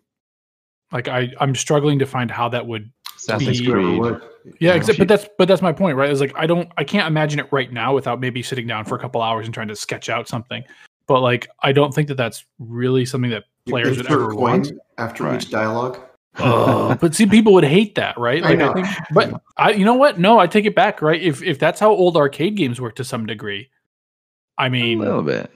Like 0.92 1.08
I 1.08 1.32
I'm 1.40 1.56
struggling 1.56 1.98
to 1.98 2.06
find 2.06 2.30
how 2.30 2.48
that 2.50 2.68
would 2.68 2.92
Assassin's 3.16 3.60
Creed. 3.60 4.20
Yeah, 4.60 4.74
except, 4.74 5.00
but 5.00 5.08
that's 5.08 5.26
but 5.36 5.48
that's 5.48 5.62
my 5.62 5.72
point, 5.72 5.96
right? 5.96 6.10
Is 6.10 6.20
like 6.20 6.32
I 6.36 6.46
don't 6.46 6.70
I 6.76 6.84
can't 6.84 7.08
imagine 7.08 7.40
it 7.40 7.48
right 7.50 7.72
now 7.72 7.92
without 7.92 8.20
maybe 8.20 8.40
sitting 8.40 8.68
down 8.68 8.84
for 8.84 8.94
a 8.94 9.00
couple 9.00 9.20
hours 9.20 9.46
and 9.46 9.54
trying 9.54 9.68
to 9.68 9.74
sketch 9.74 10.08
out 10.08 10.28
something. 10.28 10.62
But 11.06 11.20
like 11.20 11.48
I 11.60 11.72
don't 11.72 11.94
think 11.94 12.08
that 12.08 12.16
that's 12.16 12.44
really 12.58 13.04
something 13.04 13.30
that 13.30 13.44
players 13.66 13.96
would 13.96 14.10
ever 14.10 14.34
want 14.34 14.72
after 14.98 15.24
right. 15.24 15.40
each 15.40 15.50
dialogue. 15.50 16.00
uh, 16.36 16.94
but 17.00 17.14
see, 17.14 17.26
people 17.26 17.52
would 17.52 17.64
hate 17.64 17.94
that, 17.94 18.18
right? 18.18 18.42
Like, 18.42 18.58
I, 18.58 18.70
I 18.70 18.72
think, 18.74 18.86
but 19.12 19.42
I, 19.56 19.70
you 19.72 19.84
know 19.84 19.94
what? 19.94 20.18
No, 20.18 20.38
I 20.38 20.46
take 20.46 20.64
it 20.64 20.74
back, 20.74 21.02
right? 21.02 21.20
If 21.20 21.42
if 21.42 21.58
that's 21.58 21.80
how 21.80 21.90
old 21.90 22.16
arcade 22.16 22.56
games 22.56 22.80
work 22.80 22.96
to 22.96 23.04
some 23.04 23.26
degree, 23.26 23.70
I 24.58 24.68
mean, 24.68 24.98
a 24.98 25.04
little 25.04 25.22
bit. 25.22 25.50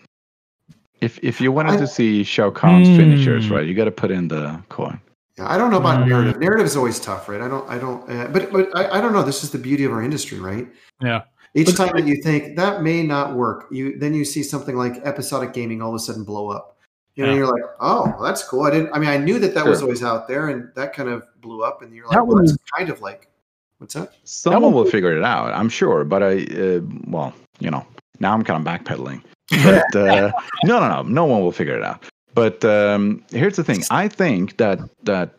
If 1.01 1.19
if 1.23 1.41
you 1.41 1.53
wanted 1.53 1.75
I, 1.75 1.77
to 1.79 1.87
see 1.87 2.25
Shao 2.25 2.51
Kahn's 2.51 2.89
mm, 2.89 2.97
finishers, 2.97 3.51
right, 3.51 3.67
you 3.67 3.75
got 3.75 3.85
to 3.85 3.91
put 3.91 4.11
in 4.11 4.29
the 4.29 4.63
coin. 4.69 5.01
Yeah, 5.37 5.51
I 5.51 5.57
don't 5.57 5.71
know 5.71 5.79
about 5.79 6.01
mm-hmm. 6.01 6.11
narrative. 6.11 6.41
Narrative 6.41 6.67
is 6.67 6.77
always 6.77 6.99
tough, 6.99 7.29
right? 7.29 7.41
I 7.41 7.47
don't, 7.47 7.69
I 7.71 7.79
don't, 7.79 8.11
uh, 8.11 8.27
but 8.29 8.51
but 8.51 8.77
I, 8.77 8.99
I 8.99 9.01
don't 9.01 9.13
know. 9.13 9.23
This 9.23 9.45
is 9.45 9.51
the 9.51 9.59
beauty 9.59 9.85
of 9.85 9.93
our 9.93 10.03
industry, 10.03 10.41
right? 10.41 10.67
Yeah. 11.01 11.23
Each 11.55 11.75
time 11.75 11.91
that 11.95 12.07
you 12.07 12.23
think 12.23 12.57
that 12.57 12.83
may 12.83 13.03
not 13.03 13.35
work, 13.35 13.67
you 13.71 13.99
then 13.99 14.15
you 14.15 14.25
see 14.25 14.43
something 14.43 14.77
like 14.77 14.97
episodic 15.05 15.53
gaming 15.53 15.81
all 15.83 15.91
of 15.91 15.95
a 15.95 15.99
sudden 15.99 16.25
blow 16.25 16.51
up. 16.51 16.77
You 17.15 17.27
know, 17.27 17.33
yeah. 17.33 17.39
you're 17.39 17.53
like, 17.53 17.65
oh, 17.81 18.15
that's 18.23 18.45
cool. 18.45 18.63
I 18.63 18.71
didn't. 18.71 18.93
I 18.93 18.99
mean, 19.01 19.09
I 19.09 19.17
knew 19.17 19.41
that 19.41 19.53
that 19.55 19.63
sure. 19.63 19.71
was 19.71 19.83
always 19.83 20.05
out 20.05 20.29
there, 20.29 20.51
and 20.51 20.71
that 20.77 20.93
kind 20.93 21.09
of 21.09 21.27
blew 21.41 21.65
up. 21.65 21.83
And 21.83 21.93
you're 21.93 22.07
like, 22.07 22.15
that 22.15 22.25
well, 22.25 22.39
it's 22.39 22.57
kind 22.77 22.91
of 22.91 23.01
like, 23.01 23.29
what's 23.79 23.95
that? 23.95 24.13
Someone 24.23 24.73
will 24.73 24.85
figure 24.85 25.17
it 25.17 25.25
out, 25.25 25.53
I'm 25.53 25.69
sure. 25.69 26.05
But 26.05 26.23
I, 26.23 26.45
uh, 26.45 26.81
well, 27.09 27.35
you 27.59 27.73
know, 27.73 27.85
now 28.21 28.33
I'm 28.35 28.45
kind 28.45 28.65
of 28.65 28.73
backpedaling. 28.73 29.25
But 29.65 29.97
uh, 29.97 30.31
no, 30.65 30.79
no, 30.79 30.89
no, 30.89 31.03
no 31.03 31.25
one 31.25 31.41
will 31.41 31.51
figure 31.51 31.77
it 31.77 31.83
out. 31.83 32.05
But 32.35 32.65
um, 32.65 33.25
here's 33.33 33.57
the 33.57 33.65
thing: 33.65 33.83
I 33.91 34.07
think 34.07 34.59
that 34.59 34.79
that 35.03 35.35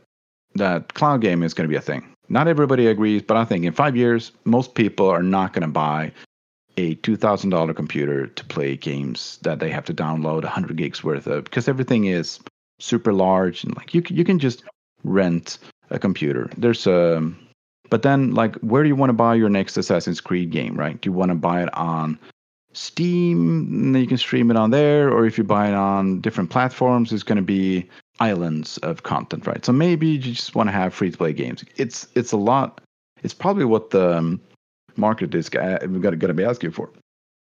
that 0.55 0.93
cloud 0.95 1.21
game 1.21 1.43
is 1.43 1.53
going 1.53 1.67
to 1.67 1.71
be 1.71 1.77
a 1.77 1.81
thing. 1.81 2.13
Not 2.29 2.47
everybody 2.47 2.87
agrees, 2.87 3.21
but 3.21 3.37
I 3.37 3.45
think 3.45 3.65
in 3.65 3.73
five 3.73 3.95
years, 3.95 4.31
most 4.45 4.75
people 4.75 5.09
are 5.09 5.23
not 5.23 5.53
going 5.53 5.63
to 5.63 5.67
buy 5.67 6.11
a 6.77 6.95
two 6.95 7.15
thousand 7.15 7.49
dollar 7.49 7.73
computer 7.73 8.27
to 8.27 8.45
play 8.45 8.77
games 8.77 9.39
that 9.41 9.59
they 9.59 9.69
have 9.69 9.85
to 9.85 9.93
download 9.93 10.43
hundred 10.43 10.77
gigs 10.77 11.03
worth 11.03 11.27
of 11.27 11.43
because 11.43 11.67
everything 11.67 12.05
is 12.05 12.39
super 12.79 13.11
large 13.11 13.63
and 13.63 13.75
like 13.75 13.93
you 13.93 14.01
you 14.09 14.23
can 14.23 14.39
just 14.39 14.63
rent 15.03 15.57
a 15.89 15.99
computer. 15.99 16.49
There's 16.57 16.87
a 16.87 17.17
um, 17.17 17.37
but 17.89 18.03
then 18.03 18.33
like 18.33 18.55
where 18.57 18.83
do 18.83 18.89
you 18.89 18.95
want 18.95 19.09
to 19.09 19.13
buy 19.13 19.35
your 19.35 19.49
next 19.49 19.77
Assassin's 19.77 20.21
Creed 20.21 20.51
game, 20.51 20.75
right? 20.75 20.99
Do 21.01 21.09
you 21.09 21.13
want 21.13 21.29
to 21.29 21.35
buy 21.35 21.63
it 21.63 21.73
on 21.75 22.17
Steam, 22.73 23.67
and 23.71 23.95
then 23.95 24.01
you 24.01 24.07
can 24.07 24.17
stream 24.17 24.51
it 24.51 24.57
on 24.57 24.69
there, 24.69 25.11
or 25.11 25.25
if 25.25 25.37
you 25.37 25.43
buy 25.43 25.69
it 25.69 25.73
on 25.73 26.21
different 26.21 26.51
platforms, 26.51 27.11
it's 27.11 27.23
going 27.23 27.37
to 27.37 27.41
be 27.41 27.89
islands 28.19 28.77
of 28.79 29.03
content, 29.03 29.47
right? 29.47 29.65
So 29.65 29.71
maybe 29.71 30.07
you 30.07 30.17
just 30.17 30.55
want 30.55 30.67
to 30.67 30.73
have 30.73 30.93
free 30.93 31.11
to 31.11 31.17
play 31.17 31.33
games. 31.33 31.63
It's 31.77 32.07
it's 32.15 32.31
a 32.31 32.37
lot. 32.37 32.81
It's 33.23 33.33
probably 33.33 33.65
what 33.65 33.89
the 33.89 34.17
um, 34.17 34.41
market 34.95 35.33
is 35.35 35.49
uh, 35.49 35.79
got 36.01 36.11
to 36.11 36.33
be 36.33 36.43
asking 36.43 36.71
for 36.71 36.89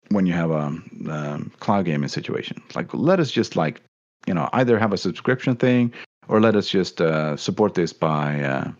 when 0.09 0.25
you 0.25 0.33
have 0.33 0.51
a 0.51 0.63
um, 1.09 1.51
cloud 1.59 1.85
gaming 1.85 2.09
situation. 2.09 2.61
Like, 2.75 2.93
let 2.93 3.19
us 3.19 3.31
just 3.31 3.55
like 3.55 3.81
you 4.27 4.33
know 4.33 4.49
either 4.53 4.79
have 4.79 4.93
a 4.93 4.97
subscription 4.97 5.55
thing, 5.55 5.93
or 6.27 6.41
let 6.41 6.55
us 6.55 6.69
just 6.69 7.01
uh, 7.01 7.37
support 7.37 7.73
this 7.73 7.93
by 7.93 8.41
uh, 8.41 8.71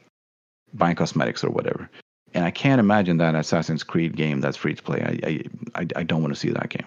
buying 0.73 0.95
cosmetics 0.95 1.43
or 1.43 1.49
whatever. 1.49 1.89
And 2.33 2.43
I 2.43 2.51
can't 2.51 2.79
imagine 2.79 3.17
that 3.17 3.33
Assassin's 3.33 3.83
Creed 3.83 4.17
game 4.17 4.41
that's 4.41 4.57
free 4.57 4.73
to 4.75 4.83
play. 4.83 5.01
I 5.23 5.79
I, 5.79 5.87
I, 5.95 6.03
don't 6.03 6.21
want 6.21 6.33
to 6.33 6.39
see 6.39 6.49
that 6.49 6.69
game. 6.69 6.85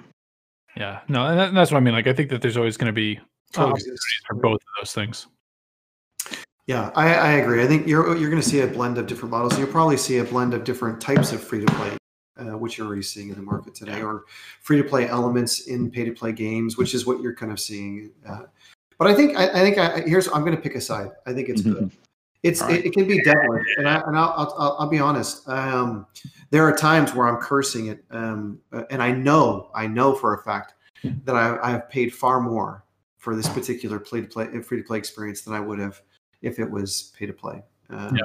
Yeah, 0.76 1.00
no, 1.08 1.26
and 1.26 1.56
that's 1.56 1.70
what 1.70 1.78
I 1.78 1.80
mean. 1.80 1.94
Like, 1.94 2.06
I 2.06 2.12
think 2.12 2.28
that 2.30 2.42
there's 2.42 2.58
always 2.58 2.76
going 2.76 2.88
to 2.88 2.92
be 2.92 3.18
opportunities 3.56 4.00
for 4.26 4.34
both 4.34 4.56
of 4.56 4.68
those 4.80 4.92
things. 4.92 5.26
Yeah, 6.68 6.90
I, 6.94 7.14
I 7.14 7.32
agree. 7.32 7.62
I 7.62 7.66
think 7.66 7.86
you're 7.86 8.14
you're 8.14 8.28
going 8.28 8.42
to 8.42 8.48
see 8.48 8.60
a 8.60 8.66
blend 8.66 8.98
of 8.98 9.06
different 9.06 9.30
models. 9.30 9.58
You'll 9.58 9.68
probably 9.68 9.96
see 9.96 10.18
a 10.18 10.24
blend 10.24 10.52
of 10.52 10.64
different 10.64 11.00
types 11.00 11.32
of 11.32 11.42
free 11.42 11.64
to 11.64 11.72
play, 11.72 11.96
uh, 12.38 12.58
which 12.58 12.76
you're 12.76 12.86
already 12.86 13.02
seeing 13.02 13.30
in 13.30 13.36
the 13.36 13.42
market 13.42 13.74
today, 13.74 14.02
or 14.02 14.24
free 14.60 14.76
to 14.76 14.84
play 14.84 15.08
elements 15.08 15.68
in 15.68 15.90
pay 15.90 16.04
to 16.04 16.12
play 16.12 16.30
games, 16.30 16.76
which 16.76 16.94
is 16.94 17.06
what 17.06 17.22
you're 17.22 17.34
kind 17.34 17.50
of 17.50 17.58
seeing. 17.58 18.10
Uh, 18.28 18.42
but 18.98 19.08
I 19.08 19.14
think 19.14 19.38
I, 19.38 19.48
I 19.48 19.60
think 19.60 19.78
I, 19.78 20.00
here's 20.00 20.28
I'm 20.28 20.42
going 20.44 20.54
to 20.54 20.60
pick 20.60 20.74
a 20.74 20.80
side. 20.80 21.08
I 21.26 21.32
think 21.32 21.48
it's 21.48 21.62
mm-hmm. 21.62 21.72
good. 21.72 21.90
It's 22.42 22.60
right. 22.60 22.74
it, 22.74 22.84
it, 22.84 22.92
can 22.92 23.08
be 23.08 23.22
deadly, 23.22 23.60
and 23.78 23.88
I 23.88 24.02
and 24.06 24.14
I'll 24.14 24.54
I'll, 24.58 24.76
I'll 24.80 24.90
be 24.90 24.98
honest. 24.98 25.48
Um, 25.48 26.06
there 26.50 26.64
are 26.64 26.76
times 26.76 27.14
where 27.14 27.28
I'm 27.28 27.38
cursing 27.40 27.86
it, 27.86 28.04
um, 28.10 28.60
and 28.90 29.02
I 29.02 29.10
know 29.10 29.70
I 29.74 29.86
know 29.86 30.14
for 30.14 30.34
a 30.34 30.42
fact 30.42 30.74
that 31.02 31.34
I, 31.34 31.58
I 31.62 31.70
have 31.70 31.88
paid 31.88 32.12
far 32.12 32.40
more 32.42 32.84
for 33.18 33.34
this 33.36 33.48
particular 33.48 33.98
play 33.98 34.20
to 34.20 34.26
play 34.26 34.46
free 34.62 34.78
to 34.78 34.84
play 34.84 34.98
experience 34.98 35.42
than 35.42 35.52
I 35.52 35.60
would 35.60 35.78
have 35.78 36.00
if 36.40 36.58
it 36.58 36.70
was 36.70 37.12
pay 37.18 37.26
to 37.26 37.32
play. 37.32 37.62
Um, 37.90 38.16
yeah. 38.16 38.22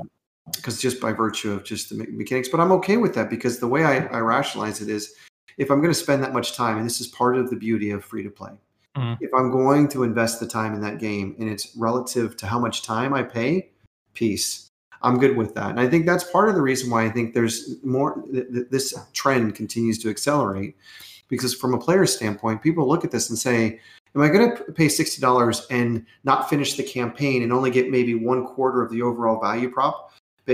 Because 0.55 0.79
just 0.79 0.99
by 0.99 1.13
virtue 1.13 1.51
of 1.51 1.63
just 1.63 1.89
the 1.89 1.95
mechanics, 1.95 2.49
but 2.49 2.59
I'm 2.59 2.71
okay 2.73 2.97
with 2.97 3.15
that 3.15 3.29
because 3.29 3.59
the 3.59 3.67
way 3.67 3.85
I, 3.85 4.05
I 4.07 4.19
rationalize 4.19 4.81
it 4.81 4.89
is, 4.89 5.15
if 5.57 5.71
I'm 5.71 5.79
going 5.79 5.93
to 5.93 5.99
spend 5.99 6.21
that 6.23 6.33
much 6.33 6.55
time, 6.55 6.77
and 6.77 6.85
this 6.85 6.99
is 6.99 7.07
part 7.07 7.37
of 7.37 7.49
the 7.49 7.55
beauty 7.55 7.91
of 7.91 8.03
free 8.03 8.23
to 8.23 8.29
play, 8.29 8.51
mm-hmm. 8.95 9.23
if 9.23 9.33
I'm 9.33 9.51
going 9.51 9.87
to 9.89 10.03
invest 10.03 10.39
the 10.39 10.47
time 10.47 10.73
in 10.73 10.81
that 10.81 10.99
game 10.99 11.35
and 11.39 11.49
it's 11.49 11.75
relative 11.77 12.35
to 12.37 12.47
how 12.47 12.59
much 12.59 12.83
time 12.83 13.13
I 13.13 13.23
pay, 13.23 13.71
piece. 14.13 14.69
I'm 15.01 15.17
good 15.17 15.35
with 15.37 15.53
that. 15.55 15.69
And 15.69 15.79
I 15.79 15.87
think 15.87 16.05
that's 16.05 16.23
part 16.25 16.49
of 16.49 16.55
the 16.55 16.61
reason 16.61 16.89
why 16.89 17.05
I 17.05 17.09
think 17.09 17.33
there's 17.33 17.75
more, 17.83 18.21
th- 18.31 18.47
th- 18.51 18.67
this 18.69 18.93
trend 19.13 19.55
continues 19.55 19.97
to 19.99 20.09
accelerate 20.09 20.75
because 21.29 21.53
from 21.53 21.73
a 21.73 21.79
player 21.79 22.05
standpoint, 22.05 22.61
people 22.61 22.87
look 22.87 23.03
at 23.03 23.11
this 23.11 23.29
and 23.29 23.39
say, 23.39 23.79
am 24.15 24.21
I 24.21 24.29
going 24.29 24.55
to 24.55 24.63
pay 24.73 24.87
$60 24.87 25.65
and 25.69 26.05
not 26.23 26.49
finish 26.49 26.75
the 26.75 26.83
campaign 26.83 27.43
and 27.43 27.51
only 27.51 27.71
get 27.71 27.89
maybe 27.89 28.15
one 28.15 28.45
quarter 28.45 28.81
of 28.81 28.91
the 28.91 29.01
overall 29.01 29.39
value 29.39 29.69
prop 29.69 30.11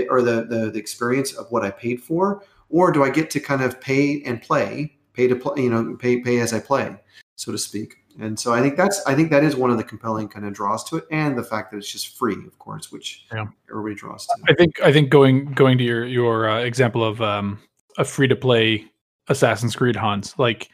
or 0.08 0.22
the, 0.22 0.44
the, 0.44 0.70
the 0.70 0.78
experience 0.78 1.32
of 1.34 1.46
what 1.50 1.64
I 1.64 1.70
paid 1.70 2.02
for? 2.02 2.42
Or 2.68 2.92
do 2.92 3.02
I 3.02 3.10
get 3.10 3.30
to 3.30 3.40
kind 3.40 3.62
of 3.62 3.80
pay 3.80 4.22
and 4.22 4.40
play, 4.40 4.96
pay 5.12 5.26
to 5.26 5.36
play, 5.36 5.62
you 5.62 5.70
know, 5.70 5.96
pay, 5.96 6.20
pay 6.20 6.40
as 6.40 6.52
I 6.52 6.60
play, 6.60 6.96
so 7.36 7.52
to 7.52 7.58
speak. 7.58 7.96
And 8.18 8.38
so 8.38 8.52
I 8.52 8.60
think 8.60 8.76
that's 8.76 9.00
I 9.06 9.14
think 9.14 9.30
that 9.30 9.44
is 9.44 9.54
one 9.54 9.70
of 9.70 9.76
the 9.76 9.84
compelling 9.84 10.28
kind 10.28 10.44
of 10.44 10.52
draws 10.52 10.82
to 10.90 10.96
it, 10.96 11.04
and 11.12 11.38
the 11.38 11.44
fact 11.44 11.70
that 11.70 11.78
it's 11.78 11.90
just 11.90 12.18
free, 12.18 12.34
of 12.34 12.58
course, 12.58 12.90
which 12.90 13.24
yeah. 13.32 13.46
everybody 13.70 13.94
draws 13.94 14.26
to. 14.26 14.34
I 14.48 14.54
think 14.54 14.80
I 14.82 14.92
think 14.92 15.10
going 15.10 15.52
going 15.52 15.78
to 15.78 15.84
your 15.84 16.04
your 16.04 16.50
uh, 16.50 16.58
example 16.58 17.04
of 17.04 17.22
um, 17.22 17.60
a 17.98 18.04
free 18.04 18.26
to 18.26 18.34
play 18.34 18.90
Assassin's 19.28 19.76
Creed 19.76 19.96
Hans, 19.96 20.34
like, 20.38 20.68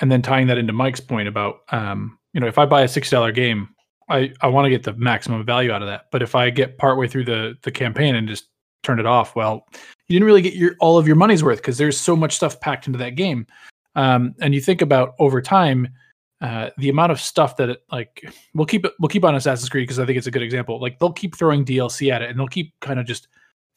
and 0.00 0.10
then 0.10 0.22
tying 0.22 0.46
that 0.46 0.58
into 0.58 0.72
Mike's 0.72 1.00
point 1.00 1.28
about 1.28 1.60
um, 1.70 2.18
you 2.32 2.40
know 2.40 2.46
if 2.46 2.58
I 2.58 2.66
buy 2.66 2.82
a 2.82 2.88
six 2.88 3.10
dollar 3.10 3.32
game, 3.32 3.68
I 4.08 4.32
I 4.40 4.48
want 4.48 4.66
to 4.66 4.70
get 4.70 4.82
the 4.82 4.94
maximum 4.94 5.44
value 5.44 5.72
out 5.72 5.82
of 5.82 5.88
that. 5.88 6.06
But 6.10 6.22
if 6.22 6.34
I 6.34 6.50
get 6.50 6.78
partway 6.78 7.08
through 7.08 7.24
the 7.24 7.56
the 7.62 7.70
campaign 7.70 8.14
and 8.14 8.28
just 8.28 8.48
turn 8.82 9.00
it 9.00 9.06
off, 9.06 9.34
well, 9.36 9.66
you 10.08 10.14
didn't 10.14 10.26
really 10.26 10.42
get 10.42 10.54
your 10.54 10.74
all 10.80 10.98
of 10.98 11.06
your 11.06 11.16
money's 11.16 11.44
worth 11.44 11.58
because 11.58 11.78
there's 11.78 11.98
so 11.98 12.16
much 12.16 12.36
stuff 12.36 12.60
packed 12.60 12.86
into 12.86 12.98
that 12.98 13.16
game. 13.16 13.46
Um, 13.94 14.34
and 14.40 14.54
you 14.54 14.60
think 14.60 14.80
about 14.80 15.14
over 15.18 15.42
time 15.42 15.88
uh, 16.40 16.70
the 16.78 16.88
amount 16.88 17.10
of 17.10 17.20
stuff 17.20 17.56
that 17.56 17.68
it 17.68 17.82
like 17.90 18.32
we'll 18.54 18.66
keep 18.66 18.84
it 18.84 18.92
we'll 19.00 19.08
keep 19.08 19.24
on 19.24 19.34
Assassin's 19.34 19.68
Creed 19.68 19.82
because 19.82 19.98
I 19.98 20.06
think 20.06 20.18
it's 20.18 20.28
a 20.28 20.30
good 20.30 20.42
example. 20.42 20.80
Like 20.80 20.98
they'll 20.98 21.12
keep 21.12 21.36
throwing 21.36 21.64
DLC 21.64 22.12
at 22.12 22.22
it 22.22 22.30
and 22.30 22.38
they'll 22.38 22.46
keep 22.46 22.72
kind 22.80 23.00
of 23.00 23.06
just 23.06 23.26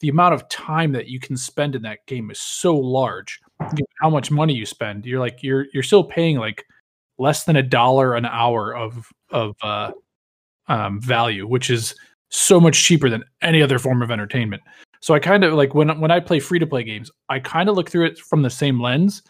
the 0.00 0.08
amount 0.08 0.34
of 0.34 0.48
time 0.48 0.92
that 0.92 1.08
you 1.08 1.18
can 1.18 1.36
spend 1.36 1.74
in 1.74 1.82
that 1.82 2.06
game 2.06 2.30
is 2.30 2.40
so 2.40 2.76
large. 2.76 3.40
How 4.00 4.10
much 4.10 4.30
money 4.30 4.54
you 4.54 4.66
spend, 4.66 5.06
you're 5.06 5.20
like 5.20 5.42
you're 5.42 5.66
you're 5.72 5.82
still 5.82 6.04
paying 6.04 6.38
like 6.38 6.64
less 7.18 7.44
than 7.44 7.56
a 7.56 7.62
dollar 7.62 8.14
an 8.14 8.26
hour 8.26 8.74
of 8.74 9.08
of 9.30 9.56
uh, 9.62 9.92
um, 10.68 11.00
value, 11.00 11.46
which 11.46 11.70
is 11.70 11.94
so 12.28 12.60
much 12.60 12.82
cheaper 12.82 13.10
than 13.10 13.24
any 13.42 13.62
other 13.62 13.78
form 13.78 14.02
of 14.02 14.10
entertainment. 14.10 14.62
So 15.00 15.14
I 15.14 15.18
kind 15.18 15.44
of 15.44 15.54
like 15.54 15.74
when 15.74 16.00
when 16.00 16.10
I 16.10 16.20
play 16.20 16.40
free 16.40 16.58
to 16.58 16.66
play 16.66 16.84
games, 16.84 17.10
I 17.28 17.38
kind 17.38 17.68
of 17.68 17.76
look 17.76 17.90
through 17.90 18.06
it 18.06 18.18
from 18.18 18.42
the 18.42 18.50
same 18.50 18.80
lens 18.80 19.22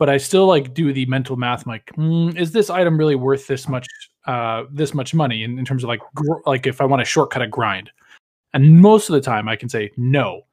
but 0.00 0.08
I 0.08 0.16
still 0.16 0.46
like 0.46 0.72
do 0.72 0.94
the 0.94 1.04
mental 1.06 1.36
math. 1.36 1.66
I'm 1.66 1.72
like, 1.72 1.84
mm, 1.92 2.34
is 2.34 2.52
this 2.52 2.70
item 2.70 2.96
really 2.96 3.16
worth 3.16 3.46
this 3.46 3.68
much, 3.68 3.86
uh, 4.26 4.64
this 4.72 4.94
much 4.94 5.12
money 5.12 5.44
in, 5.44 5.58
in 5.58 5.64
terms 5.66 5.84
of 5.84 5.88
like, 5.88 6.00
gr- 6.14 6.40
like 6.46 6.66
if 6.66 6.80
I 6.80 6.86
want 6.86 7.00
to 7.00 7.04
shortcut 7.04 7.42
a 7.42 7.46
grind? 7.46 7.90
And 8.54 8.80
most 8.80 9.10
of 9.10 9.12
the 9.12 9.20
time, 9.20 9.46
I 9.46 9.56
can 9.56 9.68
say 9.68 9.90
no. 9.98 10.46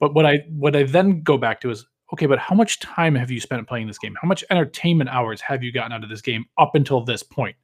But 0.00 0.14
what 0.14 0.24
I 0.24 0.46
what 0.48 0.74
I 0.74 0.84
then 0.84 1.22
go 1.22 1.36
back 1.36 1.60
to 1.60 1.70
is 1.70 1.86
okay, 2.12 2.26
but 2.26 2.38
how 2.38 2.54
much 2.54 2.80
time 2.80 3.14
have 3.14 3.30
you 3.30 3.40
spent 3.40 3.66
playing 3.66 3.86
this 3.86 3.98
game? 3.98 4.16
How 4.20 4.28
much 4.28 4.44
entertainment 4.50 5.10
hours 5.10 5.40
have 5.40 5.62
you 5.62 5.72
gotten 5.72 5.92
out 5.92 6.04
of 6.04 6.10
this 6.10 6.20
game 6.20 6.44
up 6.58 6.74
until 6.74 7.02
this 7.02 7.22
point? 7.22 7.56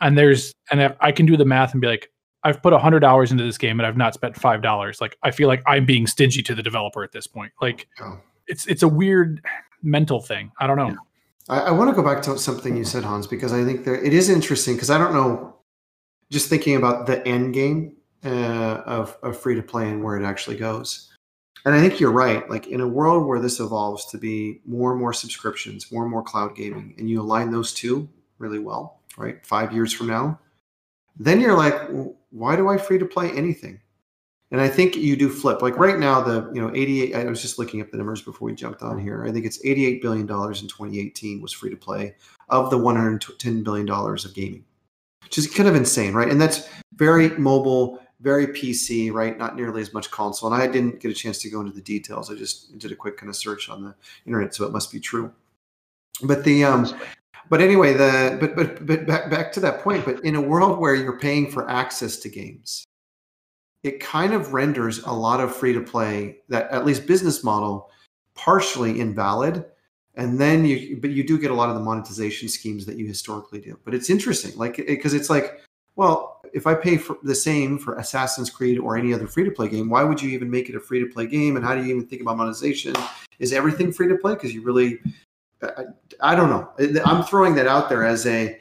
And 0.00 0.16
there's 0.16 0.52
and 0.70 0.94
I 1.00 1.12
can 1.12 1.26
do 1.26 1.36
the 1.36 1.44
math 1.44 1.72
and 1.72 1.80
be 1.80 1.86
like, 1.86 2.10
I've 2.44 2.62
put 2.62 2.72
hundred 2.74 3.04
hours 3.04 3.32
into 3.32 3.44
this 3.44 3.58
game 3.58 3.80
and 3.80 3.86
I've 3.86 3.96
not 3.96 4.14
spent 4.14 4.36
five 4.36 4.62
dollars. 4.62 5.00
Like 5.00 5.16
I 5.22 5.30
feel 5.30 5.48
like 5.48 5.62
I'm 5.66 5.86
being 5.86 6.06
stingy 6.06 6.42
to 6.42 6.54
the 6.54 6.62
developer 6.62 7.02
at 7.02 7.12
this 7.12 7.26
point. 7.26 7.52
Like 7.60 7.88
oh. 8.00 8.18
it's 8.46 8.66
it's 8.66 8.82
a 8.82 8.88
weird 8.88 9.44
mental 9.82 10.20
thing. 10.20 10.52
I 10.60 10.66
don't 10.66 10.76
know. 10.76 10.88
Yeah. 10.88 10.96
I, 11.48 11.60
I 11.60 11.70
want 11.70 11.90
to 11.90 11.94
go 11.94 12.02
back 12.02 12.22
to 12.22 12.38
something 12.38 12.76
you 12.76 12.84
said, 12.84 13.04
Hans, 13.04 13.26
because 13.26 13.52
I 13.52 13.64
think 13.64 13.84
there 13.84 14.02
it 14.02 14.12
is 14.12 14.28
interesting 14.28 14.74
because 14.74 14.90
I 14.90 14.98
don't 14.98 15.14
know. 15.14 15.54
Just 16.30 16.48
thinking 16.48 16.74
about 16.74 17.06
the 17.06 17.26
end 17.26 17.54
game 17.54 17.96
uh, 18.24 18.82
of, 18.84 19.16
of 19.22 19.38
free 19.38 19.54
to 19.54 19.62
play 19.62 19.88
and 19.88 20.02
where 20.02 20.16
it 20.16 20.24
actually 20.24 20.56
goes. 20.56 21.15
And 21.66 21.74
I 21.74 21.80
think 21.80 21.98
you're 21.98 22.12
right. 22.12 22.48
Like 22.48 22.68
in 22.68 22.80
a 22.80 22.86
world 22.86 23.26
where 23.26 23.40
this 23.40 23.58
evolves 23.58 24.06
to 24.06 24.18
be 24.18 24.60
more 24.64 24.92
and 24.92 25.00
more 25.00 25.12
subscriptions, 25.12 25.90
more 25.90 26.02
and 26.02 26.10
more 26.10 26.22
cloud 26.22 26.54
gaming, 26.54 26.94
and 26.96 27.10
you 27.10 27.20
align 27.20 27.50
those 27.50 27.74
two 27.74 28.08
really 28.38 28.60
well, 28.60 29.00
right? 29.18 29.44
Five 29.44 29.72
years 29.72 29.92
from 29.92 30.06
now, 30.06 30.38
then 31.18 31.40
you're 31.40 31.56
like, 31.56 31.74
why 32.30 32.54
do 32.54 32.68
I 32.68 32.76
free 32.78 32.98
to 32.98 33.04
play 33.04 33.32
anything? 33.32 33.80
And 34.52 34.60
I 34.60 34.68
think 34.68 34.96
you 34.96 35.16
do 35.16 35.28
flip. 35.28 35.60
Like 35.60 35.76
right 35.76 35.98
now, 35.98 36.20
the 36.20 36.48
you 36.54 36.60
know 36.60 36.70
88. 36.72 37.16
I 37.16 37.24
was 37.24 37.42
just 37.42 37.58
looking 37.58 37.80
up 37.80 37.90
the 37.90 37.96
numbers 37.96 38.22
before 38.22 38.46
we 38.46 38.54
jumped 38.54 38.80
on 38.82 38.96
here. 38.96 39.24
I 39.26 39.32
think 39.32 39.44
it's 39.44 39.58
88 39.64 40.00
billion 40.00 40.24
dollars 40.24 40.62
in 40.62 40.68
2018 40.68 41.42
was 41.42 41.52
free 41.52 41.70
to 41.70 41.76
play 41.76 42.14
of 42.48 42.70
the 42.70 42.78
110 42.78 43.64
billion 43.64 43.86
dollars 43.86 44.24
of 44.24 44.34
gaming, 44.34 44.64
which 45.24 45.36
is 45.36 45.52
kind 45.52 45.68
of 45.68 45.74
insane, 45.74 46.14
right? 46.14 46.30
And 46.30 46.40
that's 46.40 46.68
very 46.94 47.30
mobile, 47.30 47.98
very 48.20 48.46
PC, 48.46 49.12
right? 49.12 49.36
Not 49.36 49.56
nearly 49.56 49.82
as 49.82 49.92
much 49.92 50.10
console. 50.10 50.52
And 50.52 50.62
I 50.62 50.66
didn't 50.66 51.00
get 51.00 51.10
a 51.10 51.14
chance 51.14 51.38
to 51.38 51.50
go 51.50 51.60
into 51.60 51.72
the 51.72 51.82
details. 51.82 52.30
I 52.30 52.34
just 52.34 52.78
did 52.78 52.92
a 52.92 52.96
quick 52.96 53.16
kind 53.16 53.28
of 53.28 53.36
search 53.36 53.68
on 53.68 53.82
the 53.82 53.94
internet, 54.26 54.54
so 54.54 54.64
it 54.64 54.72
must 54.72 54.90
be 54.90 55.00
true. 55.00 55.32
But 56.22 56.44
the 56.44 56.64
um, 56.64 56.98
but 57.48 57.60
anyway, 57.60 57.92
the 57.92 58.38
but 58.40 58.56
but 58.56 58.86
but 58.86 59.06
back 59.06 59.30
back 59.30 59.52
to 59.52 59.60
that 59.60 59.80
point. 59.80 60.04
But 60.04 60.24
in 60.24 60.34
a 60.34 60.40
world 60.40 60.78
where 60.78 60.94
you're 60.94 61.18
paying 61.18 61.50
for 61.50 61.68
access 61.68 62.16
to 62.18 62.28
games 62.28 62.86
it 63.86 64.00
kind 64.00 64.32
of 64.32 64.52
renders 64.52 64.98
a 65.04 65.12
lot 65.12 65.40
of 65.40 65.54
free 65.54 65.72
to 65.72 65.80
play 65.80 66.38
that 66.48 66.68
at 66.70 66.84
least 66.84 67.06
business 67.06 67.44
model 67.44 67.88
partially 68.34 69.00
invalid 69.00 69.64
and 70.16 70.38
then 70.38 70.64
you 70.64 70.98
but 71.00 71.10
you 71.10 71.24
do 71.24 71.38
get 71.38 71.50
a 71.50 71.54
lot 71.54 71.68
of 71.68 71.76
the 71.76 71.80
monetization 71.80 72.48
schemes 72.48 72.84
that 72.84 72.98
you 72.98 73.06
historically 73.06 73.60
do 73.60 73.78
but 73.84 73.94
it's 73.94 74.10
interesting 74.10 74.56
like 74.58 74.76
because 74.88 75.14
it, 75.14 75.18
it's 75.18 75.30
like 75.30 75.60
well 75.94 76.35
if 76.56 76.66
i 76.66 76.74
pay 76.74 76.96
for 76.96 77.18
the 77.22 77.34
same 77.34 77.78
for 77.78 77.94
assassin's 77.96 78.50
creed 78.50 78.78
or 78.78 78.96
any 78.96 79.12
other 79.12 79.26
free 79.26 79.44
to 79.44 79.50
play 79.50 79.68
game 79.68 79.88
why 79.88 80.02
would 80.02 80.20
you 80.20 80.30
even 80.30 80.50
make 80.50 80.68
it 80.68 80.74
a 80.74 80.80
free 80.80 80.98
to 80.98 81.06
play 81.06 81.26
game 81.26 81.56
and 81.56 81.64
how 81.64 81.74
do 81.74 81.82
you 81.82 81.94
even 81.94 82.06
think 82.06 82.22
about 82.22 82.36
monetization 82.36 82.94
is 83.38 83.52
everything 83.52 83.92
free 83.92 84.08
to 84.08 84.16
play 84.16 84.34
because 84.34 84.54
you 84.54 84.62
really 84.62 84.98
I, 85.62 85.84
I, 86.20 86.34
don't 86.34 86.50
know 86.50 86.70
i'm 87.04 87.22
throwing 87.22 87.54
that 87.54 87.66
out 87.66 87.88
there 87.88 88.04
as 88.04 88.26
a 88.26 88.58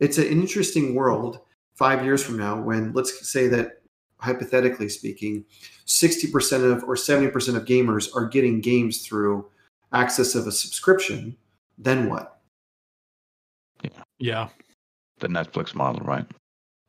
it's 0.00 0.18
an 0.18 0.26
interesting 0.26 0.94
world 0.94 1.40
five 1.74 2.04
years 2.04 2.22
from 2.22 2.36
now 2.36 2.60
when 2.60 2.92
let's 2.92 3.28
say 3.28 3.48
that 3.48 3.78
hypothetically 4.20 4.88
speaking, 4.88 5.44
60% 5.86 6.72
of 6.72 6.84
or 6.84 6.94
70% 6.94 7.56
of 7.56 7.64
gamers 7.64 8.14
are 8.14 8.26
getting 8.26 8.60
games 8.60 9.06
through 9.06 9.46
access 9.92 10.34
of 10.34 10.46
a 10.46 10.52
subscription, 10.52 11.36
then 11.78 12.10
what? 12.10 12.40
Yeah. 13.82 14.02
Yeah. 14.18 14.48
The 15.20 15.28
Netflix 15.28 15.74
model, 15.74 16.04
right? 16.04 16.26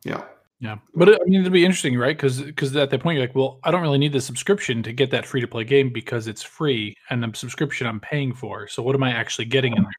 Yeah. 0.04 0.24
Yeah, 0.62 0.78
but 0.94 1.08
I 1.10 1.18
mean, 1.26 1.40
it'd 1.40 1.54
be 1.54 1.64
interesting, 1.64 1.98
right? 1.98 2.18
Because 2.18 2.42
because 2.42 2.76
at 2.76 2.90
that 2.90 3.02
point, 3.02 3.18
you're 3.18 3.26
like, 3.26 3.36
well, 3.36 3.60
I 3.64 3.72
don't 3.72 3.82
really 3.82 3.98
need 3.98 4.12
the 4.12 4.20
subscription 4.20 4.84
to 4.84 4.92
get 4.92 5.10
that 5.12 5.26
free 5.26 5.40
to 5.40 5.48
play 5.48 5.64
game 5.64 5.90
because 5.94 6.28
it's 6.28 6.44
free, 6.44 6.98
and 7.10 7.24
the 7.24 7.32
subscription 7.34 7.88
I'm 7.88 8.02
paying 8.02 8.34
for. 8.34 8.68
So 8.68 8.84
what 8.84 8.94
am 8.94 9.04
I 9.04 9.12
actually 9.12 9.46
getting 9.46 9.76
in 9.78 9.84
there? 9.84 9.92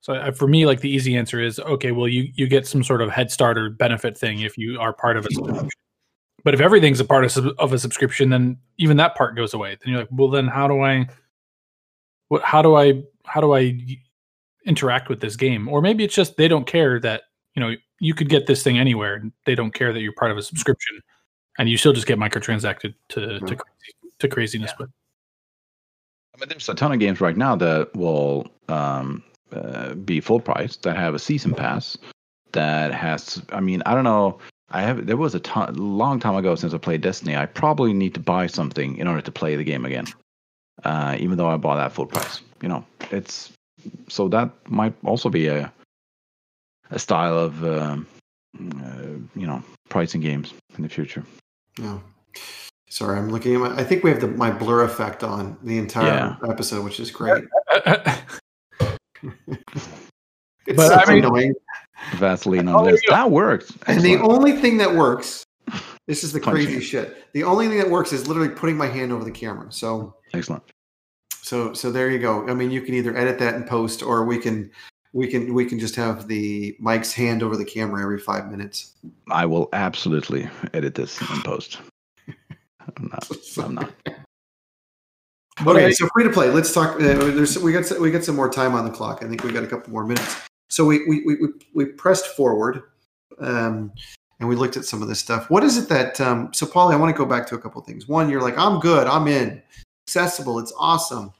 So 0.00 0.14
I, 0.14 0.30
for 0.30 0.48
me, 0.48 0.64
like 0.64 0.80
the 0.80 0.88
easy 0.88 1.16
answer 1.16 1.42
is, 1.42 1.60
okay, 1.60 1.92
well, 1.92 2.08
you 2.08 2.30
you 2.34 2.48
get 2.48 2.66
some 2.66 2.82
sort 2.82 3.02
of 3.02 3.10
head 3.10 3.30
start 3.30 3.58
or 3.58 3.68
benefit 3.68 4.16
thing 4.16 4.40
if 4.40 4.56
you 4.56 4.80
are 4.80 4.94
part 4.94 5.18
of 5.18 5.26
a 5.26 5.30
subscription. 5.30 5.68
But 6.44 6.54
if 6.54 6.60
everything's 6.60 7.00
a 7.00 7.04
part 7.04 7.24
of, 7.24 7.46
of 7.58 7.72
a 7.74 7.78
subscription, 7.78 8.30
then 8.30 8.56
even 8.78 8.96
that 8.96 9.14
part 9.14 9.36
goes 9.36 9.52
away. 9.52 9.76
Then 9.80 9.92
you're 9.92 10.00
like, 10.00 10.08
well, 10.10 10.30
then 10.30 10.46
how 10.46 10.66
do 10.66 10.80
I, 10.80 11.06
what, 12.28 12.42
how 12.42 12.62
do 12.62 12.76
I, 12.76 13.02
how 13.26 13.42
do 13.42 13.54
I 13.54 13.78
interact 14.64 15.10
with 15.10 15.20
this 15.20 15.36
game? 15.36 15.68
Or 15.68 15.82
maybe 15.82 16.04
it's 16.04 16.14
just 16.14 16.38
they 16.38 16.48
don't 16.48 16.66
care 16.66 16.98
that 17.00 17.24
you 17.54 17.60
know 17.60 17.74
you 18.00 18.14
could 18.14 18.28
get 18.28 18.46
this 18.46 18.62
thing 18.62 18.78
anywhere, 18.78 19.14
and 19.14 19.32
they 19.46 19.54
don't 19.54 19.72
care 19.72 19.92
that 19.92 20.00
you're 20.00 20.12
part 20.12 20.30
of 20.30 20.36
a 20.36 20.42
subscription, 20.42 21.00
and 21.58 21.68
you 21.68 21.76
still 21.76 21.92
just 21.92 22.06
get 22.06 22.18
microtransacted 22.18 22.94
to 23.10 23.20
mm-hmm. 23.20 23.46
to, 23.46 23.56
to 24.18 24.28
craziness. 24.28 24.70
Yeah. 24.72 24.76
But 24.78 24.88
I 26.34 26.40
mean, 26.40 26.48
there's 26.48 26.68
a 26.68 26.74
ton 26.74 26.92
of 26.92 26.98
games 26.98 27.20
right 27.20 27.36
now 27.36 27.54
that 27.56 27.94
will 27.94 28.48
um, 28.68 29.22
uh, 29.52 29.94
be 29.94 30.20
full 30.20 30.40
price 30.40 30.76
that 30.76 30.96
have 30.96 31.14
a 31.14 31.18
season 31.18 31.54
pass 31.54 31.96
that 32.52 32.92
has. 32.92 33.42
I 33.50 33.60
mean, 33.60 33.82
I 33.86 33.94
don't 33.94 34.04
know 34.04 34.40
I 34.70 34.82
have. 34.82 35.06
There 35.06 35.16
was 35.16 35.34
a 35.34 35.40
ton, 35.40 35.74
long 35.74 36.20
time 36.20 36.36
ago 36.36 36.54
since 36.54 36.72
I 36.74 36.78
played 36.78 37.00
Destiny. 37.00 37.36
I 37.36 37.46
probably 37.46 37.92
need 37.92 38.14
to 38.14 38.20
buy 38.20 38.46
something 38.46 38.96
in 38.96 39.08
order 39.08 39.20
to 39.20 39.32
play 39.32 39.56
the 39.56 39.64
game 39.64 39.84
again, 39.84 40.06
uh, 40.84 41.16
even 41.18 41.36
though 41.36 41.48
I 41.48 41.56
bought 41.56 41.76
that 41.76 41.92
full 41.92 42.06
price. 42.06 42.40
You 42.62 42.68
know, 42.68 42.84
it's 43.10 43.52
so 44.08 44.28
that 44.28 44.50
might 44.70 44.94
also 45.04 45.28
be 45.28 45.48
a 45.48 45.72
a 46.90 46.98
style 46.98 47.38
of 47.38 47.64
uh, 47.64 47.96
uh, 48.58 49.02
you 49.34 49.46
know 49.46 49.62
pricing 49.88 50.20
games 50.20 50.52
in 50.76 50.82
the 50.82 50.88
future. 50.88 51.24
Yeah. 51.78 51.98
Sorry, 52.88 53.16
I'm 53.16 53.30
looking 53.30 53.54
at 53.54 53.60
my. 53.60 53.76
I 53.76 53.84
think 53.84 54.02
we 54.02 54.10
have 54.10 54.20
the 54.20 54.26
my 54.26 54.50
blur 54.50 54.82
effect 54.82 55.22
on 55.22 55.56
the 55.62 55.78
entire 55.78 56.06
yeah. 56.06 56.50
episode, 56.50 56.84
which 56.84 56.98
is 56.98 57.10
great. 57.10 57.44
it's 57.72 58.22
but, 60.76 61.08
I 61.08 61.12
mean, 61.12 61.24
annoying. 61.24 61.54
Vaseline 62.16 62.66
on 62.66 62.74
oh, 62.74 62.90
this. 62.90 63.00
That 63.08 63.30
works. 63.30 63.72
And 63.86 64.00
the 64.00 64.16
only 64.16 64.52
thing 64.52 64.78
that 64.78 64.92
works, 64.92 65.44
this 66.08 66.24
is 66.24 66.32
the 66.32 66.40
crazy 66.40 66.80
shit. 66.80 67.32
The 67.32 67.44
only 67.44 67.68
thing 67.68 67.78
that 67.78 67.90
works 67.90 68.12
is 68.12 68.26
literally 68.26 68.48
putting 68.48 68.76
my 68.76 68.86
hand 68.86 69.12
over 69.12 69.22
the 69.22 69.30
camera. 69.30 69.70
So 69.70 70.16
excellent. 70.34 70.64
So 71.42 71.72
so 71.72 71.92
there 71.92 72.10
you 72.10 72.18
go. 72.18 72.48
I 72.48 72.54
mean, 72.54 72.72
you 72.72 72.82
can 72.82 72.94
either 72.94 73.16
edit 73.16 73.38
that 73.38 73.54
in 73.54 73.64
post, 73.64 74.02
or 74.02 74.24
we 74.24 74.38
can 74.38 74.72
we 75.12 75.26
can 75.26 75.54
we 75.54 75.64
can 75.64 75.78
just 75.78 75.96
have 75.96 76.28
the 76.28 76.76
Mike's 76.78 77.12
hand 77.12 77.42
over 77.42 77.56
the 77.56 77.64
camera 77.64 78.02
every 78.02 78.18
five 78.18 78.50
minutes. 78.50 78.92
I 79.30 79.46
will 79.46 79.68
absolutely 79.72 80.48
edit 80.72 80.94
this 80.94 81.20
in 81.20 81.42
post. 81.42 81.78
I'm 82.96 83.08
not. 83.08 83.28
I'm 83.58 83.74
not. 83.74 83.92
Okay, 85.66 85.92
so 85.92 86.08
free 86.14 86.24
to 86.24 86.30
play. 86.30 86.50
Let's 86.50 86.72
talk. 86.72 86.96
Uh, 86.96 87.14
there's 87.14 87.58
we 87.58 87.72
got 87.72 87.98
we 88.00 88.10
got 88.10 88.24
some 88.24 88.36
more 88.36 88.48
time 88.48 88.74
on 88.74 88.84
the 88.84 88.90
clock. 88.90 89.22
I 89.22 89.28
think 89.28 89.42
we 89.44 89.52
got 89.52 89.64
a 89.64 89.66
couple 89.66 89.92
more 89.92 90.04
minutes. 90.04 90.40
So 90.68 90.84
we 90.84 91.04
we 91.06 91.24
we, 91.24 91.36
we 91.74 91.84
pressed 91.86 92.28
forward, 92.28 92.82
um, 93.40 93.92
and 94.38 94.48
we 94.48 94.54
looked 94.54 94.76
at 94.76 94.84
some 94.84 95.02
of 95.02 95.08
this 95.08 95.18
stuff. 95.18 95.50
What 95.50 95.64
is 95.64 95.76
it 95.76 95.88
that? 95.88 96.20
Um, 96.20 96.54
so 96.54 96.66
Paulie, 96.66 96.92
I 96.92 96.96
want 96.96 97.14
to 97.14 97.18
go 97.18 97.26
back 97.26 97.46
to 97.48 97.56
a 97.56 97.58
couple 97.58 97.82
things. 97.82 98.08
One, 98.08 98.30
you're 98.30 98.40
like, 98.40 98.56
I'm 98.56 98.78
good. 98.78 99.06
I'm 99.06 99.26
in. 99.26 99.60
Accessible. 100.06 100.58
It's 100.60 100.72
awesome. 100.78 101.32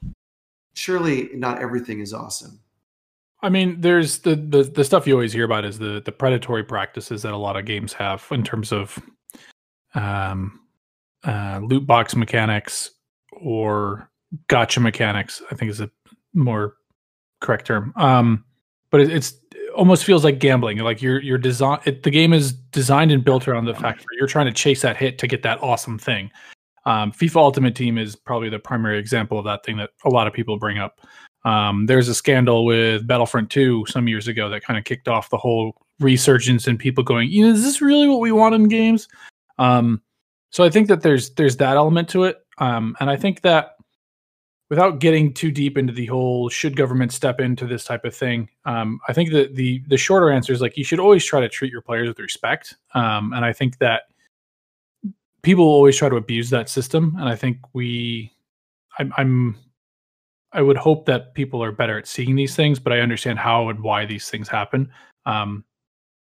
Surely 0.74 1.30
not 1.34 1.62
everything 1.62 2.00
is 2.00 2.12
awesome. 2.12 2.60
I 3.42 3.48
mean, 3.48 3.80
there's 3.80 4.18
the, 4.18 4.36
the 4.36 4.64
the 4.64 4.84
stuff 4.84 5.06
you 5.06 5.14
always 5.14 5.32
hear 5.32 5.44
about 5.44 5.64
is 5.64 5.78
the 5.78 6.02
the 6.04 6.12
predatory 6.12 6.64
practices 6.64 7.22
that 7.22 7.32
a 7.32 7.38
lot 7.38 7.56
of 7.56 7.64
games 7.64 7.92
have 7.94 8.26
in 8.30 8.44
terms 8.44 8.72
of 8.72 8.98
um, 9.94 10.60
uh, 11.24 11.60
loot 11.62 11.86
box 11.86 12.14
mechanics 12.14 12.90
or 13.32 14.10
gacha 14.48 14.80
mechanics. 14.82 15.42
I 15.50 15.54
think 15.54 15.70
is 15.70 15.80
a 15.80 15.90
more 16.34 16.76
correct 17.40 17.66
term. 17.66 17.92
Um, 17.96 18.44
but 18.90 19.00
it, 19.00 19.10
it's 19.10 19.34
it 19.54 19.72
almost 19.74 20.04
feels 20.04 20.22
like 20.22 20.38
gambling. 20.38 20.78
Like 20.78 21.00
you're 21.00 21.20
you're 21.20 21.38
design. 21.38 21.80
The 21.84 22.10
game 22.10 22.32
is 22.32 22.52
designed 22.52 23.10
and 23.10 23.24
built 23.24 23.48
around 23.48 23.64
the 23.64 23.74
fact 23.74 24.00
that 24.00 24.16
you're 24.18 24.28
trying 24.28 24.46
to 24.46 24.52
chase 24.52 24.82
that 24.82 24.96
hit 24.96 25.18
to 25.18 25.26
get 25.26 25.42
that 25.44 25.62
awesome 25.62 25.98
thing. 25.98 26.30
Um, 26.86 27.12
FIFA 27.12 27.36
Ultimate 27.36 27.74
Team 27.74 27.98
is 27.98 28.16
probably 28.16 28.48
the 28.48 28.58
primary 28.58 28.98
example 28.98 29.38
of 29.38 29.44
that 29.44 29.64
thing 29.64 29.76
that 29.76 29.90
a 30.04 30.08
lot 30.08 30.26
of 30.26 30.32
people 30.32 30.58
bring 30.58 30.78
up. 30.78 31.00
Um, 31.44 31.86
there's 31.86 32.08
a 32.08 32.14
scandal 32.14 32.64
with 32.64 33.06
Battlefront 33.06 33.50
2 33.50 33.86
some 33.88 34.08
years 34.08 34.28
ago 34.28 34.48
that 34.50 34.62
kind 34.62 34.78
of 34.78 34.84
kicked 34.84 35.08
off 35.08 35.30
the 35.30 35.38
whole 35.38 35.74
resurgence 36.00 36.66
and 36.66 36.78
people 36.78 37.04
going, 37.04 37.30
you 37.30 37.46
know, 37.46 37.52
is 37.52 37.62
this 37.62 37.80
really 37.80 38.08
what 38.08 38.20
we 38.20 38.32
want 38.32 38.54
in 38.54 38.68
games? 38.68 39.08
Um, 39.58 40.02
so 40.50 40.64
I 40.64 40.70
think 40.70 40.88
that 40.88 41.02
there's 41.02 41.30
there's 41.34 41.56
that 41.58 41.76
element 41.76 42.08
to 42.10 42.24
it, 42.24 42.38
um, 42.58 42.96
and 42.98 43.08
I 43.08 43.16
think 43.16 43.42
that 43.42 43.76
without 44.68 44.98
getting 44.98 45.32
too 45.32 45.50
deep 45.50 45.78
into 45.78 45.92
the 45.92 46.06
whole 46.06 46.48
should 46.48 46.76
government 46.76 47.12
step 47.12 47.40
into 47.40 47.66
this 47.66 47.84
type 47.84 48.04
of 48.04 48.14
thing, 48.14 48.48
um, 48.64 48.98
I 49.06 49.12
think 49.12 49.30
that 49.32 49.54
the 49.54 49.82
the 49.86 49.96
shorter 49.96 50.30
answer 50.30 50.52
is 50.52 50.60
like 50.60 50.76
you 50.76 50.84
should 50.84 50.98
always 50.98 51.24
try 51.24 51.40
to 51.40 51.48
treat 51.48 51.70
your 51.70 51.82
players 51.82 52.08
with 52.08 52.18
respect, 52.18 52.74
um, 52.94 53.32
and 53.32 53.44
I 53.44 53.52
think 53.52 53.78
that 53.78 54.02
people 55.42 55.64
always 55.64 55.96
try 55.96 56.08
to 56.08 56.16
abuse 56.16 56.50
that 56.50 56.68
system, 56.68 57.14
and 57.18 57.28
I 57.28 57.36
think 57.36 57.58
we, 57.72 58.32
I'm, 58.98 59.12
I'm 59.16 59.56
I 60.52 60.62
would 60.62 60.76
hope 60.76 61.06
that 61.06 61.34
people 61.34 61.62
are 61.62 61.72
better 61.72 61.98
at 61.98 62.06
seeing 62.06 62.34
these 62.34 62.56
things, 62.56 62.78
but 62.78 62.92
I 62.92 63.00
understand 63.00 63.38
how 63.38 63.68
and 63.68 63.80
why 63.80 64.04
these 64.04 64.28
things 64.28 64.48
happen. 64.48 64.90
Um, 65.26 65.64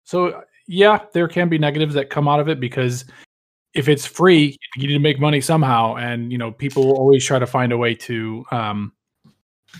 so 0.03 0.43
yeah, 0.67 0.99
there 1.13 1.27
can 1.27 1.49
be 1.49 1.57
negatives 1.57 1.95
that 1.95 2.09
come 2.09 2.27
out 2.27 2.39
of 2.39 2.47
it 2.47 2.59
because 2.59 3.05
if 3.73 3.87
it's 3.87 4.05
free, 4.05 4.55
you 4.75 4.87
need 4.87 4.93
to 4.93 4.99
make 4.99 5.19
money 5.19 5.41
somehow, 5.41 5.95
and 5.95 6.31
you 6.31 6.37
know 6.37 6.51
people 6.51 6.85
will 6.85 6.97
always 6.97 7.25
try 7.25 7.39
to 7.39 7.47
find 7.47 7.71
a 7.71 7.77
way 7.77 7.93
to 7.95 8.45
um, 8.51 8.91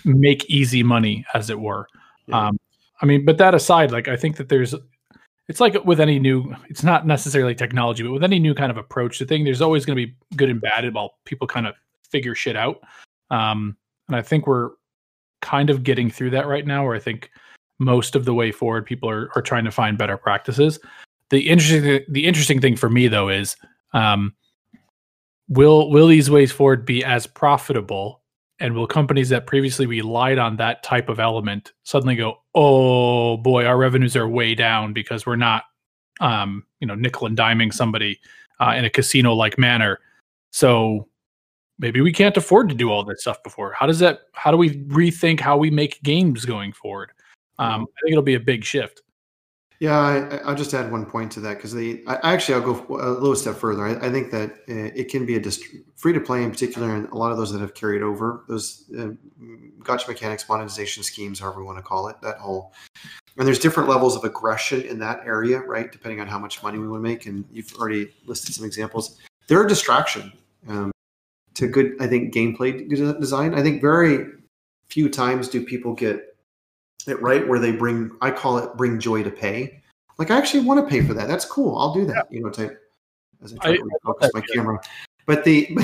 make 0.05 0.45
easy 0.49 0.83
money, 0.83 1.25
as 1.33 1.49
it 1.49 1.59
were. 1.59 1.88
Yeah. 2.27 2.47
Um, 2.47 2.59
I 3.01 3.05
mean, 3.05 3.25
but 3.25 3.38
that 3.38 3.55
aside, 3.55 3.91
like 3.91 4.07
I 4.07 4.15
think 4.15 4.35
that 4.38 4.49
there's, 4.49 4.75
it's 5.47 5.59
like 5.59 5.83
with 5.85 5.99
any 5.99 6.19
new, 6.19 6.53
it's 6.69 6.83
not 6.83 7.07
necessarily 7.07 7.55
technology, 7.55 8.03
but 8.03 8.12
with 8.12 8.23
any 8.23 8.39
new 8.39 8.53
kind 8.53 8.71
of 8.71 8.77
approach 8.77 9.17
to 9.19 9.25
thing, 9.25 9.43
there's 9.43 9.62
always 9.62 9.85
going 9.85 9.97
to 9.97 10.05
be 10.05 10.15
good 10.35 10.49
and 10.49 10.62
bad 10.62 10.93
while 10.93 11.15
people 11.25 11.47
kind 11.47 11.65
of 11.65 11.75
figure 12.09 12.35
shit 12.35 12.55
out. 12.55 12.81
Um, 13.31 13.77
and 14.10 14.17
I 14.17 14.22
think 14.22 14.48
we're 14.48 14.72
kind 15.41 15.69
of 15.69 15.84
getting 15.84 16.10
through 16.10 16.32
that 16.32 16.48
right 16.48 16.65
now, 16.65 16.84
where 16.84 16.95
I 16.95 17.00
think 17.00 17.32
most 17.78 18.15
of 18.15 18.26
the 18.26 18.34
way 18.34 18.52
forward, 18.52 18.86
people 18.86 19.10
are 19.10 19.30
are 19.36 19.41
trying 19.41 19.63
to 19.65 19.72
find 19.72 19.98
better 19.98 20.17
practices. 20.17 20.80
The 21.30 21.48
interesting 21.48 22.04
the 22.10 22.26
interesting 22.26 22.60
thing 22.60 22.76
for 22.76 22.89
me 22.89 23.08
though 23.08 23.30
is 23.30 23.56
um, 23.93 24.34
will 25.48 25.89
will 25.89 26.08
these 26.08 26.30
ways 26.30 26.52
forward 26.52 26.86
be 26.86 27.04
as 27.06 27.28
profitable 27.28 28.22
and 28.60 28.74
will 28.74 28.88
companies 28.88 29.30
that 29.30 29.48
previously 29.48 29.86
relied 29.86 30.38
on 30.38 30.58
that 30.58 30.84
type 30.84 31.08
of 31.08 31.19
element 31.19 31.72
suddenly 31.84 32.15
go 32.15 32.39
oh 32.56 33.38
boy 33.38 33.65
our 33.65 33.78
revenues 33.78 34.15
are 34.15 34.28
way 34.28 34.54
down 34.54 34.93
because 34.93 35.26
we're 35.26 35.36
not 35.36 35.63
um, 36.19 36.63
you 36.80 36.88
know 36.88 36.95
nickel 36.95 37.26
and 37.26 37.38
diming 37.38 37.74
somebody 37.74 38.19
uh, 38.60 38.74
in 38.78 38.86
a 38.86 38.89
casino 38.89 39.34
like 39.34 39.58
manner 39.58 40.00
so 40.52 41.08
maybe 41.80 42.02
we 42.02 42.12
can't 42.12 42.38
afford 42.38 42.70
to 42.70 42.76
do 42.76 42.92
all 42.92 43.04
that 43.04 43.20
stuff 43.20 43.42
before 43.44 43.74
how 43.74 43.86
does 43.86 44.00
that 44.00 44.22
how 44.34 44.52
do 44.52 44.58
we 44.58 44.78
rethink 44.86 45.39
how 45.39 45.58
we 45.58 45.72
make 45.72 46.02
games 46.04 46.46
going 46.46 46.72
forward 46.72 47.12
um, 47.58 47.82
i 47.82 48.02
think 48.02 48.12
it'll 48.12 48.22
be 48.22 48.36
a 48.36 48.39
big 48.39 48.63
shift 48.63 49.02
yeah, 49.80 49.98
I, 49.98 50.50
will 50.50 50.58
just 50.58 50.74
add 50.74 50.92
one 50.92 51.06
point 51.06 51.32
to 51.34 51.39
that 51.39 51.56
because 51.56 51.74
the 51.74 52.04
I, 52.06 52.34
actually 52.34 52.56
I'll 52.56 52.74
go 52.74 52.86
a 52.98 53.12
little 53.12 53.36
step 53.36 53.56
further. 53.56 53.86
I, 53.86 54.08
I 54.08 54.12
think 54.12 54.30
that 54.32 54.52
uh, 54.68 54.92
it 54.94 55.10
can 55.10 55.26
be 55.26 55.38
a 55.38 55.39
dist- 55.39 55.63
free 55.96 56.12
to 56.12 56.20
play 56.20 56.44
in 56.44 56.52
particular, 56.52 56.94
and 56.94 57.08
a 57.10 57.15
lot 57.15 57.32
of 57.32 57.38
those 57.38 57.50
that 57.54 57.62
have 57.62 57.74
carried 57.74 58.02
over 58.02 58.44
those 58.50 58.92
uh, 59.00 59.12
gacha 59.80 60.06
mechanics, 60.06 60.50
monetization 60.50 61.02
schemes, 61.02 61.39
however 61.39 61.62
you 61.62 61.65
want 61.65 61.78
to 61.78 61.82
call 61.82 62.10
it, 62.10 62.18
that 62.22 62.39
whole. 62.39 62.74
And 63.38 63.48
there's 63.48 63.60
different 63.60 63.88
levels 63.88 64.18
of 64.18 64.26
aggression 64.26 64.82
in 64.82 65.00
that 65.00 65.22
area, 65.26 65.60
right? 65.60 65.89
Depending 65.89 66.20
on 66.20 66.28
how 66.28 66.39
much 66.39 66.62
money 66.62 66.78
we 66.78 66.89
want 66.89 67.02
to 67.02 67.10
make, 67.10 67.26
and 67.26 67.46
you've 67.50 67.74
already 67.76 68.13
listed 68.26 68.54
some 68.54 68.65
examples. 68.65 69.18
They're 69.48 69.63
a 69.63 69.68
distraction 69.68 70.34
um, 70.68 70.92
to 71.60 71.67
good, 71.67 71.95
I 72.00 72.08
think, 72.08 72.34
gameplay 72.34 72.89
design. 73.19 73.54
I 73.54 73.62
think 73.62 73.82
very 73.82 74.26
few 74.89 75.10
times 75.10 75.48
do 75.48 75.63
people 75.63 75.93
get 75.93 76.36
it 77.08 77.22
right 77.22 77.48
where 77.48 77.60
they 77.60 77.72
bring 77.72 78.12
I 78.22 78.32
call 78.32 78.58
it 78.58 78.76
bring 78.76 79.00
joy 79.00 79.24
to 79.24 79.32
pay. 79.32 79.82
Like 80.17 80.32
I 80.32 80.38
actually 80.38 80.63
want 80.63 80.84
to 80.84 80.89
pay 80.89 81.06
for 81.06 81.13
that. 81.13 81.28
That's 81.28 81.45
cool. 81.45 81.78
I'll 81.78 81.93
do 81.93 82.06
that. 82.06 82.28
Yeah. 82.30 82.38
You 82.38 82.43
know, 82.43 82.50
type 82.50 82.82
as 83.43 83.54
I 83.54 83.58
try 83.58 83.72
I, 83.72 83.76
to 83.76 83.84
refocus 83.84 84.30
my 84.34 84.41
camera. 84.41 84.80
But 85.26 85.43
the 85.43 85.67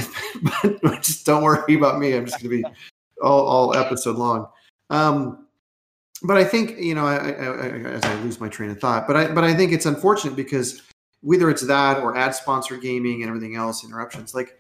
but, 0.64 0.82
but, 0.82 1.02
just 1.02 1.26
don't 1.26 1.44
worry 1.44 1.76
about 1.76 2.00
me. 2.00 2.16
I'm 2.16 2.26
just 2.26 2.42
going 2.42 2.62
to 2.62 2.64
be 2.64 2.76
all, 3.22 3.46
all 3.46 3.76
episode 3.76 4.18
long. 4.18 4.48
Um, 4.90 5.48
but 6.24 6.38
I 6.38 6.44
think 6.44 6.80
you 6.80 6.96
know, 6.96 7.06
I, 7.06 7.16
I, 7.16 7.68
as 7.92 8.04
I 8.04 8.16
lose 8.22 8.40
my 8.40 8.48
train 8.48 8.70
of 8.70 8.80
thought, 8.80 9.08
but 9.08 9.16
I 9.16 9.34
but 9.34 9.44
I 9.44 9.54
think 9.54 9.72
it's 9.72 9.86
unfortunate 9.86 10.36
because 10.36 10.82
whether 11.22 11.50
it's 11.50 11.64
that 11.64 12.00
or 12.00 12.16
ad 12.16 12.34
sponsor 12.34 12.78
gaming 12.78 13.22
and 13.22 13.30
everything 13.30 13.56
else, 13.56 13.84
interruptions 13.84 14.34
like 14.34 14.58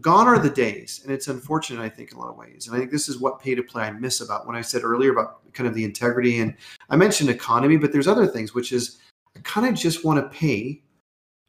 gone 0.00 0.28
are 0.28 0.38
the 0.38 0.50
days 0.50 1.00
and 1.02 1.12
it's 1.12 1.28
unfortunate 1.28 1.82
i 1.82 1.88
think 1.88 2.12
in 2.12 2.18
a 2.18 2.20
lot 2.20 2.28
of 2.28 2.36
ways. 2.36 2.66
And 2.66 2.76
i 2.76 2.78
think 2.78 2.90
this 2.90 3.08
is 3.08 3.18
what 3.18 3.40
pay 3.40 3.54
to 3.54 3.62
play 3.62 3.84
i 3.84 3.90
miss 3.90 4.20
about 4.20 4.46
when 4.46 4.56
i 4.56 4.60
said 4.60 4.84
earlier 4.84 5.12
about 5.12 5.52
kind 5.54 5.66
of 5.66 5.74
the 5.74 5.84
integrity. 5.84 6.40
And 6.40 6.54
i 6.90 6.96
mentioned 6.96 7.30
economy 7.30 7.76
but 7.76 7.92
there's 7.92 8.08
other 8.08 8.26
things 8.26 8.54
which 8.54 8.72
is 8.72 8.98
i 9.36 9.40
kind 9.40 9.66
of 9.66 9.74
just 9.74 10.04
want 10.04 10.20
to 10.20 10.38
pay 10.38 10.82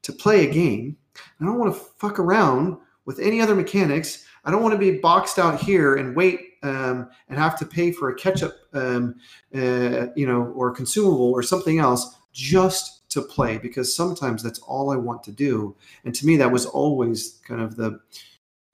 to 0.03 0.13
play 0.13 0.47
a 0.47 0.51
game. 0.51 0.97
I 1.41 1.45
don't 1.45 1.57
want 1.57 1.73
to 1.73 1.79
fuck 1.97 2.19
around 2.19 2.77
with 3.05 3.19
any 3.19 3.41
other 3.41 3.55
mechanics. 3.55 4.25
I 4.45 4.51
don't 4.51 4.61
want 4.61 4.73
to 4.73 4.77
be 4.79 4.99
boxed 4.99 5.39
out 5.39 5.59
here 5.59 5.95
and 5.95 6.15
wait 6.15 6.39
um, 6.63 7.09
and 7.29 7.39
have 7.39 7.57
to 7.59 7.65
pay 7.65 7.91
for 7.91 8.09
a 8.09 8.15
catch 8.15 8.43
up 8.43 8.53
um, 8.73 9.15
uh, 9.55 10.07
you 10.15 10.27
know 10.27 10.53
or 10.55 10.71
consumable 10.71 11.31
or 11.31 11.43
something 11.43 11.79
else 11.79 12.15
just 12.31 13.02
to 13.13 13.21
play 13.21 13.57
because 13.57 13.95
sometimes 13.95 14.43
that's 14.43 14.59
all 14.59 14.91
I 14.91 14.95
want 14.95 15.23
to 15.23 15.31
do. 15.31 15.75
And 16.05 16.13
to 16.15 16.25
me, 16.25 16.37
that 16.37 16.51
was 16.51 16.65
always 16.65 17.39
kind 17.47 17.61
of 17.61 17.75
the 17.75 17.99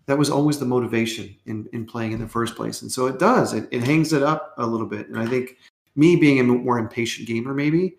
that 0.05 0.17
was 0.17 0.29
always 0.29 0.57
the 0.57 0.65
motivation 0.65 1.35
in 1.45 1.67
in 1.73 1.85
playing 1.85 2.13
in 2.13 2.19
the 2.19 2.27
first 2.27 2.55
place. 2.55 2.81
And 2.81 2.91
so 2.91 3.05
it 3.07 3.19
does 3.19 3.53
it, 3.53 3.67
it 3.71 3.83
hangs 3.83 4.13
it 4.13 4.23
up 4.23 4.53
a 4.57 4.65
little 4.65 4.87
bit. 4.87 5.07
And 5.07 5.19
I 5.19 5.25
think 5.25 5.57
me 5.95 6.15
being 6.15 6.39
a 6.39 6.43
more 6.43 6.79
impatient 6.79 7.27
gamer, 7.27 7.53
maybe 7.53 7.97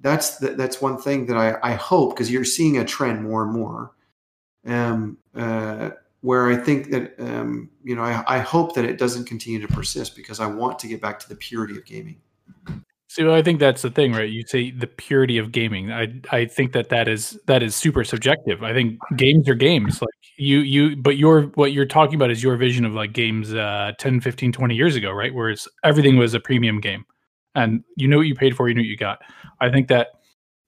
that's 0.00 0.38
the, 0.38 0.50
that's 0.50 0.82
one 0.82 0.98
thing 0.98 1.26
that 1.26 1.36
I 1.36 1.58
I 1.62 1.74
hope 1.74 2.14
because 2.14 2.30
you're 2.30 2.44
seeing 2.44 2.78
a 2.78 2.84
trend 2.84 3.22
more 3.22 3.44
and 3.44 3.52
more. 3.52 3.92
Um, 4.64 5.18
uh, 5.34 5.90
where 6.22 6.48
I 6.48 6.56
think 6.56 6.90
that 6.90 7.14
um, 7.18 7.68
you 7.82 7.94
know 7.94 8.02
I, 8.02 8.24
I 8.26 8.38
hope 8.38 8.74
that 8.74 8.84
it 8.84 8.98
doesn't 8.98 9.26
continue 9.26 9.60
to 9.60 9.68
persist 9.68 10.16
because 10.16 10.40
I 10.40 10.46
want 10.46 10.78
to 10.80 10.88
get 10.88 11.00
back 11.00 11.18
to 11.20 11.28
the 11.28 11.36
purity 11.36 11.76
of 11.76 11.84
gaming. 11.84 12.20
So 13.12 13.34
I 13.34 13.42
think 13.42 13.60
that's 13.60 13.82
the 13.82 13.90
thing, 13.90 14.14
right? 14.14 14.30
You 14.30 14.42
say 14.46 14.70
the 14.70 14.86
purity 14.86 15.36
of 15.36 15.52
gaming. 15.52 15.92
I 15.92 16.14
I 16.30 16.46
think 16.46 16.72
that 16.72 16.88
that 16.88 17.08
is 17.08 17.38
that 17.46 17.62
is 17.62 17.76
super 17.76 18.04
subjective. 18.04 18.62
I 18.62 18.72
think 18.72 18.98
games 19.16 19.50
are 19.50 19.54
games. 19.54 20.00
Like 20.00 20.14
you 20.38 20.60
you 20.60 20.96
but 20.96 21.18
your 21.18 21.42
what 21.56 21.72
you're 21.72 21.84
talking 21.84 22.14
about 22.14 22.30
is 22.30 22.42
your 22.42 22.56
vision 22.56 22.86
of 22.86 22.94
like 22.94 23.12
games 23.12 23.52
uh 23.52 23.92
10, 23.98 24.22
15, 24.22 24.52
20 24.52 24.74
years 24.74 24.96
ago, 24.96 25.10
right? 25.12 25.34
Where 25.34 25.50
it's 25.50 25.68
everything 25.84 26.16
was 26.16 26.32
a 26.32 26.40
premium 26.40 26.80
game. 26.80 27.04
And 27.54 27.84
you 27.96 28.08
know 28.08 28.16
what 28.16 28.28
you 28.28 28.34
paid 28.34 28.56
for, 28.56 28.66
you 28.70 28.74
know 28.74 28.80
what 28.80 28.86
you 28.86 28.96
got. 28.96 29.20
I 29.60 29.70
think 29.70 29.88
that 29.88 30.12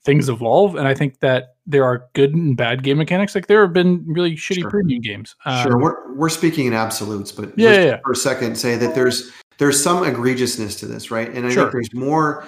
things 0.05 0.29
evolve 0.29 0.77
and 0.77 0.87
I 0.87 0.93
think 0.93 1.21
that 1.21 1.55
there 1.67 1.85
are 1.85 2.05
good 2.13 2.35
and 2.35 2.59
bad 2.59 2.83
game 2.83 2.99
mechanics. 2.99 3.35
Like 3.35 3.47
there 3.47 3.63
have 3.63 3.73
been 3.73 4.05
really 4.07 4.35
shitty 4.35 4.61
sure. 4.61 4.71
premium 4.71 5.01
games. 5.01 5.35
Um, 5.47 5.63
sure, 5.63 5.79
we're 5.79 6.15
we're 6.15 6.29
speaking 6.29 6.67
in 6.67 6.75
absolutes, 6.75 7.33
but 7.33 7.59
yeah, 7.59 7.73
yeah, 7.73 8.01
for 8.05 8.13
a 8.13 8.17
second 8.17 8.57
say 8.57 8.77
that 8.77 8.95
there's 8.95 9.33
there's 9.59 9.83
some 9.83 10.05
egregiousness 10.05 10.79
to 10.81 10.87
this, 10.87 11.11
right? 11.11 11.29
And 11.29 11.47
I 11.47 11.51
sure. 11.51 11.65
think 11.65 11.73
there's 11.73 11.95
more 11.95 12.47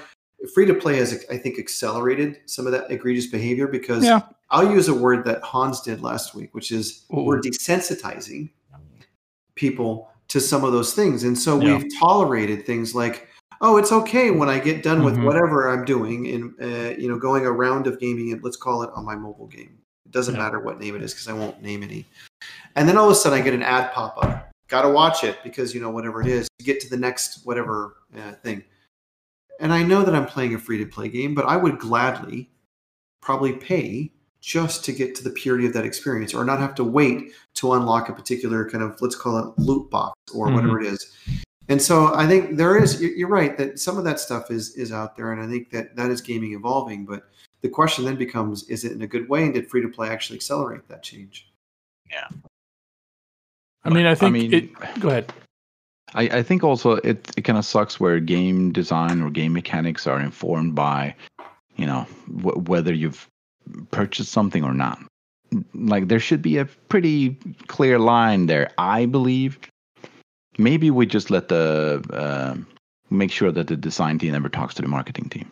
free 0.55 0.67
to 0.67 0.75
play 0.75 0.97
has 0.97 1.25
I 1.31 1.39
think 1.39 1.59
accelerated 1.59 2.41
some 2.47 2.67
of 2.67 2.73
that 2.73 2.91
egregious 2.91 3.27
behavior 3.27 3.67
because 3.67 4.05
yeah. 4.05 4.21
I'll 4.51 4.71
use 4.71 4.89
a 4.89 4.95
word 4.95 5.25
that 5.25 5.43
Hans 5.43 5.81
did 5.81 6.03
last 6.03 6.35
week, 6.35 6.55
which 6.55 6.71
is 6.71 7.05
Ooh. 7.13 7.23
we're 7.23 7.41
desensitizing 7.41 8.51
people 9.55 10.11
to 10.29 10.41
some 10.41 10.65
of 10.65 10.73
those 10.73 10.95
things. 10.95 11.25
And 11.25 11.39
so 11.39 11.61
yeah. 11.61 11.79
we've 11.79 11.99
tolerated 11.99 12.67
things 12.67 12.95
like, 12.95 13.29
oh, 13.61 13.77
it's 13.77 13.93
okay 13.93 14.31
when 14.31 14.49
I 14.49 14.59
get 14.59 14.83
done 14.83 15.05
with 15.05 15.15
mm-hmm. 15.15 15.25
whatever 15.25 15.69
I'm 15.69 15.85
doing 15.85 16.29
and 16.29 16.55
uh, 16.61 16.95
you 16.97 17.09
know 17.09 17.19
going 17.19 17.47
a 17.47 17.53
round 17.53 17.87
of 17.87 17.99
gaming 17.99 18.33
and 18.33 18.43
let's 18.43 18.57
call 18.57 18.83
it 18.83 18.91
on 18.95 19.05
my 19.05 19.17
mobile 19.17 19.47
game. 19.47 19.79
It 20.05 20.13
doesn't 20.13 20.35
yeah. 20.35 20.43
matter 20.43 20.61
what 20.61 20.81
name 20.81 20.95
it 20.95 21.03
is 21.03 21.13
because 21.13 21.29
I 21.29 21.33
won't 21.33 21.63
name 21.63 21.83
any. 21.83 22.05
and 22.77 22.89
then 22.89 22.97
all 22.97 23.07
of 23.07 23.13
a 23.13 23.15
sudden 23.15 23.39
I 23.39 23.43
get 23.43 23.55
an 23.55 23.63
ad 23.63 23.93
pop 23.93 24.23
up. 24.23 24.46
Got 24.69 24.83
to 24.83 24.89
watch 24.91 25.23
it 25.25 25.39
because 25.45 25.75
you 25.75 25.81
know 25.81 25.91
whatever 25.91 26.21
it 26.21 26.27
is 26.27 26.49
to 26.59 26.65
get 26.65 26.81
to 26.81 26.91
the 26.91 26.97
next 26.97 27.45
whatever 27.45 27.97
uh, 28.17 28.33
thing. 28.33 28.65
And 29.61 29.73
I 29.73 29.83
know 29.83 30.03
that 30.03 30.15
I'm 30.15 30.27
playing 30.27 30.55
a 30.55 30.59
free 30.59 30.79
to 30.79 30.87
play 30.87 31.09
game, 31.09 31.35
but 31.35 31.47
I 31.47 31.57
would 31.57 31.79
gladly 31.79 32.51
probably 33.23 33.53
pay 33.55 34.13
just 34.41 34.85
to 34.85 34.93
get 34.93 35.15
to 35.17 35.25
the 35.25 35.31
purity 35.31 35.67
of 35.67 35.73
that 35.73 35.85
experience 35.85 36.35
or 36.35 36.45
not 36.45 36.61
have 36.61 36.75
to 36.77 36.85
wait 36.85 37.33
to 37.55 37.73
unlock 37.73 38.09
a 38.09 38.13
particular 38.13 38.69
kind 38.69 38.85
of 38.85 39.01
let's 39.01 39.17
call 39.17 39.39
it 39.39 39.59
loot 39.59 39.91
box 39.91 40.15
or 40.33 40.47
Mhm. 40.49 40.55
whatever 40.55 40.81
it 40.81 40.87
is 40.87 41.13
and 41.69 41.83
so 41.83 42.15
i 42.15 42.29
think 42.29 42.57
there 42.57 42.77
is 42.81 43.03
you- 43.03 43.09
you're 43.17 43.29
right 43.29 43.57
that 43.59 43.81
some 43.81 43.99
of 43.99 44.05
that 44.05 44.21
stuff 44.21 44.53
is 44.53 44.77
is 44.77 44.93
out 44.93 45.17
there 45.17 45.33
and 45.33 45.43
i 45.43 45.49
think 45.49 45.71
that 45.71 45.97
that 45.97 46.13
is 46.13 46.21
gaming 46.21 46.53
evolving 46.53 47.05
but 47.05 47.29
the 47.63 47.69
question 47.69 48.05
then 48.05 48.15
becomes 48.15 48.63
is 48.69 48.85
it 48.85 48.93
in 48.93 49.03
a 49.03 49.07
good 49.09 49.29
way 49.29 49.43
and 49.43 49.55
did 49.55 49.69
free 49.69 49.83
to 49.83 49.89
play 49.89 50.09
actually 50.11 50.37
accelerate 50.37 50.87
that 50.87 51.03
change 51.03 51.51
I 53.87 53.91
mean, 53.91 54.07
I 54.07 54.15
think 54.15 54.29
I 54.29 54.33
mean, 54.33 54.53
it. 54.53 55.01
Go 55.01 55.09
ahead. 55.09 55.33
I, 56.15 56.23
I 56.23 56.43
think 56.43 56.65
also 56.65 56.93
it, 56.97 57.33
it 57.37 57.43
kind 57.43 57.59
of 57.59 57.65
sucks 57.65 58.01
where 58.01 58.21
game 58.21 58.73
design 58.73 59.23
or 59.23 59.31
game 59.31 59.53
mechanics 59.53 60.07
are 60.07 60.21
informed 60.21 60.75
by, 60.75 61.15
you 61.77 61.87
know, 61.87 62.07
w- 62.37 62.59
whether 62.61 62.93
you've 62.93 63.29
purchased 63.91 64.33
something 64.33 64.65
or 64.65 64.75
not. 64.75 64.99
Like 65.75 66.09
there 66.09 66.21
should 66.21 66.43
be 66.43 66.59
a 66.59 66.65
pretty 66.65 67.37
clear 67.67 67.99
line 67.99 68.47
there. 68.47 68.71
I 68.79 69.07
believe. 69.07 69.59
Maybe 70.59 70.91
we 70.91 71.07
just 71.07 71.31
let 71.31 71.49
the 71.49 72.03
uh, 72.13 72.57
make 73.11 73.31
sure 73.31 73.53
that 73.53 73.67
the 73.67 73.77
design 73.77 74.19
team 74.19 74.33
never 74.33 74.49
talks 74.49 74.75
to 74.75 74.83
the 74.83 74.89
marketing 74.89 75.29
team. 75.29 75.51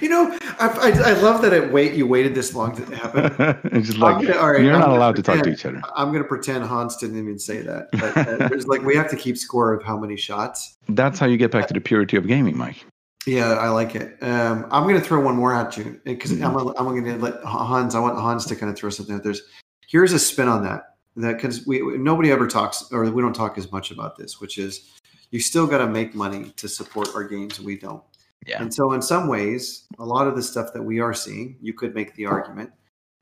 You 0.00 0.08
know 0.08 0.36
I, 0.58 0.68
I, 0.68 1.10
I 1.10 1.12
love 1.20 1.42
that 1.42 1.52
it 1.52 1.72
wait 1.72 1.94
you 1.94 2.06
waited 2.06 2.34
this 2.34 2.54
long 2.54 2.74
to 2.76 2.96
happen 2.96 3.70
just 3.82 3.98
like 3.98 4.26
gonna- 4.26 4.52
right, 4.52 4.62
you're 4.62 4.74
I'm 4.74 4.80
not 4.80 4.88
allowed 4.90 5.16
to 5.16 5.22
talk 5.22 5.42
to 5.42 5.50
each 5.50 5.64
other. 5.66 5.80
i'm 5.94 6.08
going 6.10 6.22
to 6.22 6.28
pretend 6.28 6.64
hans 6.64 6.96
didn't 6.96 7.18
even 7.18 7.38
say 7.38 7.60
that 7.62 7.88
but 7.92 8.16
uh, 8.16 8.48
there's 8.48 8.66
like 8.66 8.82
we 8.82 8.96
have 8.96 9.10
to 9.10 9.16
keep 9.16 9.36
score 9.36 9.72
of 9.72 9.82
how 9.82 9.98
many 9.98 10.16
shots 10.16 10.76
That's 10.88 11.18
how 11.18 11.26
you 11.26 11.36
get 11.36 11.50
back 11.50 11.66
to 11.68 11.74
the 11.74 11.80
purity 11.80 12.16
of 12.16 12.26
gaming, 12.26 12.56
Mike. 12.56 12.84
Yeah, 13.24 13.52
I 13.52 13.68
like 13.68 13.94
it. 13.94 14.20
Um, 14.20 14.66
I'm 14.72 14.82
going 14.82 14.96
to 14.96 15.00
throw 15.00 15.20
one 15.20 15.36
more 15.36 15.54
at 15.54 15.76
you 15.76 16.00
because 16.04 16.32
Mhm. 16.32 16.44
I'm, 16.44 16.54
gonna- 16.54 16.74
I'm 16.76 16.86
going 16.86 17.04
to 17.04 17.16
let 17.18 17.40
Hans. 17.44 17.94
I 17.94 18.00
want 18.00 18.18
Hans 18.18 18.46
to 18.46 18.56
kind 18.56 18.68
of 18.68 18.76
throw 18.76 18.90
something 18.90 19.14
out. 19.14 19.22
There's 19.22 19.42
here's 19.86 20.12
a 20.12 20.18
spin 20.18 20.48
on 20.48 20.64
that. 20.64 20.96
That 21.16 21.34
because 21.36 21.64
we 21.64 21.80
nobody 21.98 22.32
ever 22.32 22.48
talks 22.48 22.90
or 22.90 23.08
we 23.08 23.22
don't 23.22 23.32
talk 23.32 23.58
as 23.58 23.70
much 23.70 23.92
about 23.92 24.16
this, 24.16 24.40
which 24.40 24.58
is 24.58 24.90
you 25.30 25.38
still 25.38 25.68
got 25.68 25.78
to 25.78 25.86
make 25.86 26.16
money 26.16 26.50
to 26.56 26.68
support 26.68 27.10
our 27.14 27.22
games. 27.22 27.60
We 27.60 27.78
don't. 27.78 28.02
Yeah. 28.46 28.60
And 28.60 28.72
so 28.72 28.92
in 28.92 29.02
some 29.02 29.28
ways, 29.28 29.84
a 29.98 30.04
lot 30.04 30.26
of 30.26 30.36
the 30.36 30.42
stuff 30.42 30.72
that 30.72 30.82
we 30.82 31.00
are 31.00 31.14
seeing, 31.14 31.56
you 31.60 31.72
could 31.72 31.94
make 31.94 32.14
the 32.14 32.26
argument 32.26 32.70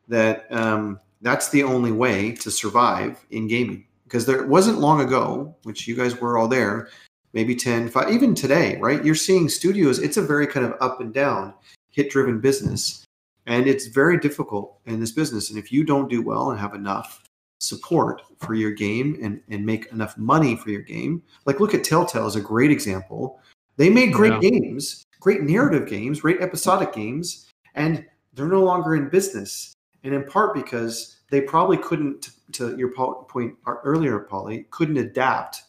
that 0.08 0.46
um, 0.50 0.98
that's 1.20 1.50
the 1.50 1.62
only 1.62 1.92
way 1.92 2.32
to 2.32 2.50
survive 2.50 3.24
in 3.30 3.46
gaming. 3.46 3.86
Because 4.04 4.26
there 4.26 4.46
wasn't 4.46 4.78
long 4.78 5.00
ago, 5.00 5.54
which 5.62 5.86
you 5.86 5.94
guys 5.94 6.20
were 6.20 6.36
all 6.36 6.48
there, 6.48 6.88
maybe 7.32 7.54
10 7.54 7.88
5 7.88 8.10
even 8.10 8.34
today 8.34 8.76
right? 8.80 9.04
You're 9.04 9.14
seeing 9.14 9.48
studios 9.48 10.00
it's 10.00 10.16
a 10.16 10.22
very 10.22 10.46
kind 10.46 10.66
of 10.66 10.74
up 10.80 11.00
and 11.00 11.14
down 11.14 11.54
hit 11.90 12.10
driven 12.10 12.40
business. 12.40 13.04
And 13.46 13.66
it's 13.66 13.86
very 13.86 14.18
difficult 14.18 14.78
in 14.86 15.00
this 15.00 15.12
business. 15.12 15.50
And 15.50 15.58
if 15.58 15.72
you 15.72 15.82
don't 15.84 16.08
do 16.08 16.22
well 16.22 16.50
and 16.50 16.60
have 16.60 16.74
enough 16.74 17.24
support 17.60 18.22
for 18.38 18.54
your 18.54 18.70
game 18.70 19.18
and, 19.22 19.40
and 19.48 19.66
make 19.66 19.86
enough 19.92 20.16
money 20.16 20.56
for 20.56 20.70
your 20.70 20.80
game 20.80 21.22
like 21.44 21.60
look 21.60 21.74
at 21.74 21.84
telltale 21.84 22.26
as 22.26 22.36
a 22.36 22.40
great 22.40 22.70
example. 22.70 23.38
They 23.76 23.90
made 23.90 24.12
great 24.12 24.32
Yeah. 24.32 24.50
games 24.50 25.04
great 25.20 25.42
narrative 25.42 25.88
games 25.88 26.20
great 26.20 26.40
episodic 26.40 26.92
games 26.92 27.46
and 27.74 28.04
they're 28.34 28.48
no 28.48 28.62
longer 28.62 28.94
in 28.94 29.08
business. 29.08 29.74
And 30.02 30.14
in 30.14 30.24
part 30.24 30.54
because 30.54 31.16
they 31.30 31.40
probably 31.40 31.76
couldn't 31.76 32.30
to 32.52 32.76
your 32.76 32.90
point 32.92 33.54
earlier 33.66 34.18
polly 34.18 34.66
couldn't 34.70 34.96
adapt 34.96 35.62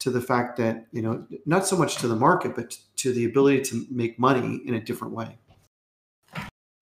to 0.00 0.10
the 0.10 0.20
fact 0.20 0.56
that 0.56 0.86
you 0.92 1.02
know 1.02 1.26
not 1.44 1.66
so 1.66 1.76
much 1.76 1.96
to 1.96 2.08
the 2.08 2.16
market 2.16 2.56
but 2.56 2.76
to 2.96 3.12
the 3.12 3.24
ability 3.24 3.62
to 3.62 3.86
make 3.90 4.18
money 4.18 4.60
in 4.64 4.74
a 4.74 4.80
different 4.80 5.14
way 5.14 5.38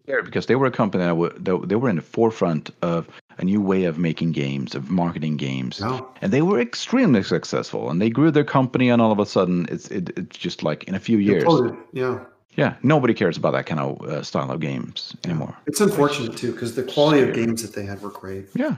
Yeah, 0.06 0.20
because 0.22 0.46
they 0.46 0.56
were 0.56 0.66
a 0.66 0.70
company 0.70 1.04
that 1.04 1.16
were, 1.16 1.30
they 1.30 1.76
were 1.76 1.88
in 1.88 1.96
the 1.96 2.02
forefront 2.02 2.70
of 2.82 3.08
a 3.38 3.44
new 3.44 3.60
way 3.60 3.84
of 3.84 3.98
making 3.98 4.32
games, 4.32 4.74
of 4.74 4.90
marketing 4.90 5.36
games, 5.36 5.80
no 5.80 6.08
and 6.20 6.32
they 6.32 6.42
were 6.42 6.60
extremely 6.60 7.22
successful. 7.22 7.90
And 7.90 8.02
they 8.02 8.10
grew 8.10 8.30
their 8.30 8.44
company, 8.44 8.90
and 8.90 9.00
all 9.00 9.12
of 9.12 9.18
a 9.18 9.26
sudden, 9.26 9.66
it's 9.70 9.88
it, 9.90 10.10
it's 10.16 10.36
just 10.36 10.62
like 10.62 10.84
in 10.84 10.94
a 10.94 11.00
few 11.00 11.18
years, 11.18 11.44
yeah 11.92 12.24
yeah, 12.56 12.76
nobody 12.82 13.14
cares 13.14 13.36
about 13.36 13.52
that 13.52 13.66
kind 13.66 13.80
of 13.80 14.00
uh, 14.02 14.22
style 14.22 14.50
of 14.50 14.60
games 14.60 15.16
anymore. 15.24 15.56
it's 15.66 15.80
unfortunate 15.80 16.36
too 16.36 16.52
because 16.52 16.74
the 16.74 16.84
quality 16.84 17.22
of 17.22 17.34
games 17.34 17.62
that 17.62 17.74
they 17.74 17.84
had 17.84 18.00
were 18.00 18.10
great 18.10 18.46
Yeah, 18.54 18.76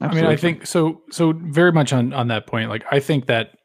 I 0.00 0.14
mean, 0.14 0.24
I 0.24 0.36
think 0.36 0.66
so. 0.66 1.02
So 1.10 1.32
very 1.32 1.72
much 1.72 1.92
on 1.92 2.12
on 2.12 2.28
that 2.28 2.46
point. 2.46 2.68
Like, 2.68 2.84
I 2.90 3.00
think 3.00 3.26
that 3.26 3.58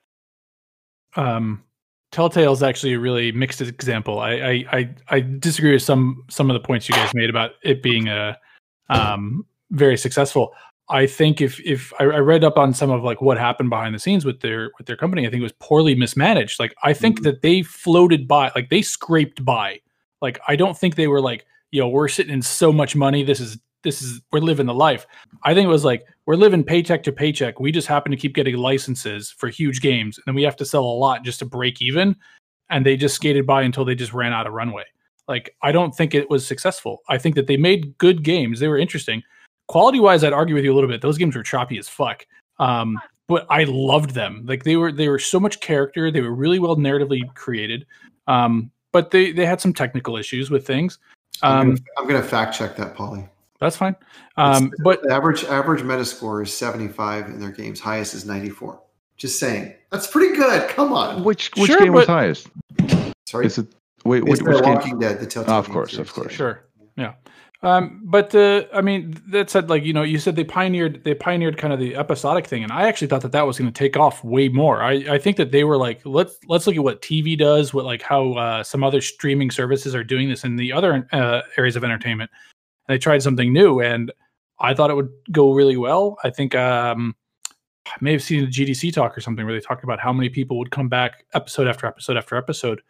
um, 1.15 1.63
Telltale 2.12 2.54
is 2.54 2.63
actually 2.63 2.93
a 2.93 3.00
really 3.00 3.32
mixed 3.32 3.62
example. 3.62 4.19
I, 4.19 4.32
I 4.32 4.65
I 4.72 4.89
I 5.10 5.19
disagree 5.19 5.74
with 5.74 5.84
some 5.84 6.24
some 6.30 6.50
of 6.50 6.56
the 6.56 6.65
points 6.65 6.89
you 6.89 6.95
guys 6.95 7.13
made 7.13 7.30
about 7.30 7.52
it 7.63 7.84
being 7.84 8.08
a 8.08 8.38
um 8.89 9.45
very 9.72 9.98
successful. 9.98 10.54
I 10.89 11.06
think 11.06 11.39
if 11.39 11.60
if 11.60 11.93
I, 12.00 12.06
I 12.06 12.17
read 12.17 12.43
up 12.43 12.58
on 12.58 12.74
some 12.74 12.89
of 12.89 13.04
like 13.04 13.22
what 13.22 13.38
happened 13.38 13.69
behind 13.69 13.93
the 13.93 14.00
scenes 14.00 14.26
with 14.26 14.41
their 14.41 14.72
with 14.80 14.88
their 14.88 14.98
company, 14.98 15.28
I 15.28 15.30
think 15.30 15.41
it 15.41 15.43
was 15.43 15.54
poorly 15.60 15.93
mismanaged. 15.93 16.60
Like 16.60 16.74
I 16.84 16.93
think 16.93 17.19
Mhm. 17.19 17.24
that 17.26 17.41
they 17.43 17.62
floated 17.62 18.28
by, 18.28 18.52
like 18.56 18.69
they 18.69 18.82
scraped 18.82 19.45
by. 19.45 19.80
Like 20.22 20.39
I 20.48 20.56
don't 20.56 20.76
think 20.76 20.95
they 20.95 21.08
were 21.08 21.22
like, 21.22 21.45
yo, 21.72 21.88
we're 21.88 22.08
sitting 22.08 22.34
in 22.34 22.41
so 22.41 22.74
much 22.74 22.95
money. 22.95 23.24
This 23.24 23.39
is 23.39 23.60
this 23.84 24.02
is 24.02 24.19
we're 24.32 24.39
living 24.39 24.65
the 24.65 24.74
life. 24.74 25.06
I 25.43 25.54
think 25.54 25.65
it 25.65 25.69
was 25.69 25.86
like 25.86 26.06
we're 26.30 26.36
living 26.36 26.63
paycheck 26.63 27.02
to 27.02 27.12
paycheck. 27.12 27.60
We 27.60 27.72
just 27.72 27.88
happen 27.88 28.12
to 28.12 28.15
keep 28.15 28.36
getting 28.36 28.56
licenses 28.56 29.32
for 29.32 29.50
huge 29.50 29.82
games, 29.82 30.15
and 30.20 30.26
then 30.28 30.36
we 30.36 30.44
have 30.44 30.56
to 30.58 30.65
sell 30.65 30.84
a 30.84 30.86
lot 30.86 31.24
just 31.24 31.39
to 31.39 31.46
break 31.46 31.82
even. 31.82 32.15
And 32.70 32.86
they 32.86 32.98
just 32.98 33.15
skated 33.15 33.48
by 33.48 33.63
until 33.63 33.84
they 33.84 33.96
just 33.96 34.13
ran 34.13 34.32
out 34.32 34.46
of 34.46 34.54
runway. 34.54 34.84
Like 35.28 35.56
I 35.63 35.72
don't 35.72 35.89
think 35.96 36.13
it 36.13 36.30
was 36.30 36.46
successful. 36.46 37.02
I 37.10 37.18
think 37.18 37.34
that 37.34 37.48
they 37.48 37.58
made 37.58 37.98
good 37.98 38.22
games. 38.22 38.60
They 38.60 38.68
were 38.68 38.78
interesting. 38.78 39.24
Quality 39.70 40.00
wise, 40.00 40.24
I'd 40.24 40.32
argue 40.32 40.54
with 40.54 40.63
you 40.63 40.72
a 40.72 40.76
little 40.76 40.88
bit. 40.88 41.02
Those 41.02 41.18
games 41.18 41.36
were 41.36 41.42
choppy 41.42 41.80
as 41.80 41.89
fuck. 41.89 42.28
Um, 42.60 43.00
but 43.28 43.48
I 43.50 43.63
loved 43.63 44.12
them. 44.12 44.44
Like 44.46 44.65
they 44.65 44.76
were 44.76 44.92
they 44.92 45.10
were 45.10 45.18
so 45.18 45.39
much 45.39 45.62
character. 45.62 46.12
They 46.12 46.22
were 46.22 46.36
really 46.36 46.60
well 46.60 46.76
narratively 46.76 47.22
created. 47.34 47.88
Um, 48.28 48.70
but 48.92 49.10
they 49.10 49.32
they 49.32 49.48
had 49.48 49.62
some 49.62 49.74
technical 49.74 50.15
issues 50.15 50.52
with 50.52 50.68
things. 50.68 51.00
I'm, 51.42 51.52
Um, 51.52 51.68
gonna, 51.70 51.80
I'm 51.98 52.08
gonna 52.08 52.22
fact 52.22 52.56
check 52.56 52.76
that 52.76 52.94
polly 52.94 53.28
that's 53.60 53.76
fine. 53.78 53.95
Um, 54.38 54.72
but 54.84 55.02
the 55.04 55.13
average 55.13 55.43
average 55.45 55.82
metascore 55.82 56.43
is 56.43 56.56
75 56.56 57.28
in 57.28 57.39
their 57.39 57.52
games 57.52 57.80
highest 57.80 58.13
is 58.13 58.26
94 58.26 58.82
just 59.17 59.38
saying 59.39 59.74
that's 59.91 60.08
pretty 60.08 60.34
good 60.36 60.69
come 60.69 60.93
on 60.93 61.24
which 61.24 61.52
which 61.58 61.67
Sure, 61.67 61.80
game 61.80 61.93
was 61.93 62.08
highest? 62.08 62.48
sorry 63.26 63.45
Is 63.45 63.58
it 63.58 63.67
wait, 64.06 64.24
it's 64.26 64.41
which, 64.41 64.41
which 64.41 64.63
game? 64.63 64.74
walking 64.76 65.00
dead 65.00 65.19
the 65.19 65.26
telltale 65.26 65.56
Of 65.56 65.69
course, 65.69 65.91
series, 65.91 66.08
of 66.08 66.13
course. 66.13 66.34
Sure. 66.34 66.63
Yeah. 66.95 67.13
Um, 67.62 68.02
but 68.06 68.34
uh, 68.34 68.63
I 68.74 68.80
mean, 68.82 69.22
that 69.32 69.50
said, 69.50 69.69
like 69.69 69.84
you 69.84 69.91
know, 69.91 70.02
you 70.04 70.17
said 70.17 70.38
they 70.38 70.45
pioneered 70.45 71.04
they 71.04 71.13
pioneered 71.13 71.58
kind 71.58 71.74
of 71.74 71.80
the 71.80 71.93
episodic 71.98 72.48
thing, 72.48 72.63
and 72.63 72.72
I 72.72 72.88
actually 72.88 73.08
thought 73.08 73.22
that 73.24 73.34
that 73.34 73.45
was 73.45 73.58
going 73.58 73.69
to 73.69 73.78
take 73.78 73.98
off 73.98 74.24
way 74.24 74.48
more. 74.48 74.82
I, 74.82 74.93
I 75.10 75.17
think 75.17 75.36
that 75.36 75.52
they 75.52 75.65
were 75.65 75.76
like, 75.76 76.00
let's 76.06 76.38
let's 76.48 76.67
look 76.67 76.78
at 76.78 76.84
what 76.84 77.02
TV 77.02 77.38
does, 77.38 77.74
what 77.74 77.84
like 77.84 78.02
how 78.02 78.32
uh, 78.34 78.63
some 78.63 78.82
other 78.82 79.02
streaming 79.02 79.52
services 79.52 79.93
are 79.93 80.06
doing 80.06 80.30
this 80.30 80.45
in 80.45 80.56
the 80.56 80.72
other 80.72 81.06
uh, 81.12 81.41
areas 81.58 81.76
of 81.76 81.84
entertainment. 81.84 82.32
And 82.89 82.95
they 82.95 82.99
tried 82.99 83.21
something 83.21 83.54
new, 83.54 83.80
and 83.80 84.12
I 84.60 84.73
thought 84.73 84.90
it 84.90 84.96
would 84.96 85.12
go 85.31 85.54
really 85.54 85.77
well. 85.77 86.17
I 86.23 86.31
think 86.31 86.56
um, 86.56 87.15
I 87.87 87.96
may 88.02 88.12
have 88.12 88.23
seen 88.23 88.44
a 88.44 88.48
GDC 88.48 88.94
talk 88.94 89.17
or 89.17 89.21
something 89.21 89.46
where 89.46 89.54
they 89.54 89.62
talked 89.62 89.83
about 89.83 90.00
how 90.00 90.12
many 90.12 90.27
people 90.29 90.58
would 90.58 90.71
come 90.71 90.90
back 90.90 91.25
episode 91.33 91.67
after 91.67 91.87
episode 91.87 92.17
after 92.17 92.35
episode 92.35 92.81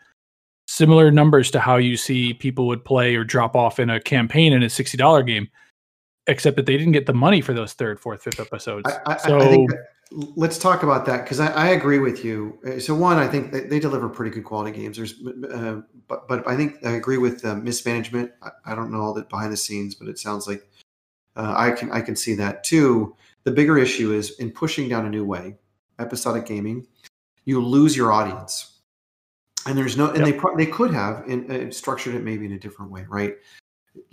similar 0.67 1.09
numbers 1.09 1.49
to 1.49 1.59
how 1.59 1.77
you 1.77 1.97
see 1.97 2.31
people 2.31 2.67
would 2.67 2.85
play 2.85 3.15
or 3.15 3.23
drop 3.23 3.55
off 3.55 3.79
in 3.79 3.89
a 3.89 3.99
campaign 3.99 4.53
in 4.53 4.61
a 4.61 4.67
$60 4.67 5.25
game 5.25 5.47
except 6.27 6.55
that 6.55 6.67
they 6.67 6.77
didn't 6.77 6.93
get 6.93 7.07
the 7.07 7.13
money 7.13 7.41
for 7.41 7.53
those 7.53 7.73
third 7.73 7.99
fourth 7.99 8.21
fifth 8.21 8.39
episodes 8.39 8.87
I, 9.07 9.13
I, 9.13 9.17
so 9.17 9.39
I 9.39 9.47
think 9.47 9.71
let's 10.11 10.57
talk 10.57 10.83
about 10.83 11.05
that 11.05 11.23
because 11.23 11.39
I, 11.39 11.47
I 11.51 11.67
agree 11.69 11.99
with 11.99 12.23
you. 12.25 12.57
Uh, 12.65 12.79
So 12.79 12.95
one, 12.95 13.17
I 13.17 13.27
think 13.27 13.51
they, 13.51 13.61
they 13.61 13.79
deliver 13.79 14.09
pretty 14.09 14.31
good 14.31 14.43
quality 14.43 14.71
games. 14.77 14.97
There's, 14.97 15.15
uh, 15.53 15.81
but 16.07 16.27
but 16.27 16.47
I 16.47 16.55
think 16.55 16.77
I 16.83 16.91
agree 16.91 17.17
with 17.17 17.45
uh, 17.45 17.55
mismanagement. 17.55 18.31
I, 18.41 18.49
I 18.65 18.75
don't 18.75 18.91
know 18.91 19.01
all 19.01 19.13
that 19.13 19.29
behind 19.29 19.53
the 19.53 19.57
scenes, 19.57 19.95
but 19.95 20.07
it 20.07 20.17
sounds 20.17 20.47
like 20.47 20.67
uh, 21.35 21.53
I 21.55 21.71
can 21.71 21.91
I 21.91 22.01
can 22.01 22.15
see 22.15 22.35
that 22.35 22.63
too. 22.63 23.15
The 23.43 23.51
bigger 23.51 23.77
issue 23.77 24.13
is 24.13 24.31
in 24.39 24.51
pushing 24.51 24.89
down 24.89 25.05
a 25.05 25.09
new 25.09 25.25
way, 25.25 25.57
episodic 25.99 26.45
gaming, 26.45 26.87
you 27.45 27.63
lose 27.63 27.95
your 27.95 28.11
audience, 28.11 28.79
and 29.65 29.77
there's 29.77 29.95
no 29.95 30.09
and 30.11 30.25
they 30.25 30.33
pro- 30.33 30.57
they 30.57 30.65
could 30.65 30.93
have 30.93 31.23
in, 31.27 31.49
uh, 31.51 31.71
structured 31.71 32.15
it 32.15 32.23
maybe 32.23 32.45
in 32.45 32.53
a 32.53 32.59
different 32.59 32.91
way, 32.91 33.05
right? 33.07 33.35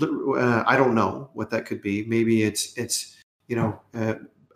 Uh, 0.01 0.64
I 0.66 0.76
don't 0.76 0.94
know 0.94 1.30
what 1.32 1.51
that 1.51 1.64
could 1.64 1.80
be. 1.80 2.05
Maybe 2.05 2.42
it's 2.42 2.76
it's 2.76 3.16
you 3.49 3.57
know. 3.57 3.80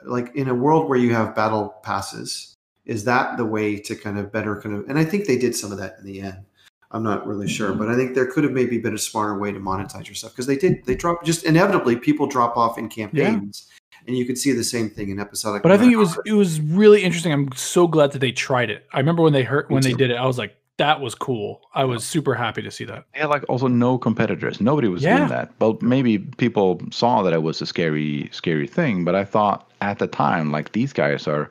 Like 0.05 0.35
in 0.35 0.49
a 0.49 0.55
world 0.55 0.89
where 0.89 0.99
you 0.99 1.15
have 1.15 1.35
battle 1.35 1.75
passes 1.83 2.57
is 2.87 3.05
that 3.05 3.37
the 3.37 3.45
way 3.45 3.79
to 3.79 3.95
kind 3.95 4.19
of 4.19 4.33
better 4.33 4.61
kind 4.61 4.75
of 4.75 4.89
and 4.89 4.99
i 4.99 5.05
think 5.05 5.27
they 5.27 5.37
did 5.37 5.55
some 5.55 5.71
of 5.71 5.77
that 5.77 5.97
in 5.99 6.07
the 6.07 6.21
end 6.21 6.45
I'm 6.93 7.03
not 7.05 7.27
really 7.27 7.49
sure, 7.49 7.71
mm-hmm. 7.71 7.79
but 7.79 7.89
I 7.89 7.95
think 7.95 8.15
there 8.15 8.27
could 8.27 8.43
have 8.43 8.53
maybe 8.53 8.79
been 8.79 8.95
a 8.95 8.99
smarter 8.99 9.39
way 9.39 9.53
to 9.53 9.61
monetize 9.61 10.07
your 10.07 10.17
stuff 10.17 10.33
because 10.33 10.47
they 10.47 10.57
did 10.57 10.85
they 10.87 10.97
drop 10.97 11.25
just 11.25 11.45
inevitably 11.45 11.97
people 11.97 12.27
drop 12.27 12.57
off 12.57 12.79
in 12.79 12.89
campaigns, 12.89 13.69
and 14.07 14.19
you 14.19 14.25
could 14.25 14.37
see 14.37 14.53
the 14.53 14.65
same 14.65 14.91
thing 14.91 15.11
in 15.11 15.21
episodic. 15.21 15.63
But 15.63 15.71
I 15.71 15.79
think 15.79 15.93
it 15.93 15.97
was 15.97 16.19
it 16.27 16.33
was 16.33 16.61
really 16.61 17.03
interesting. 17.05 17.33
I'm 17.33 17.53
so 17.53 17.87
glad 17.87 18.11
that 18.13 18.19
they 18.19 18.33
tried 18.33 18.71
it. 18.71 18.87
I 18.93 18.99
remember 18.99 19.23
when 19.23 19.33
they 19.33 19.45
heard 19.45 19.71
Me 19.71 19.75
when 19.75 19.85
they 19.85 19.93
did 19.93 20.11
it, 20.11 20.17
I 20.17 20.27
was 20.27 20.37
like, 20.37 20.57
that 20.79 21.01
was 21.01 21.15
cool. 21.15 21.61
I 21.75 21.85
was 21.85 22.03
super 22.03 22.35
happy 22.35 22.63
to 22.63 22.73
see 22.73 22.85
that. 22.87 23.05
They 23.15 23.21
had 23.21 23.31
like 23.31 23.45
also 23.49 23.69
no 23.69 23.97
competitors. 23.97 24.61
Nobody 24.61 24.89
was 24.89 25.05
Yeah. 25.05 25.19
doing 25.19 25.29
that. 25.29 25.53
Well, 25.61 25.79
maybe 25.81 26.19
people 26.19 26.81
saw 26.91 27.23
that 27.23 27.33
it 27.33 27.45
was 27.45 27.63
a 27.63 27.67
scary, 27.67 28.29
scary 28.33 28.67
thing. 28.67 29.05
But 29.05 29.15
I 29.15 29.25
thought 29.25 29.70
at 29.81 29.99
the 29.99 30.07
time, 30.07 30.53
like 30.53 30.73
these 30.73 30.93
guys 30.93 31.27
are 31.27 31.51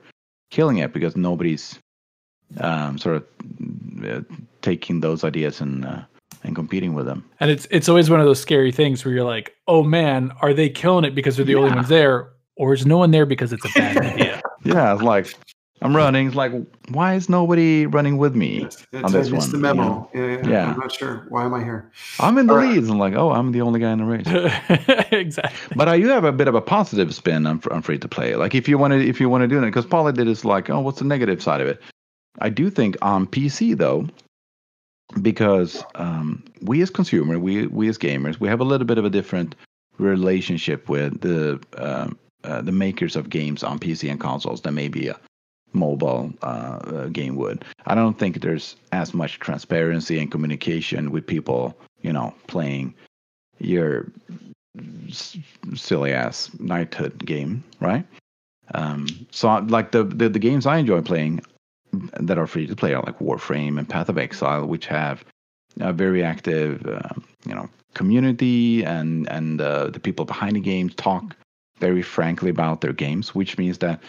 killing 0.51 0.77
it 0.77 0.93
because 0.93 1.15
nobody's 1.15 1.79
um, 2.59 2.97
sort 2.97 3.17
of 3.17 3.25
uh, 4.05 4.21
taking 4.61 4.99
those 4.99 5.23
ideas 5.23 5.61
and 5.61 5.85
uh, 5.85 6.01
and 6.43 6.55
competing 6.55 6.93
with 6.93 7.05
them. 7.05 7.29
And 7.39 7.51
it's 7.51 7.67
it's 7.71 7.89
always 7.89 8.09
one 8.09 8.19
of 8.19 8.25
those 8.25 8.39
scary 8.39 8.71
things 8.71 9.03
where 9.03 9.13
you're 9.13 9.23
like, 9.25 9.55
oh 9.67 9.83
man, 9.83 10.31
are 10.41 10.53
they 10.53 10.69
killing 10.69 11.05
it 11.05 11.15
because 11.15 11.37
they're 11.37 11.45
the 11.45 11.55
only 11.55 11.71
ones 11.71 11.89
there, 11.89 12.29
or 12.55 12.73
is 12.73 12.85
no 12.85 12.97
one 12.97 13.11
there 13.11 13.25
because 13.25 13.53
it's 13.53 13.65
a 13.65 13.69
bad 13.75 13.97
idea? 14.03 14.41
Yeah, 14.63 14.93
like 14.93 15.35
I'm 15.81 15.95
running. 15.95 16.27
It's 16.27 16.35
like 16.35 16.51
why 16.89 17.15
is 17.15 17.29
nobody 17.29 17.85
running 17.85 18.17
with 18.17 18.35
me? 18.35 18.63
It's, 18.65 18.85
on 18.93 19.11
this 19.11 19.27
it's 19.27 19.31
one, 19.31 19.51
the 19.51 19.57
you 19.57 19.61
memo. 19.61 19.83
know? 19.83 20.09
Yeah, 20.13 20.25
yeah, 20.25 20.47
Yeah. 20.47 20.71
I'm 20.73 20.79
not 20.79 20.91
sure. 20.91 21.25
Why 21.29 21.45
am 21.45 21.53
I 21.53 21.63
here? 21.63 21.91
I'm 22.19 22.37
in 22.37 22.47
the 22.47 22.53
All 22.53 22.59
right. 22.59 22.69
leads. 22.75 22.89
and 22.89 22.99
like, 22.99 23.13
oh, 23.13 23.31
I'm 23.31 23.51
the 23.51 23.61
only 23.61 23.79
guy 23.79 23.91
in 23.91 23.99
the 23.99 24.05
race. 24.05 25.07
exactly. 25.11 25.75
But 25.77 25.87
I 25.87 25.99
do 25.99 26.07
have 26.07 26.23
a 26.25 26.31
bit 26.31 26.47
of 26.47 26.55
a 26.55 26.61
positive 26.61 27.13
spin 27.15 27.45
on, 27.47 27.61
on 27.71 27.81
free 27.81 27.97
to 27.97 28.07
play. 28.07 28.35
Like 28.35 28.55
if 28.55 28.67
you 28.67 28.77
want 28.77 28.91
to, 28.93 28.99
if 28.99 29.19
you 29.19 29.29
want 29.29 29.43
to 29.43 29.47
do 29.47 29.57
it, 29.57 29.65
because 29.65 29.85
Paula 29.85 30.11
did 30.11 30.27
is 30.27 30.43
like, 30.43 30.69
oh, 30.69 30.79
what's 30.81 30.99
the 30.99 31.05
negative 31.05 31.41
side 31.41 31.61
of 31.61 31.67
it? 31.67 31.81
I 32.39 32.49
do 32.49 32.69
think 32.69 32.97
on 33.01 33.25
PC 33.27 33.77
though, 33.77 34.07
because 35.21 35.83
um, 35.95 36.43
we 36.61 36.81
as 36.81 36.89
consumer, 36.89 37.39
we 37.39 37.67
we 37.67 37.87
as 37.89 37.97
gamers, 37.97 38.39
we 38.39 38.47
have 38.47 38.59
a 38.59 38.63
little 38.65 38.85
bit 38.85 38.97
of 38.97 39.05
a 39.05 39.09
different 39.09 39.55
relationship 39.97 40.87
with 40.89 41.19
the 41.21 41.59
um 41.77 42.17
uh, 42.43 42.61
the 42.61 42.71
makers 42.71 43.15
of 43.17 43.29
games 43.29 43.63
on 43.63 43.79
PC 43.79 44.09
and 44.09 44.19
consoles 44.19 44.61
than 44.61 44.73
maybe 44.73 45.07
a 45.07 45.19
mobile 45.73 46.31
uh, 46.41 46.45
uh, 46.45 47.07
game 47.07 47.35
would. 47.35 47.63
I 47.85 47.95
don't 47.95 48.17
think 48.17 48.41
there's 48.41 48.75
as 48.91 49.13
much 49.13 49.39
transparency 49.39 50.19
and 50.19 50.31
communication 50.31 51.11
with 51.11 51.25
people, 51.25 51.77
you 52.01 52.13
know, 52.13 52.33
playing 52.47 52.93
your 53.59 54.07
silly 55.75 56.13
ass 56.13 56.49
knighthood 56.59 57.25
game, 57.25 57.63
right? 57.79 58.05
Um, 58.73 59.07
so 59.31 59.49
like 59.67 59.91
the, 59.91 60.03
the 60.03 60.29
the 60.29 60.39
games 60.39 60.65
I 60.65 60.77
enjoy 60.77 61.01
playing 61.01 61.41
that 61.91 62.37
are 62.37 62.47
free 62.47 62.67
to 62.67 62.75
play 62.75 62.93
are 62.93 63.03
like 63.03 63.19
Warframe 63.19 63.79
and 63.79 63.89
Path 63.89 64.09
of 64.09 64.17
Exile, 64.17 64.65
which 64.65 64.85
have 64.87 65.25
a 65.79 65.91
very 65.91 66.23
active, 66.23 66.85
uh, 66.85 67.19
you 67.45 67.55
know, 67.55 67.69
community 67.93 68.83
and 68.83 69.29
and 69.29 69.61
uh, 69.61 69.87
the 69.87 69.99
people 69.99 70.25
behind 70.25 70.55
the 70.55 70.59
games 70.59 70.93
talk 70.95 71.35
very 71.79 72.01
frankly 72.01 72.49
about 72.49 72.81
their 72.81 72.93
games, 72.93 73.33
which 73.33 73.57
means 73.57 73.79
that 73.79 74.01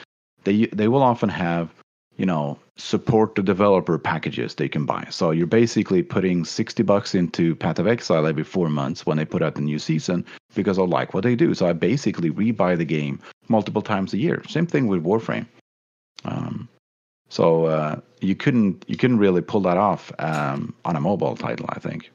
they 0.44 0.66
they 0.66 0.88
will 0.88 1.02
often 1.02 1.28
have 1.28 1.72
you 2.16 2.26
know 2.26 2.58
support 2.76 3.34
the 3.34 3.42
developer 3.42 3.98
packages 3.98 4.54
they 4.54 4.68
can 4.68 4.86
buy. 4.86 5.06
So 5.10 5.30
you're 5.30 5.46
basically 5.46 6.02
putting 6.02 6.44
sixty 6.44 6.82
bucks 6.82 7.14
into 7.14 7.54
Path 7.56 7.78
of 7.78 7.86
Exile 7.86 8.26
every 8.26 8.44
four 8.44 8.68
months 8.68 9.06
when 9.06 9.16
they 9.16 9.24
put 9.24 9.42
out 9.42 9.54
the 9.54 9.60
new 9.60 9.78
season 9.78 10.24
because 10.54 10.78
I 10.78 10.82
like 10.82 11.14
what 11.14 11.24
they 11.24 11.34
do. 11.34 11.54
So 11.54 11.66
I 11.66 11.72
basically 11.72 12.30
rebuy 12.30 12.76
the 12.76 12.84
game 12.84 13.20
multiple 13.48 13.82
times 13.82 14.12
a 14.12 14.18
year. 14.18 14.42
Same 14.48 14.66
thing 14.66 14.86
with 14.86 15.04
Warframe. 15.04 15.46
Um, 16.24 16.68
so 17.28 17.66
uh, 17.66 18.00
you 18.20 18.34
couldn't 18.34 18.84
you 18.88 18.96
couldn't 18.96 19.18
really 19.18 19.40
pull 19.40 19.60
that 19.62 19.76
off 19.76 20.12
um, 20.18 20.74
on 20.84 20.96
a 20.96 21.00
mobile 21.00 21.36
title, 21.36 21.66
I 21.70 21.78
think. 21.78 22.10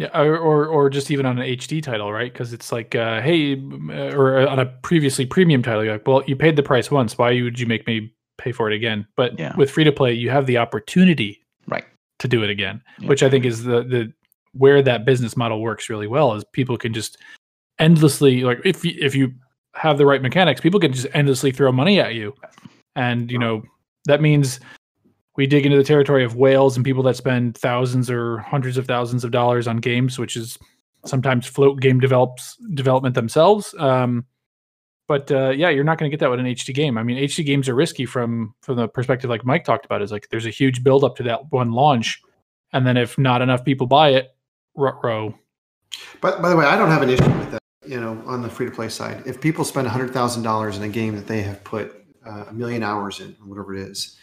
Yeah, 0.00 0.18
or, 0.18 0.38
or 0.38 0.66
or 0.66 0.88
just 0.88 1.10
even 1.10 1.26
on 1.26 1.38
an 1.38 1.46
HD 1.46 1.82
title, 1.82 2.10
right? 2.10 2.32
Because 2.32 2.54
it's 2.54 2.72
like, 2.72 2.94
uh, 2.94 3.20
hey, 3.20 3.54
uh, 3.90 4.16
or 4.16 4.48
on 4.48 4.58
a 4.58 4.64
previously 4.64 5.26
premium 5.26 5.62
title, 5.62 5.84
you're 5.84 5.92
like, 5.92 6.06
well, 6.08 6.22
you 6.26 6.34
paid 6.36 6.56
the 6.56 6.62
price 6.62 6.90
once. 6.90 7.18
Why 7.18 7.38
would 7.42 7.60
you 7.60 7.66
make 7.66 7.86
me 7.86 8.10
pay 8.38 8.50
for 8.52 8.70
it 8.70 8.74
again? 8.74 9.06
But 9.14 9.38
Yeah. 9.38 9.54
with 9.56 9.70
free 9.70 9.84
to 9.84 9.92
play, 9.92 10.14
you 10.14 10.30
have 10.30 10.46
the 10.46 10.56
opportunity 10.56 11.44
Right. 11.66 11.84
to 12.20 12.28
do 12.28 12.42
it 12.42 12.48
again, 12.48 12.80
Yeah. 12.98 13.08
which 13.08 13.22
I 13.22 13.28
think 13.28 13.44
is 13.44 13.64
the 13.64 13.82
the 13.82 14.10
where 14.52 14.80
that 14.80 15.04
business 15.04 15.36
model 15.36 15.60
works 15.60 15.90
really 15.90 16.06
well. 16.06 16.32
Is 16.34 16.44
people 16.54 16.78
can 16.78 16.94
just 16.94 17.18
endlessly 17.78 18.40
like 18.42 18.60
if 18.64 18.82
you, 18.82 18.94
if 18.98 19.14
you 19.14 19.34
have 19.74 19.98
the 19.98 20.06
right 20.06 20.22
mechanics, 20.22 20.62
people 20.62 20.80
can 20.80 20.94
just 20.94 21.08
endlessly 21.12 21.52
throw 21.52 21.70
money 21.72 22.00
at 22.00 22.14
you, 22.14 22.34
and 22.96 23.30
you 23.30 23.38
know 23.38 23.62
that 24.06 24.22
means 24.22 24.60
we 25.36 25.46
dig 25.46 25.64
into 25.64 25.78
the 25.78 25.84
territory 25.84 26.24
of 26.24 26.36
whales 26.36 26.76
and 26.76 26.84
people 26.84 27.02
that 27.04 27.16
spend 27.16 27.56
thousands 27.56 28.10
or 28.10 28.38
hundreds 28.38 28.76
of 28.76 28.86
thousands 28.86 29.24
of 29.24 29.30
dollars 29.30 29.68
on 29.68 29.78
games, 29.78 30.18
which 30.18 30.36
is 30.36 30.58
sometimes 31.04 31.46
float 31.46 31.80
game 31.80 32.00
develops 32.00 32.56
development 32.74 33.14
themselves. 33.14 33.74
Um, 33.78 34.26
but 35.10 35.30
uh, 35.32 35.50
yeah, 35.50 35.70
you're 35.70 35.84
not 35.84 35.98
going 35.98 36.08
to 36.08 36.16
get 36.16 36.20
that 36.20 36.30
with 36.30 36.38
an 36.38 36.46
HD 36.46 36.72
game. 36.72 36.96
I 36.96 37.02
mean, 37.02 37.16
HD 37.16 37.44
games 37.44 37.68
are 37.68 37.74
risky 37.74 38.06
from 38.06 38.54
from 38.60 38.76
the 38.76 38.86
perspective 38.86 39.28
like 39.28 39.44
Mike 39.44 39.64
talked 39.64 39.84
about. 39.84 40.02
Is 40.02 40.12
like 40.12 40.28
there's 40.30 40.46
a 40.46 40.50
huge 40.50 40.84
build 40.84 41.02
up 41.02 41.16
to 41.16 41.24
that 41.24 41.50
one 41.50 41.72
launch, 41.72 42.22
and 42.72 42.86
then 42.86 42.96
if 42.96 43.18
not 43.18 43.42
enough 43.42 43.64
people 43.64 43.88
buy 43.88 44.10
it, 44.10 44.28
row. 44.76 45.34
But 46.20 46.40
by 46.40 46.48
the 46.48 46.56
way, 46.56 46.64
I 46.64 46.76
don't 46.76 46.90
have 46.90 47.02
an 47.02 47.10
issue 47.10 47.24
with 47.24 47.50
that. 47.50 47.60
You 47.84 47.98
know, 47.98 48.22
on 48.24 48.42
the 48.42 48.48
free 48.48 48.66
to 48.66 48.72
play 48.72 48.88
side, 48.88 49.24
if 49.26 49.40
people 49.40 49.64
spend 49.64 49.88
hundred 49.88 50.12
thousand 50.12 50.44
dollars 50.44 50.76
in 50.76 50.84
a 50.84 50.88
game 50.88 51.16
that 51.16 51.26
they 51.26 51.42
have 51.42 51.64
put 51.64 52.06
uh, 52.24 52.44
a 52.48 52.52
million 52.52 52.84
hours 52.84 53.18
in, 53.18 53.36
or 53.42 53.48
whatever 53.48 53.74
it 53.74 53.88
is, 53.88 54.16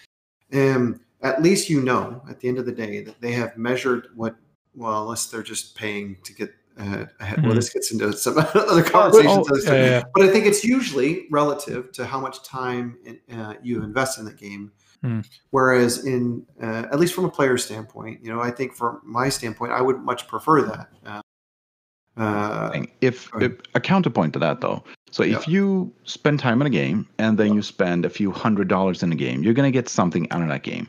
um, 0.54 1.02
at 1.22 1.42
least 1.42 1.70
you 1.70 1.82
know 1.82 2.22
at 2.30 2.40
the 2.40 2.48
end 2.48 2.58
of 2.58 2.66
the 2.66 2.72
day 2.72 3.02
that 3.04 3.20
they 3.22 3.32
have 3.34 3.58
measured 3.58 4.08
what. 4.16 4.36
Well, 4.76 5.02
unless 5.02 5.26
they're 5.26 5.42
just 5.42 5.76
paying 5.76 6.18
to 6.24 6.34
get 6.36 6.54
uh, 6.80 7.06
ahead. 7.20 7.42
Well, 7.42 7.54
Mhm. 7.54 7.56
this 7.56 7.70
gets 7.72 7.92
into 7.92 8.14
some 8.14 8.38
other 8.54 8.84
conversations. 8.84 9.48
oh, 9.50 9.56
other 9.56 9.76
yeah, 9.76 9.86
yeah. 9.86 10.04
But 10.14 10.26
I 10.26 10.30
think 10.30 10.46
it's 10.46 10.64
usually 10.64 11.26
relative 11.32 11.92
to 11.94 12.06
how 12.06 12.20
much 12.20 12.44
time 12.44 12.98
uh, 13.34 13.56
you 13.64 13.82
invest 13.84 14.20
in 14.20 14.26
the 14.26 14.34
game. 14.34 14.72
Hmm. 15.02 15.22
Whereas, 15.52 16.06
in 16.06 16.46
uh, 16.62 16.86
at 16.92 17.00
least 17.00 17.14
from 17.14 17.26
a 17.26 17.30
player 17.30 17.58
standpoint, 17.58 18.24
you 18.24 18.32
know, 18.32 18.40
I 18.40 18.52
think 18.52 18.74
from 18.76 19.02
my 19.04 19.30
standpoint, 19.30 19.72
I 19.72 19.82
would 19.82 20.00
much 20.02 20.28
prefer 20.28 20.62
that. 20.64 20.90
Uh, 21.06 21.22
uh, 22.22 22.72
thing. 22.72 22.92
If, 23.02 23.30
if 23.40 23.54
a 23.76 23.80
counterpoint 23.80 24.34
to 24.34 24.40
that 24.40 24.62
though, 24.62 24.84
so 25.18 25.24
Yeah. 25.24 25.38
if 25.38 25.48
you 25.48 25.92
spend 26.04 26.40
time 26.40 26.62
in 26.62 26.68
a 26.68 26.70
game 26.70 27.08
and 27.18 27.40
then 27.40 27.48
Yeah. 27.48 27.54
you 27.56 27.62
spend 27.64 28.06
a 28.06 28.10
few 28.10 28.32
hundred 28.32 28.68
dollars 28.68 29.02
in 29.02 29.12
a 29.12 29.16
game, 29.16 29.42
you're 29.44 29.56
gonna 29.56 29.72
get 29.72 29.90
something 29.90 30.30
out 30.32 30.44
of 30.44 30.48
that 30.50 30.62
game. 30.62 30.88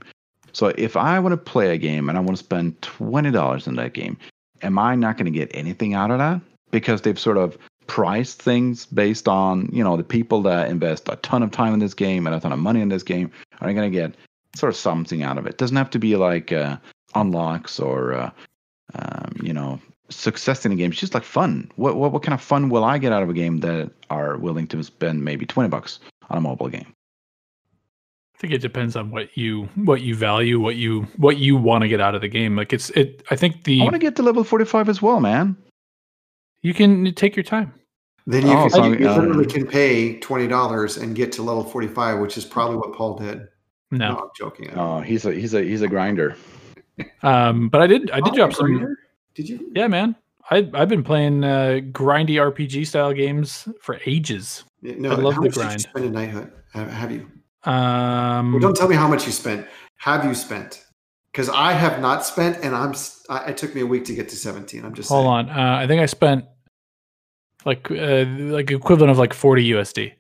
So 0.53 0.67
if 0.77 0.99
I 0.99 1.19
want 1.19 1.33
to 1.33 1.39
play 1.39 1.73
a 1.75 1.79
game 1.79 2.11
and 2.11 2.19
I 2.19 2.21
want 2.21 2.37
to 2.37 2.45
spend 2.45 2.81
twenty 2.83 3.31
dollars 3.31 3.67
in 3.67 3.77
that 3.77 3.95
game, 3.95 4.19
am 4.61 4.79
I 4.79 4.97
not 4.97 5.17
gonna 5.17 5.31
get 5.31 5.51
anything 5.55 5.95
out 5.95 6.11
of 6.11 6.19
that? 6.19 6.43
Because 6.71 7.01
they've 7.01 7.19
sort 7.19 7.39
of 7.39 7.57
priced 7.87 8.43
things 8.43 8.85
based 8.85 9.29
on 9.29 9.71
you 9.73 9.83
know 9.83 9.97
the 9.97 10.05
people 10.05 10.43
that 10.43 10.69
invest 10.69 11.09
a 11.09 11.17
ton 11.17 11.43
of 11.43 11.51
time 11.51 11.73
in 11.73 11.79
this 11.81 11.95
game 11.95 12.27
and 12.27 12.37
a 12.37 12.41
ton 12.41 12.53
of 12.53 12.59
money 12.59 12.83
in 12.83 12.91
this 12.91 13.03
game 13.03 13.31
are 13.63 13.73
gonna 13.73 13.89
get 13.89 14.15
sort 14.55 14.69
of 14.69 14.77
something 14.77 15.23
out 15.23 15.39
of 15.39 15.47
it. 15.47 15.57
doesn't 15.57 15.77
have 15.79 15.89
to 15.89 15.99
be 15.99 16.15
like 16.17 16.53
uh, 16.53 16.77
unlocks 17.15 17.81
or 17.81 18.13
uh, 18.13 18.31
um, 18.95 19.33
you 19.43 19.55
know 19.55 19.81
success 20.11 20.65
in 20.67 20.73
a 20.73 20.77
game. 20.77 20.91
It's 20.91 21.01
just 21.01 21.15
like 21.15 21.25
fun. 21.25 21.71
What, 21.77 21.97
what 21.97 22.13
what 22.13 22.23
kind 22.23 22.35
of 22.35 22.41
fun 22.41 22.69
will 22.71 22.85
I 22.85 22.99
get 22.99 23.13
out 23.13 23.23
of 23.23 23.31
a 23.31 23.35
game 23.35 23.59
that 23.59 23.91
are 24.11 24.37
willing 24.39 24.67
to 24.69 24.83
spend 24.83 25.25
maybe 25.25 25.47
twenty 25.47 25.69
bucks 25.69 26.01
on 26.31 26.39
a 26.39 26.41
mobile 26.41 26.69
game? 26.69 26.87
I 28.35 28.39
think 28.41 28.53
it 28.53 28.59
depends 28.63 28.95
on 28.97 29.11
what 29.11 29.37
you 29.37 29.69
what 29.75 30.01
you 30.03 30.15
value, 30.15 30.61
what 30.61 30.77
you 30.77 31.03
what 31.17 31.39
you 31.39 31.57
want 31.57 31.83
to 31.83 31.89
get 31.89 32.01
out 32.01 32.15
of 32.15 32.21
the 32.21 32.29
game. 32.29 32.55
Like 32.57 32.73
it's 32.73 32.91
it. 32.91 33.23
I 33.31 33.37
think 33.37 33.65
the 33.65 33.81
I 33.81 33.85
want 33.85 33.95
to 33.95 33.99
get 33.99 34.15
to 34.17 34.23
level 34.23 34.45
forty 34.45 34.65
five 34.65 34.89
as 34.89 35.03
well, 35.03 35.21
man. 35.21 35.57
you 36.63 36.73
can 36.73 37.13
take 37.15 37.35
your 37.37 37.43
time. 37.43 37.73
then 38.27 38.47
you, 38.47 38.53
Oh, 38.53 38.63
can, 38.63 38.71
so, 38.71 38.85
you 38.93 39.09
uh, 39.09 39.17
literally 39.19 39.47
can 39.47 39.67
pay 39.67 40.19
twenty 40.21 40.47
dollars 40.47 40.97
and 40.99 41.17
get 41.17 41.33
to 41.33 41.43
level 41.43 41.65
forty-five, 41.65 42.21
which 42.21 42.37
is 42.39 42.45
probably 42.45 42.77
what 42.77 42.93
Paul 42.95 43.17
did. 43.19 43.49
No, 43.91 44.17
I'm 44.19 44.29
joking. 44.37 44.71
Oh, 44.77 45.01
he's 45.01 45.25
a 45.27 45.33
he's 45.33 45.55
a 45.55 45.63
he's 45.63 45.83
a 45.83 45.89
grinder. 45.89 46.37
um, 47.23 47.69
but 47.69 47.81
I 47.83 47.87
did 47.89 48.11
I 48.13 48.21
did 48.21 48.35
Oh, 48.35 48.37
drop 48.37 48.53
some. 48.53 48.67
Grinder? 48.67 48.97
Did 49.39 49.49
you? 49.49 49.71
Yeah, 49.73 49.87
man. 49.87 50.17
I 50.51 50.69
I've 50.75 50.89
been 50.89 51.05
playing 51.05 51.45
uh, 51.45 51.79
grindy 51.93 52.31
RPG 52.41 52.89
style 52.89 53.13
games 53.13 53.69
for 53.81 54.01
ages. 54.05 54.65
Yeah, 54.83 54.95
No, 54.99 55.13
I 55.13 55.15
love 55.15 55.35
how 55.35 55.41
the 55.43 55.47
much 55.47 55.55
did 55.55 55.61
you 55.61 55.67
grind. 55.67 55.81
spend 55.83 56.05
in 56.07 56.13
knighthood? 56.13 56.51
Have, 56.73 56.91
have 56.91 57.13
you? 57.13 57.29
Um, 57.63 58.51
Well, 58.53 58.61
don't 58.61 58.77
tell 58.77 58.89
me 58.89 58.97
how 58.97 59.07
much 59.07 59.27
you 59.27 59.31
spent. 59.33 59.65
Have 59.99 60.25
you 60.25 60.35
spent? 60.35 60.85
Because 61.31 61.49
I 61.49 61.73
have 61.73 62.01
not 62.01 62.25
spent, 62.25 62.59
and 62.65 62.75
I'm. 62.75 62.91
s- 62.91 63.25
I, 63.31 63.51
it 63.51 63.57
took 63.57 63.77
me 63.77 63.83
a 63.83 63.87
week 63.87 64.05
to 64.07 64.15
get 64.15 64.29
to 64.31 64.37
17. 64.37 64.85
I'm 64.85 64.93
just 64.95 65.09
hold 65.09 65.25
saying. 65.27 65.51
on. 65.51 65.51
Uh, 65.51 65.79
I 65.79 65.87
think 65.87 66.03
I 66.03 66.07
spent 66.07 66.47
like 67.65 67.89
uh, 67.93 68.25
like 68.27 68.73
equivalent 68.73 69.13
of 69.13 69.19
like 69.19 69.35
forty 69.35 69.71
USD. 69.71 70.15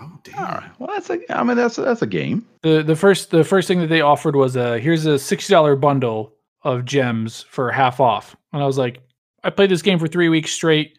Oh 0.00 0.18
damn! 0.22 0.38
All 0.38 0.44
right. 0.44 0.70
Well, 0.78 0.88
that's 0.94 1.10
a. 1.10 1.18
I 1.38 1.42
mean, 1.44 1.56
that's 1.58 1.76
that's 1.76 2.00
a 2.02 2.06
game. 2.06 2.46
The 2.62 2.82
the 2.82 2.96
first 2.96 3.30
the 3.32 3.44
first 3.44 3.68
thing 3.68 3.80
that 3.80 3.88
they 3.88 4.00
offered 4.00 4.34
was 4.36 4.56
a 4.56 4.78
here's 4.78 5.04
a 5.04 5.18
sixty 5.18 5.52
dollar 5.52 5.76
bundle 5.76 6.32
of 6.64 6.84
gems 6.84 7.42
for 7.48 7.70
half 7.70 8.00
off, 8.00 8.34
and 8.52 8.62
I 8.62 8.66
was 8.66 8.78
like, 8.78 9.00
I 9.42 9.50
played 9.50 9.70
this 9.70 9.82
game 9.82 9.98
for 9.98 10.08
three 10.08 10.28
weeks 10.28 10.50
straight, 10.52 10.98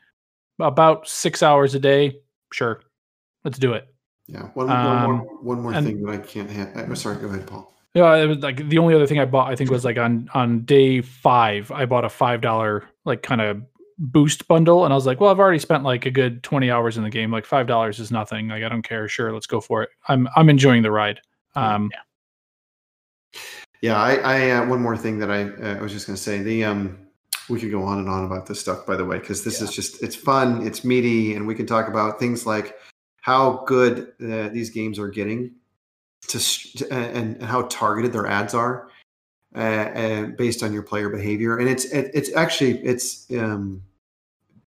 about 0.60 1.08
six 1.08 1.42
hours 1.44 1.76
a 1.76 1.80
day. 1.80 2.18
Sure, 2.54 2.82
let's 3.44 3.58
do 3.60 3.74
it. 3.74 3.88
Yeah. 4.28 4.44
One, 4.54 4.70
Um, 4.70 4.86
one 4.86 5.06
more, 5.18 5.26
one 5.42 5.62
more 5.62 5.74
and- 5.74 5.86
thing 5.86 6.02
that 6.04 6.12
I 6.12 6.18
can't 6.18 6.50
have. 6.50 6.76
I'm 6.76 6.96
sorry. 6.96 7.18
Go 7.18 7.28
ahead, 7.28 7.46
Paul. 7.48 7.72
Yeah, 7.94 8.14
it 8.16 8.26
was 8.28 8.40
like 8.40 8.68
the 8.70 8.78
only 8.78 8.94
other 8.94 9.08
thing 9.08 9.20
I 9.20 9.26
bought, 9.26 9.50
I 9.52 9.56
think, 9.56 9.70
was 9.72 9.86
like 9.86 9.98
on 9.98 10.30
on 10.34 10.66
day 10.66 11.02
five, 11.02 11.72
I 11.72 11.86
bought 11.86 12.04
a 12.06 12.10
five 12.10 12.42
dollar 12.42 12.84
like 13.06 13.22
kind 13.24 13.40
of 13.40 13.62
boost 13.98 14.48
bundle, 14.50 14.84
and 14.84 14.92
I 14.94 14.96
was 14.98 15.06
like, 15.06 15.22
well, 15.22 15.30
I've 15.32 15.40
already 15.40 15.60
spent 15.60 15.84
like 15.84 16.06
a 16.06 16.12
good 16.12 16.44
twenty 16.44 16.70
hours 16.70 16.98
in 16.98 17.04
the 17.04 17.10
game. 17.10 17.32
Like 17.32 17.46
five 17.46 17.68
dollars 17.68 18.00
is 18.00 18.12
nothing. 18.12 18.50
Like 18.50 18.64
I 18.64 18.70
don't 18.70 18.82
care. 18.82 19.08
Sure, 19.08 19.32
let's 19.32 19.48
go 19.48 19.62
for 19.62 19.82
it. 19.84 19.90
I'm 20.10 20.28
I'm 20.36 20.50
enjoying 20.50 20.84
the 20.84 20.92
ride. 20.92 21.22
Um, 21.56 21.90
yeah. 21.94 23.40
Yeah, 23.86 24.02
I, 24.02 24.16
I 24.16 24.50
uh, 24.50 24.66
one 24.66 24.82
more 24.82 24.98
thing 24.98 25.20
that 25.20 25.30
I 25.30 25.44
uh, 25.44 25.78
I 25.78 25.82
was 25.84 25.92
just 25.92 26.08
going 26.08 26.18
to 26.18 26.22
say 26.22 26.42
the 26.42 26.64
um 26.64 26.98
we 27.50 27.60
could 27.60 27.70
go 27.70 27.84
on 27.84 28.00
and 28.00 28.10
on 28.10 28.26
about 28.26 28.48
this 28.48 28.60
stuff 28.60 28.84
by 28.84 28.96
the 28.96 29.06
way 29.06 29.20
because 29.20 29.44
this 29.44 29.60
yeah. 29.60 29.68
is 29.68 29.76
just 29.76 30.02
it's 30.02 30.16
fun, 30.16 30.66
it's 30.66 30.84
meaty, 30.84 31.36
and 31.36 31.46
we 31.46 31.54
can 31.54 31.68
talk 31.68 31.88
about 31.88 32.20
things 32.20 32.48
like 32.48 32.80
how 33.22 33.64
good 33.68 34.14
uh, 34.24 34.50
these 34.50 34.72
games 34.72 34.98
are 34.98 35.08
getting 35.08 35.54
to 36.30 36.40
and, 36.90 37.38
and 37.38 37.44
how 37.44 37.62
targeted 37.70 38.12
their 38.12 38.26
ads 38.26 38.56
are 38.56 38.90
uh, 39.56 39.60
uh, 39.60 40.26
based 40.30 40.64
on 40.64 40.74
your 40.74 40.82
player 40.82 41.10
behavior 41.10 41.60
and 41.60 41.70
it's 41.70 41.86
it, 41.86 42.10
it's 42.16 42.34
actually 42.34 42.84
it's 42.84 43.32
um, 43.34 43.84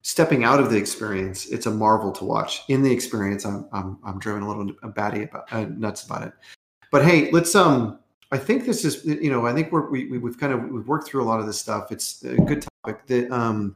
stepping 0.04 0.44
out 0.44 0.60
of 0.60 0.70
the 0.70 0.78
experience 0.78 1.48
it's 1.48 1.66
a 1.66 1.72
marvel 1.72 2.12
to 2.12 2.24
watch 2.24 2.62
in 2.68 2.84
the 2.84 2.92
experience 2.92 3.46
i'm 3.46 3.68
i'm, 3.74 3.98
I'm 4.06 4.20
driven 4.20 4.44
a 4.44 4.48
little 4.48 4.76
batty 4.90 5.24
about 5.24 5.52
uh, 5.52 5.66
nuts 5.70 6.04
about 6.04 6.22
it 6.22 6.34
but 6.92 7.04
hey 7.04 7.32
let's 7.32 7.56
um 7.56 7.98
i 8.32 8.38
think 8.38 8.66
this 8.66 8.84
is 8.86 9.06
you 9.06 9.30
know 9.30 9.46
i 9.46 9.54
think 9.54 9.72
we're 9.72 9.90
we, 9.90 10.18
we've 10.18 10.38
kind 10.38 10.54
of 10.54 10.64
we've 10.70 10.88
worked 10.88 11.08
through 11.08 11.24
a 11.24 11.26
lot 11.26 11.40
of 11.40 11.46
this 11.46 11.60
stuff 11.60 11.92
it's 11.92 12.24
a 12.24 12.36
good 12.36 12.66
topic 12.84 13.06
that 13.08 13.32
um 13.32 13.76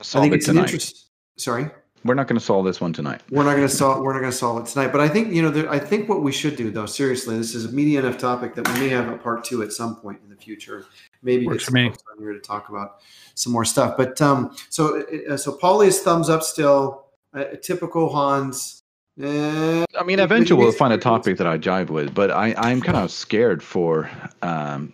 i 0.00 0.02
think 0.02 0.34
it's 0.34 0.46
tonight. 0.46 0.60
an 0.60 0.64
interest 0.66 1.10
sorry 1.36 1.70
we're 2.04 2.14
not 2.14 2.28
going 2.28 2.38
to 2.38 2.44
solve 2.44 2.66
this 2.66 2.82
one 2.82 2.92
tonight. 2.92 3.22
We're 3.30 3.44
not 3.44 3.56
going 3.56 3.66
to 3.66 3.74
solve. 3.74 4.02
We're 4.02 4.12
not 4.12 4.20
going 4.20 4.30
to 4.30 4.36
solve 4.36 4.62
it 4.62 4.70
tonight. 4.70 4.88
But 4.88 5.00
I 5.00 5.08
think 5.08 5.32
you 5.32 5.40
know. 5.40 5.50
There, 5.50 5.70
I 5.70 5.78
think 5.78 6.06
what 6.08 6.22
we 6.22 6.32
should 6.32 6.54
do, 6.54 6.70
though, 6.70 6.84
seriously, 6.84 7.38
this 7.38 7.54
is 7.54 7.64
a 7.64 7.72
meaty 7.72 7.96
enough 7.96 8.18
topic 8.18 8.54
that 8.56 8.68
we 8.68 8.80
may 8.80 8.88
have 8.90 9.08
a 9.08 9.16
part 9.16 9.42
two 9.42 9.62
at 9.62 9.72
some 9.72 9.96
point 9.96 10.20
in 10.22 10.28
the 10.28 10.36
future. 10.36 10.84
Maybe 11.22 11.46
Works 11.46 11.64
get 11.64 11.72
some 11.72 11.90
folks 11.90 12.02
on 12.12 12.22
here 12.22 12.34
to 12.34 12.40
talk 12.40 12.68
about 12.68 13.00
some 13.34 13.54
more 13.54 13.64
stuff. 13.64 13.96
But 13.96 14.20
um, 14.20 14.54
so 14.68 15.02
uh, 15.30 15.38
so 15.38 15.56
Paulie 15.56 15.86
is 15.86 16.00
thumbs 16.02 16.28
up 16.28 16.42
still. 16.42 17.06
Uh, 17.32 17.44
typical 17.62 18.10
Hans. 18.10 18.82
Uh, 19.22 19.84
I 19.98 20.02
mean, 20.04 20.18
eventually 20.18 20.58
we'll 20.58 20.72
find 20.72 20.92
a 20.92 20.98
topic 20.98 21.38
that 21.38 21.46
I 21.46 21.56
jive 21.56 21.88
with, 21.88 22.14
but 22.14 22.30
I, 22.30 22.54
I'm 22.56 22.80
kind 22.80 22.98
of 22.98 23.10
scared 23.10 23.62
for 23.62 24.10
um, 24.42 24.92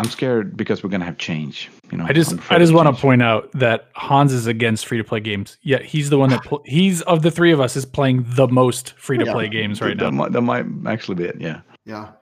I'm 0.00 0.08
scared 0.08 0.56
because 0.56 0.82
we're 0.82 0.90
gonna 0.90 1.04
have 1.04 1.18
change. 1.18 1.70
You 1.92 1.98
know, 1.98 2.06
I 2.08 2.12
just 2.12 2.34
I 2.50 2.58
just 2.58 2.72
want 2.72 2.94
to 2.94 3.00
point 3.00 3.22
out 3.22 3.52
that 3.52 3.90
Hans 3.94 4.32
is 4.32 4.46
against 4.46 4.86
free 4.86 4.98
to 4.98 5.04
play 5.04 5.20
games. 5.20 5.58
Yet 5.62 5.84
he's 5.84 6.08
the 6.08 6.16
one 6.18 6.30
that 6.30 6.42
pl- 6.42 6.62
he's 6.64 7.02
of 7.02 7.22
the 7.22 7.30
three 7.30 7.52
of 7.52 7.60
us 7.60 7.76
is 7.76 7.84
playing 7.84 8.24
the 8.26 8.48
most 8.48 8.94
free 8.94 9.18
to 9.18 9.26
play 9.26 9.44
yeah, 9.44 9.50
games 9.50 9.80
right 9.82 9.98
that 9.98 10.04
now. 10.04 10.10
Might, 10.10 10.32
that 10.32 10.40
might 10.40 10.64
actually 10.86 11.16
be 11.16 11.24
it. 11.24 11.38
Yeah. 11.38 11.60
Yeah. 11.84 12.12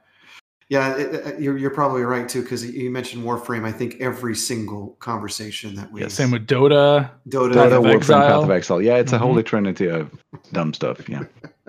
Yeah, 0.68 0.96
it, 0.96 1.14
it, 1.14 1.40
you're, 1.40 1.56
you're 1.56 1.70
probably 1.70 2.02
right 2.02 2.28
too 2.28 2.42
because 2.42 2.68
you 2.68 2.90
mentioned 2.90 3.24
Warframe. 3.24 3.64
I 3.64 3.72
think 3.72 3.96
every 4.00 4.36
single 4.36 4.90
conversation 4.98 5.74
that 5.76 5.90
we 5.90 6.02
yeah, 6.02 6.08
same 6.08 6.30
with 6.30 6.46
Dota, 6.46 7.10
Dota, 7.28 7.52
Dota 7.52 7.82
Warframe, 7.82 7.94
Exile. 7.94 8.28
Path 8.28 8.44
of 8.44 8.50
Exile. 8.50 8.82
Yeah, 8.82 8.96
it's 8.96 9.12
mm-hmm. 9.12 9.22
a 9.22 9.26
holy 9.26 9.42
trinity 9.42 9.88
of 9.88 10.10
dumb 10.52 10.74
stuff. 10.74 11.08
Yeah, 11.08 11.24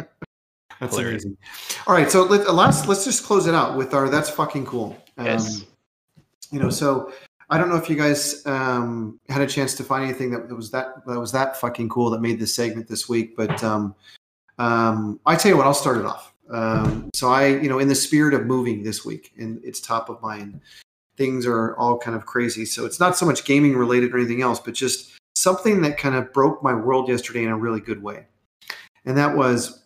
that's 0.82 0.98
Hilarious. 0.98 1.24
amazing. 1.24 1.38
All 1.88 1.94
right, 1.94 2.12
so 2.12 2.24
let, 2.24 2.54
let's 2.54 2.86
let's 2.88 3.06
just 3.06 3.24
close 3.24 3.48
it 3.48 3.56
out 3.56 3.78
with 3.78 3.94
our 3.94 4.10
that's 4.10 4.30
fucking 4.30 4.66
cool. 4.66 4.98
Um, 5.18 5.26
yes 5.28 5.64
you 6.52 6.60
know, 6.60 6.70
so 6.70 7.12
I 7.50 7.58
don't 7.58 7.70
know 7.70 7.76
if 7.76 7.90
you 7.90 7.96
guys 7.96 8.46
um, 8.46 9.20
had 9.30 9.42
a 9.42 9.48
chance 9.48 9.76
to 9.76 9.84
find 9.84 10.04
anything 10.04 10.32
that 10.32 10.50
was 10.56 10.72
that 10.72 11.06
that 11.06 11.20
was 11.20 11.32
that 11.32 11.58
fucking 11.58 11.90
cool 11.90 12.10
that 12.12 12.22
made 12.22 12.40
this 12.40 12.54
segment 12.54 12.88
this 12.88 13.10
week. 13.10 13.36
But 13.36 13.64
um, 13.64 13.96
um, 14.58 15.20
I 15.26 15.36
tell 15.36 15.52
you 15.52 15.58
what, 15.58 15.66
I'll 15.66 15.74
start 15.74 15.98
it 15.98 16.06
off. 16.06 16.34
Um, 16.52 17.10
so 17.14 17.30
I, 17.30 17.48
you 17.48 17.70
know, 17.70 17.80
in 17.80 17.88
the 17.88 17.96
spirit 17.96 18.34
of 18.34 18.46
moving 18.46 18.84
this 18.84 19.06
week, 19.06 19.34
and 19.38 19.62
it's 19.64 19.80
top 19.80 20.10
of 20.10 20.22
mind. 20.22 20.62
Things 21.16 21.46
are 21.46 21.76
all 21.78 21.98
kind 21.98 22.16
of 22.16 22.26
crazy. 22.26 22.66
So 22.66 22.86
it's 22.86 23.00
not 23.00 23.18
so 23.18 23.26
much 23.26 23.44
gaming 23.44 23.76
related 23.76 24.14
or 24.14 24.18
anything 24.18 24.42
else, 24.42 24.60
but 24.60 24.74
just 24.74 25.12
something 25.36 25.82
that 25.82 25.98
kind 25.98 26.16
of 26.16 26.32
broke 26.34 26.64
my 26.64 26.74
world 26.74 27.10
yesterday 27.10 27.44
in 27.44 27.50
a 27.50 27.58
really 27.58 27.82
good 27.82 28.02
way. 28.02 28.26
And 29.06 29.18
that 29.18 29.36
was 29.36 29.80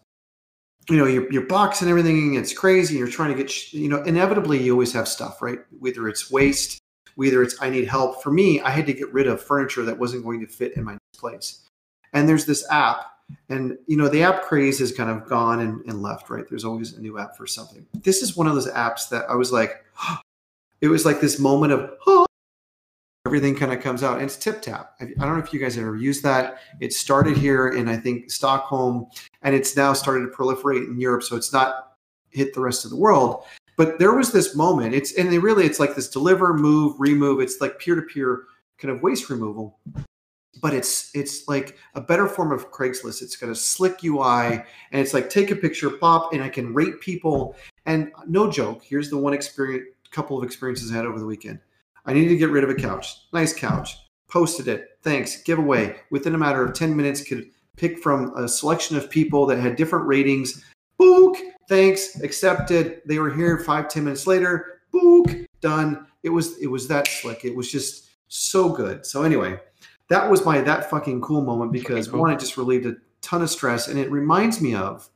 you 0.89 0.97
know 0.97 1.05
your, 1.05 1.32
your 1.32 1.43
box 1.43 1.82
and 1.82 1.89
everything 1.89 2.36
it's 2.36 2.53
crazy 2.53 2.97
you're 2.97 3.07
trying 3.07 3.32
to 3.32 3.41
get 3.41 3.74
you 3.74 3.88
know 3.88 4.01
inevitably 4.03 4.61
you 4.61 4.74
always 4.74 4.91
have 4.91 5.07
stuff 5.07 5.41
right 5.41 5.59
whether 5.80 6.09
it's 6.09 6.30
waste 6.30 6.80
whether 7.16 7.41
it's 7.41 7.55
i 7.61 7.70
need 7.70 7.88
help 7.88 8.22
for 8.22 8.32
me 8.32 8.59
i 8.61 8.70
had 8.70 8.86
to 8.86 8.93
get 8.93 9.11
rid 9.14 9.28
of 9.28 9.41
furniture 9.41 9.84
that 9.84 9.97
wasn't 9.97 10.24
going 10.24 10.39
to 10.39 10.47
fit 10.47 10.76
in 10.76 10.84
my 10.84 10.97
place 11.16 11.70
and 12.11 12.28
there's 12.28 12.45
this 12.45 12.70
app 12.70 13.12
and 13.49 13.78
you 13.88 13.97
know 13.97 14.07
the 14.07 14.24
app 14.24 14.43
craze 14.43 14.80
has 14.80 14.91
kind 14.91 15.09
of 15.09 15.28
gone 15.28 15.59
and, 15.59 15.84
and 15.86 16.01
left 16.01 16.30
right 16.30 16.45
there's 16.49 16.65
always 16.65 16.93
a 16.93 17.01
new 17.01 17.17
app 17.17 17.36
for 17.36 17.47
something 17.47 17.86
this 18.03 18.21
is 18.21 18.36
one 18.36 18.47
of 18.47 18.55
those 18.55 18.69
apps 18.71 19.09
that 19.09 19.30
i 19.30 19.36
was 19.36 19.51
like 19.51 19.84
it 20.82 20.88
was 20.88 21.05
like 21.05 21.21
this 21.21 21.39
moment 21.39 21.71
of 21.71 21.91
oh, 22.07 22.26
everything 23.26 23.55
kind 23.55 23.74
of 23.74 23.82
comes 23.82 24.03
out. 24.03 24.15
And 24.15 24.26
it's 24.26 24.38
Tiptapp. 24.38 24.89
I 24.99 25.05
don't 25.05 25.38
know 25.38 25.43
if 25.43 25.53
you 25.53 25.59
guys 25.59 25.78
ever 25.78 25.95
used 25.95 26.24
that. 26.24 26.59
It 26.80 26.93
started 26.93 27.38
here 27.38 27.69
in 27.69 27.88
I 27.88 27.97
think 27.97 28.30
Stockholm, 28.30 29.07
and 29.41 29.55
it's 29.55 29.76
now 29.76 29.93
started 29.93 30.21
to 30.21 30.28
proliferate 30.28 30.88
in 30.88 30.99
Europe. 30.99 31.24
So 31.24 31.36
it's 31.36 31.53
not 31.53 31.93
hit 32.30 32.53
the 32.53 32.61
rest 32.61 32.86
of 32.86 32.91
the 32.91 32.97
world. 32.97 33.43
But 33.76 33.97
there 33.97 34.13
was 34.13 34.32
this 34.32 34.55
moment. 34.55 34.93
It's 34.93 35.17
and 35.17 35.32
they 35.32 35.39
really 35.39 35.65
it's 35.65 35.80
like 35.80 35.95
this 35.95 36.09
deliver, 36.09 36.53
move, 36.53 36.95
remove. 36.99 37.39
It's 37.39 37.59
like 37.59 37.80
peer 37.80 37.95
to 37.95 38.03
peer 38.03 38.43
kind 38.78 38.93
of 38.93 39.01
waste 39.01 39.30
removal. 39.30 39.80
But 40.64 40.74
it's 40.74 41.11
it's 41.14 41.47
like 41.47 41.78
a 41.93 42.01
better 42.01 42.28
form 42.28 42.51
of 42.51 42.72
Craigslist. 42.72 43.22
It's 43.22 43.36
got 43.36 43.49
a 43.49 43.55
slick 43.55 44.03
UI, 44.03 44.64
and 44.91 45.01
it's 45.01 45.14
like 45.14 45.30
take 45.30 45.51
a 45.51 45.55
picture, 45.55 45.91
pop, 45.91 46.34
and 46.34 46.41
I 46.41 46.49
can 46.49 46.74
rate 46.74 47.01
people. 47.01 47.55
And 47.86 48.11
no 48.26 48.49
joke, 48.49 48.82
here's 48.84 49.11
the 49.11 49.18
one 49.18 49.34
experience, 49.34 49.86
couple 50.09 50.38
of 50.38 50.43
experiences 50.43 50.91
I 50.91 50.95
had 50.95 51.05
over 51.05 51.20
the 51.20 51.26
weekend 51.26 51.59
I 52.05 52.14
needed 52.14 52.30
to 52.30 52.38
get 52.38 52.49
rid 52.49 52.64
of 52.64 52.70
a 52.70 52.76
couch. 52.76 53.18
Nice 53.32 53.53
couch. 53.53 53.97
Posted 54.30 54.68
it. 54.68 54.97
Thanks. 55.01 55.41
Giveaway. 55.43 55.95
Within 56.11 56.36
a 56.36 56.38
matter 56.38 56.64
of 56.64 56.74
10 56.74 56.95
minutes, 56.95 57.24
could 57.24 57.49
pick 57.78 57.99
from 57.99 58.36
a 58.36 58.47
selection 58.47 58.97
of 58.97 59.09
people 59.09 59.45
that 59.45 59.59
had 59.59 59.76
different 59.76 60.05
ratings. 60.05 60.64
Book. 60.97 61.38
Thanks. 61.70 62.20
Accepted. 62.22 63.01
They 63.05 63.20
were 63.20 63.34
here 63.34 63.59
five, 63.59 63.88
10 63.88 64.03
minutes 64.03 64.28
later. 64.28 64.82
Book. 64.91 65.28
Done. 65.61 66.07
It 66.24 66.30
was 66.30 66.57
it 66.61 66.68
was 66.68 66.88
that 66.88 67.07
slick. 67.07 67.45
It 67.45 67.55
was 67.55 67.72
just 67.72 68.09
so 68.28 68.70
good. 68.70 69.05
So 69.05 69.24
anyway, 69.24 69.59
that 70.10 70.30
was 70.30 70.45
my 70.45 70.62
that 70.62 70.89
fucking 70.89 71.22
cool 71.22 71.41
moment 71.41 71.72
because 71.72 72.08
cool. 72.08 72.22
one, 72.22 72.32
it 72.32 72.39
just 72.39 72.58
relieved 72.58 72.86
a 72.86 72.95
ton 73.22 73.41
of 73.41 73.49
stress, 73.49 73.88
and 73.88 73.99
it 73.99 74.12
reminds 74.12 74.62
me 74.62 74.76
of, 74.76 75.10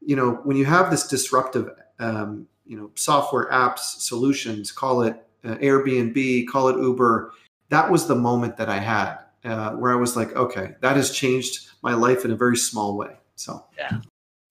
you 0.00 0.16
know, 0.16 0.40
when 0.44 0.56
you 0.56 0.64
have 0.64 0.90
this 0.90 1.08
disruptive, 1.08 1.70
um, 1.98 2.46
you 2.64 2.76
know, 2.76 2.90
software 2.94 3.50
apps 3.50 4.00
solutions, 4.00 4.70
call 4.72 5.02
it 5.02 5.22
uh, 5.44 5.56
Airbnb, 5.56 6.46
call 6.48 6.68
it 6.68 6.80
Uber. 6.80 7.32
That 7.68 7.90
was 7.90 8.06
the 8.06 8.14
moment 8.14 8.56
that 8.56 8.68
I 8.68 8.78
had 8.78 9.18
uh, 9.44 9.72
where 9.72 9.92
I 9.92 9.96
was 9.96 10.16
like, 10.16 10.34
okay, 10.36 10.74
that 10.80 10.96
has 10.96 11.10
changed 11.10 11.68
my 11.82 11.94
life 11.94 12.24
in 12.24 12.30
a 12.30 12.36
very 12.36 12.56
small 12.56 12.96
way. 12.96 13.16
So 13.36 13.64
yeah, 13.76 14.00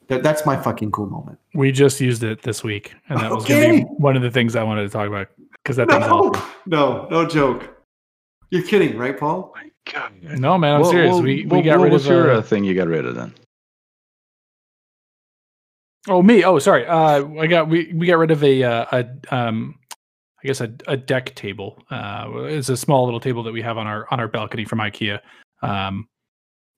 that, 0.08 0.24
that's 0.24 0.46
my 0.46 0.58
fucking 0.58 0.92
cool 0.92 1.08
moment. 1.08 1.40
We 1.54 1.72
just 1.72 2.02
used 2.02 2.24
it 2.24 2.42
this 2.42 2.64
week, 2.64 2.94
and 3.08 3.20
that 3.20 3.32
was 3.32 3.44
okay. 3.46 3.62
going 3.62 3.80
to 3.82 3.86
be 3.86 3.92
one 3.98 4.16
of 4.16 4.22
the 4.22 4.32
things 4.32 4.56
I 4.56 4.64
wanted 4.64 4.84
to 4.84 4.90
talk 4.90 5.08
about 5.08 5.30
because 5.64 5.78
that 5.78 5.88
no. 5.88 6.32
No, 6.66 7.08
no 7.10 7.26
joke. 7.26 7.79
You're 8.50 8.64
kidding, 8.64 8.98
right, 8.98 9.18
Paul? 9.18 9.54
No, 10.22 10.58
man, 10.58 10.76
I'm 10.76 10.82
well, 10.82 10.92
serious. 10.92 11.14
Well, 11.14 11.24
we 11.24 11.44
we 11.44 11.46
well, 11.46 11.62
got 11.62 11.80
rid 11.80 11.94
of 11.94 12.06
your 12.06 12.32
uh, 12.32 12.42
thing. 12.42 12.64
You 12.64 12.76
got 12.76 12.88
rid 12.88 13.06
of 13.06 13.16
then. 13.16 13.34
Oh 16.08 16.22
me. 16.22 16.44
Oh 16.44 16.60
sorry. 16.60 16.86
Uh, 16.86 17.28
I 17.40 17.48
got 17.48 17.68
we 17.68 17.92
we 17.94 18.08
got 18.08 18.18
rid 18.18 18.32
of 18.32 18.44
a 18.44 18.64
uh, 18.64 18.86
a 18.92 19.36
um 19.36 19.76
I 20.44 20.48
guess 20.48 20.62
a, 20.62 20.72
a 20.88 20.96
deck 20.96 21.36
table. 21.36 21.82
Uh, 21.92 22.30
it's 22.46 22.70
a 22.70 22.78
small 22.78 23.06
little 23.06 23.20
table 23.20 23.44
that 23.44 23.52
we 23.52 23.62
have 23.62 23.78
on 23.78 23.88
our 23.88 24.08
on 24.12 24.20
our 24.20 24.28
balcony 24.28 24.64
from 24.64 24.80
IKEA. 24.80 25.20
Um, 25.62 26.08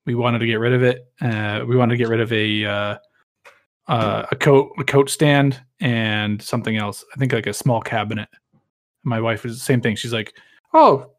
we 0.06 0.16
wanted 0.16 0.40
to 0.40 0.48
get 0.48 0.60
rid 0.60 0.74
of 0.74 0.84
it. 0.84 1.06
Uh, 1.22 1.64
we 1.68 1.76
wanted 1.76 1.94
to 1.94 1.98
get 1.98 2.10
rid 2.10 2.22
of 2.22 2.34
a 2.34 2.66
uh, 2.66 2.98
uh, 3.88 4.26
a 4.32 4.36
coat 4.36 4.72
a 4.80 4.84
coat 4.84 5.10
stand 5.10 5.62
and 5.80 6.42
something 6.42 6.78
else. 6.78 7.06
I 7.14 7.20
think 7.20 7.34
like 7.34 7.48
a 7.48 7.54
small 7.54 7.82
cabinet. 7.82 8.30
My 9.04 9.22
wife 9.22 9.44
was 9.44 9.54
the 9.58 9.64
same 9.64 9.82
thing. 9.82 9.96
She's 9.96 10.14
like, 10.14 10.34
"Oh, 10.74 11.12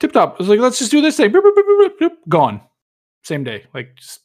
tip 0.00 0.12
top." 0.12 0.34
I 0.34 0.38
was 0.38 0.48
like, 0.48 0.60
"Let's 0.60 0.78
just 0.78 0.90
do 0.90 1.00
this 1.00 1.16
thing." 1.16 1.34
Gone, 2.28 2.60
same 3.24 3.44
day. 3.44 3.64
Like 3.74 3.96
just 3.96 4.20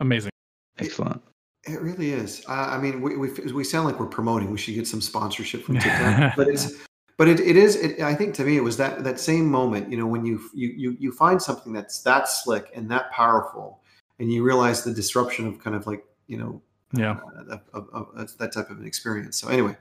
amazing. 0.00 0.30
Excellent. 0.78 1.22
It 1.64 1.80
really 1.80 2.12
is. 2.12 2.44
Uh, 2.48 2.52
I 2.52 2.78
mean, 2.78 3.02
we, 3.02 3.16
we 3.16 3.30
we 3.52 3.64
sound 3.64 3.86
like 3.86 4.00
we're 4.00 4.06
promoting. 4.06 4.50
We 4.50 4.58
should 4.58 4.74
get 4.74 4.86
some 4.86 5.00
sponsorship 5.00 5.64
from 5.64 5.78
TikTok, 5.78 6.32
but 6.36 6.48
it's 6.48 6.72
but 7.18 7.28
it, 7.28 7.40
it 7.40 7.56
is. 7.56 7.76
It, 7.76 8.00
I 8.00 8.14
think 8.14 8.34
to 8.36 8.44
me, 8.44 8.56
it 8.56 8.62
was 8.62 8.76
that 8.76 9.04
that 9.04 9.18
same 9.18 9.50
moment. 9.50 9.90
You 9.90 9.98
know, 9.98 10.06
when 10.06 10.24
you 10.24 10.40
you 10.54 10.68
you 10.68 10.96
you 10.98 11.12
find 11.12 11.42
something 11.42 11.72
that's 11.72 12.00
that 12.02 12.28
slick 12.28 12.70
and 12.74 12.88
that 12.90 13.10
powerful, 13.10 13.80
and 14.18 14.32
you 14.32 14.44
realize 14.44 14.84
the 14.84 14.94
disruption 14.94 15.46
of 15.46 15.58
kind 15.58 15.74
of 15.74 15.86
like 15.86 16.04
you 16.28 16.38
know, 16.38 16.62
yeah, 16.92 17.18
uh, 17.50 17.58
of, 17.74 17.88
of, 17.92 18.08
of 18.14 18.38
that 18.38 18.52
type 18.52 18.70
of 18.70 18.78
an 18.78 18.86
experience. 18.86 19.36
So 19.36 19.48
anyway, 19.48 19.76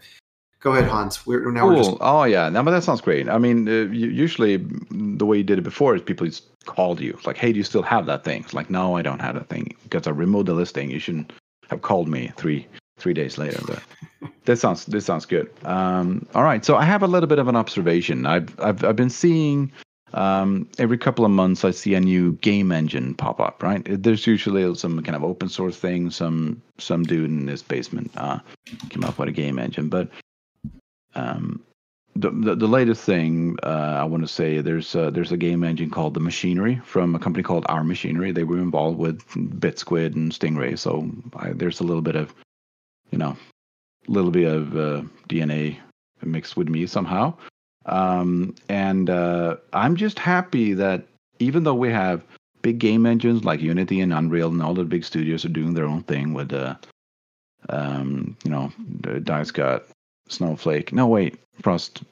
Go 0.60 0.74
ahead, 0.74 0.89
Hans. 0.89 1.26
We're 1.26 1.51
now 1.51 1.62
cool. 1.62 1.70
we're 1.70 1.84
just... 1.84 1.97
Oh 2.01 2.24
yeah, 2.24 2.49
no, 2.49 2.64
but 2.64 2.72
that 2.72 2.84
sounds 2.84 3.01
great. 3.01 3.30
I 3.30 3.38
mean, 3.38 3.68
uh, 3.68 3.91
usually 3.91 4.58
the 4.89 5.26
way 5.26 5.38
you 5.38 5.43
did 5.43 5.60
it 5.60 5.64
before 5.64 5.95
is 5.95 6.01
people 6.01 6.26
just 6.26 6.45
called 6.66 6.99
you 6.99 7.18
like, 7.26 7.38
"Hey, 7.38 7.51
do 7.51 7.58
you 7.58 7.64
still 7.64 7.84
have 7.84 8.08
that 8.08 8.24
thing?" 8.24 8.41
It's 8.43 8.53
like, 8.53 8.70
"No, 8.70 8.97
I 8.97 9.01
don't 9.01 9.22
have 9.22 9.36
that 9.36 9.49
thing 9.49 9.76
because 9.84 10.08
I 10.08 10.12
removed 10.12 10.47
the 10.47 10.53
listing. 10.53 10.89
You 10.89 10.99
shouldn't 10.99 11.32
have 11.70 11.82
called 11.82 12.08
me 12.08 12.32
three 12.38 12.68
three 12.97 13.14
days 13.14 13.38
later. 13.38 13.60
But 13.66 13.84
this 14.45 14.62
sounds 14.62 14.86
this 14.86 15.05
sounds 15.05 15.26
good. 15.26 15.49
Um, 15.64 16.28
all 16.36 16.43
right, 16.43 16.66
so 16.66 16.76
I 16.76 16.84
have 16.84 17.03
a 17.03 17.08
little 17.08 17.28
bit 17.28 17.39
of 17.39 17.47
an 17.47 17.55
observation. 17.55 18.26
I've 18.26 18.60
I've, 18.60 18.84
I've 18.84 18.95
been 18.95 19.10
seeing 19.10 19.72
um, 20.14 20.68
every 20.78 20.97
couple 20.97 21.26
of 21.26 21.32
months 21.32 21.66
I 21.66 21.72
see 21.72 21.93
a 21.93 21.99
new 21.99 22.34
game 22.34 22.72
engine 22.72 23.14
pop 23.14 23.39
up. 23.39 23.64
Right, 23.64 23.84
there's 23.86 24.28
usually 24.28 24.76
some 24.76 25.01
kind 25.03 25.16
of 25.16 25.24
open 25.24 25.49
source 25.49 25.78
thing. 25.78 26.10
Some 26.12 26.62
some 26.78 27.03
dude 27.03 27.30
in 27.30 27.47
his 27.47 27.64
basement 27.64 28.12
uh, 28.18 28.39
came 28.89 29.03
up 29.03 29.18
with 29.20 29.30
a 29.30 29.34
game 29.34 29.60
engine, 29.60 29.89
but 29.89 30.10
um, 31.18 31.63
the, 32.15 32.32
the, 32.32 32.55
the 32.55 32.68
latest 32.68 33.03
thing 33.03 33.57
uh, 33.63 33.97
I 33.99 34.03
want 34.03 34.24
to 34.24 34.28
say 34.28 34.61
there's 34.61 34.95
uh, 34.95 35.09
there's 35.09 35.32
a 35.32 35.38
game 35.38 35.63
engine 35.63 35.89
called 35.89 36.13
the 36.13 36.20
Machinery 36.20 36.82
from 36.84 37.15
a 37.15 37.20
company 37.20 37.43
called 37.43 37.65
Our 37.70 37.84
Machinery. 37.84 38.32
They 38.32 38.43
were 38.43 38.57
involved 38.57 38.97
with 38.97 39.28
BitSquid 39.30 40.15
and 40.15 40.32
Stingray, 40.32 40.78
so 40.78 41.09
I, 41.36 41.51
there's 41.51 41.80
a 41.80 41.84
little 41.84 42.01
bit 42.01 42.15
of 42.15 42.34
you 43.11 43.18
know 43.18 43.38
a 44.07 44.11
little 44.11 44.32
bit 44.32 44.47
of 44.47 44.76
uh, 44.76 45.03
DNA 45.30 45.78
mixed 46.24 46.57
with 46.57 46.70
me 46.70 46.88
somehow. 46.88 47.34
Um, 47.86 48.55
and 48.68 49.09
uh, 49.09 49.57
I'm 49.74 49.95
just 49.95 50.20
happy 50.20 50.74
that 50.74 51.07
even 51.39 51.63
though 51.63 51.76
we 51.76 51.91
have 51.91 52.24
big 52.61 52.80
game 52.80 53.05
engines 53.05 53.45
like 53.45 53.61
Unity 53.61 54.01
and 54.01 54.13
Unreal 54.13 54.49
and 54.49 54.61
all 54.61 54.74
the 54.74 54.84
big 54.84 55.03
studios 55.03 55.45
are 55.45 55.49
doing 55.49 55.74
their 55.74 55.86
own 55.86 56.03
thing 56.03 56.34
with 56.34 56.51
uh, 56.51 56.76
um, 57.70 58.36
you 58.43 58.51
know, 58.51 58.72
Dice 59.24 59.51
got 59.51 59.86
Snowflake. 60.28 60.93
No, 60.93 61.07
wait, 61.07 61.39
Frost 61.61 62.03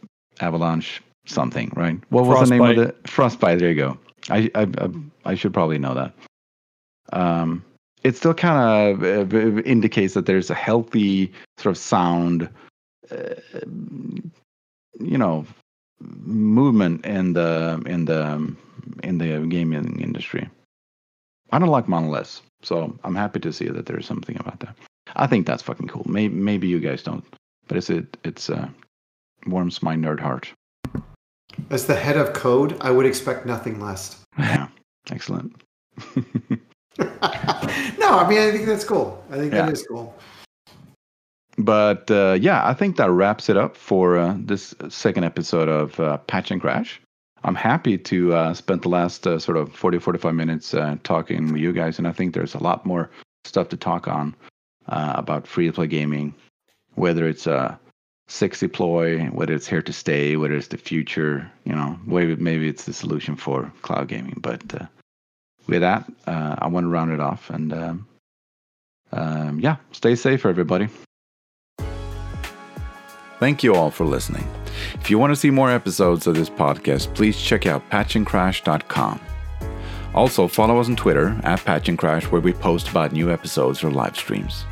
Avalanche 0.42 1.02
something, 1.26 1.72
right? 1.76 2.00
What 2.10 2.26
was 2.26 2.38
Frostbite. 2.38 2.58
the 2.58 2.66
name 2.66 2.80
of 2.80 2.90
it? 2.90 3.08
Frostbite. 3.08 3.60
There 3.60 3.70
you 3.70 3.76
go. 3.76 3.98
I, 4.30 4.50
I 4.56 4.62
I, 4.62 4.90
I 5.26 5.36
should 5.36 5.54
probably 5.54 5.78
know 5.78 5.94
that. 5.94 6.14
Um, 7.14 7.64
it 8.04 8.16
still 8.16 8.34
kind 8.34 9.04
of 9.04 9.34
uh, 9.34 9.62
indicates 9.64 10.14
that 10.14 10.26
there's 10.26 10.50
a 10.50 10.56
healthy 10.56 11.32
sort 11.58 11.76
of 11.76 11.78
sound, 11.78 12.50
uh, 13.10 13.36
you 15.00 15.18
know, 15.18 15.46
movement 16.00 17.06
in 17.06 17.34
the 17.34 17.82
in 17.86 18.06
the 18.06 18.56
in 19.04 19.18
the 19.18 19.46
gaming 19.48 20.00
industry. 20.00 20.48
I 21.52 21.60
don't 21.60 21.70
like 21.70 21.88
monoliths, 21.88 22.42
so 22.62 22.96
I'm 23.04 23.16
happy 23.16 23.40
to 23.40 23.54
see 23.54 23.70
that 23.70 23.86
there's 23.86 24.06
something 24.06 24.38
about 24.40 24.60
that. 24.60 24.76
I 25.16 25.28
think 25.28 25.46
that's 25.48 25.64
fucking 25.64 25.88
cool. 25.88 26.06
Maybe 26.08 26.34
maybe 26.34 26.68
you 26.68 26.80
guys 26.80 27.04
don't, 27.04 27.24
but 27.68 27.78
it's 27.78 27.90
it 27.90 28.18
it's 28.24 28.50
uh, 28.50 28.68
warms 29.48 29.82
my 29.84 29.96
nerd 29.96 30.20
heart. 30.20 30.54
As 31.70 31.88
the 31.88 31.96
head 31.96 32.18
of 32.18 32.34
code, 32.34 32.78
I 32.82 32.92
would 32.92 33.06
expect 33.06 33.46
nothing 33.46 33.80
less. 33.80 34.22
Yeah, 34.38 34.68
excellent. 35.10 35.62
no, 36.16 36.28
I 37.00 38.28
mean 38.28 38.40
I 38.40 38.52
think 38.52 38.66
that's 38.66 38.84
cool. 38.84 39.24
I 39.32 39.38
think 39.38 39.54
yeah. 39.54 39.66
that 39.66 39.72
is 39.74 39.86
cool. 39.88 40.14
But 41.58 42.12
uh, 42.12 42.38
yeah, 42.40 42.68
I 42.68 42.74
think 42.74 42.98
that 42.98 43.12
wraps 43.12 43.50
it 43.50 43.58
up 43.58 43.78
for 43.78 44.18
uh, 44.18 44.36
this 44.38 44.76
second 44.90 45.24
episode 45.24 45.70
of 45.70 46.00
uh, 46.00 46.18
Patch 46.18 46.52
and 46.52 46.60
Crash. 46.60 47.02
I'm 47.44 47.56
happy 47.56 47.98
to 47.98 48.34
uh, 48.34 48.54
spend 48.54 48.82
the 48.82 48.90
last 48.90 49.26
uh, 49.28 49.40
sort 49.40 49.58
of 49.58 49.74
40, 49.74 50.00
45 50.00 50.34
minutes 50.34 50.74
uh, 50.74 50.98
talking 51.04 51.54
with 51.54 51.62
you 51.62 51.72
guys, 51.72 51.98
and 51.98 52.08
I 52.08 52.12
think 52.12 52.34
there's 52.34 52.56
a 52.56 52.64
lot 52.64 52.86
more 52.86 53.10
stuff 53.46 53.70
to 53.70 53.78
talk 53.78 54.08
on 54.08 54.36
about 54.88 55.48
free 55.48 55.68
to 55.68 55.74
play 55.74 55.88
gaming, 55.88 56.34
whether 56.96 57.28
it's 57.28 57.48
a 57.48 57.80
six 58.28 58.60
deploy, 58.60 59.26
whether 59.28 59.54
it's 59.54 59.68
here 59.68 59.82
to 59.82 59.94
stay, 59.94 60.36
whether 60.36 60.56
it's 60.56 60.70
the 60.70 60.78
future, 60.78 61.50
you 61.64 61.74
know, 61.74 62.00
maybe, 62.06 62.36
maybe 62.36 62.68
it's 62.68 62.86
the 62.86 62.94
solution 62.94 63.36
for 63.36 63.72
cloud 63.82 64.08
gaming. 64.08 64.38
But 64.38 64.64
with 65.68 65.82
that, 65.82 66.06
I 66.28 66.68
want 66.68 66.86
to 66.86 66.90
round 66.90 67.12
it 67.12 67.20
off, 67.20 67.50
and 67.50 67.74
um, 67.74 68.08
um, 69.12 69.60
yeah, 69.60 69.78
stay 69.92 70.16
safe, 70.16 70.46
everybody. 70.46 70.90
Thank 73.40 73.64
you 73.64 73.76
all 73.76 73.92
for 73.92 74.06
listening. 74.06 74.48
If 74.96 75.10
you 75.10 75.20
want 75.20 75.32
to 75.32 75.36
see 75.36 75.52
more 75.52 75.70
episodes 75.70 76.26
of 76.26 76.36
this 76.36 76.50
podcast, 76.50 77.14
please 77.14 77.40
check 77.40 77.66
out 77.66 77.88
patchandcrash.com. 77.90 79.20
Also, 80.14 80.48
follow 80.48 80.80
us 80.80 80.88
on 80.88 80.96
Twitter 80.96 81.40
at 81.44 81.64
Patch 81.66 81.90
and 81.90 81.98
Crash, 81.98 82.24
where 82.26 82.42
we 82.42 82.54
post 82.54 82.88
about 82.88 83.12
new 83.12 83.30
episodes 83.30 83.84
or 83.84 83.92
live 83.92 84.16
streams. 84.16 84.66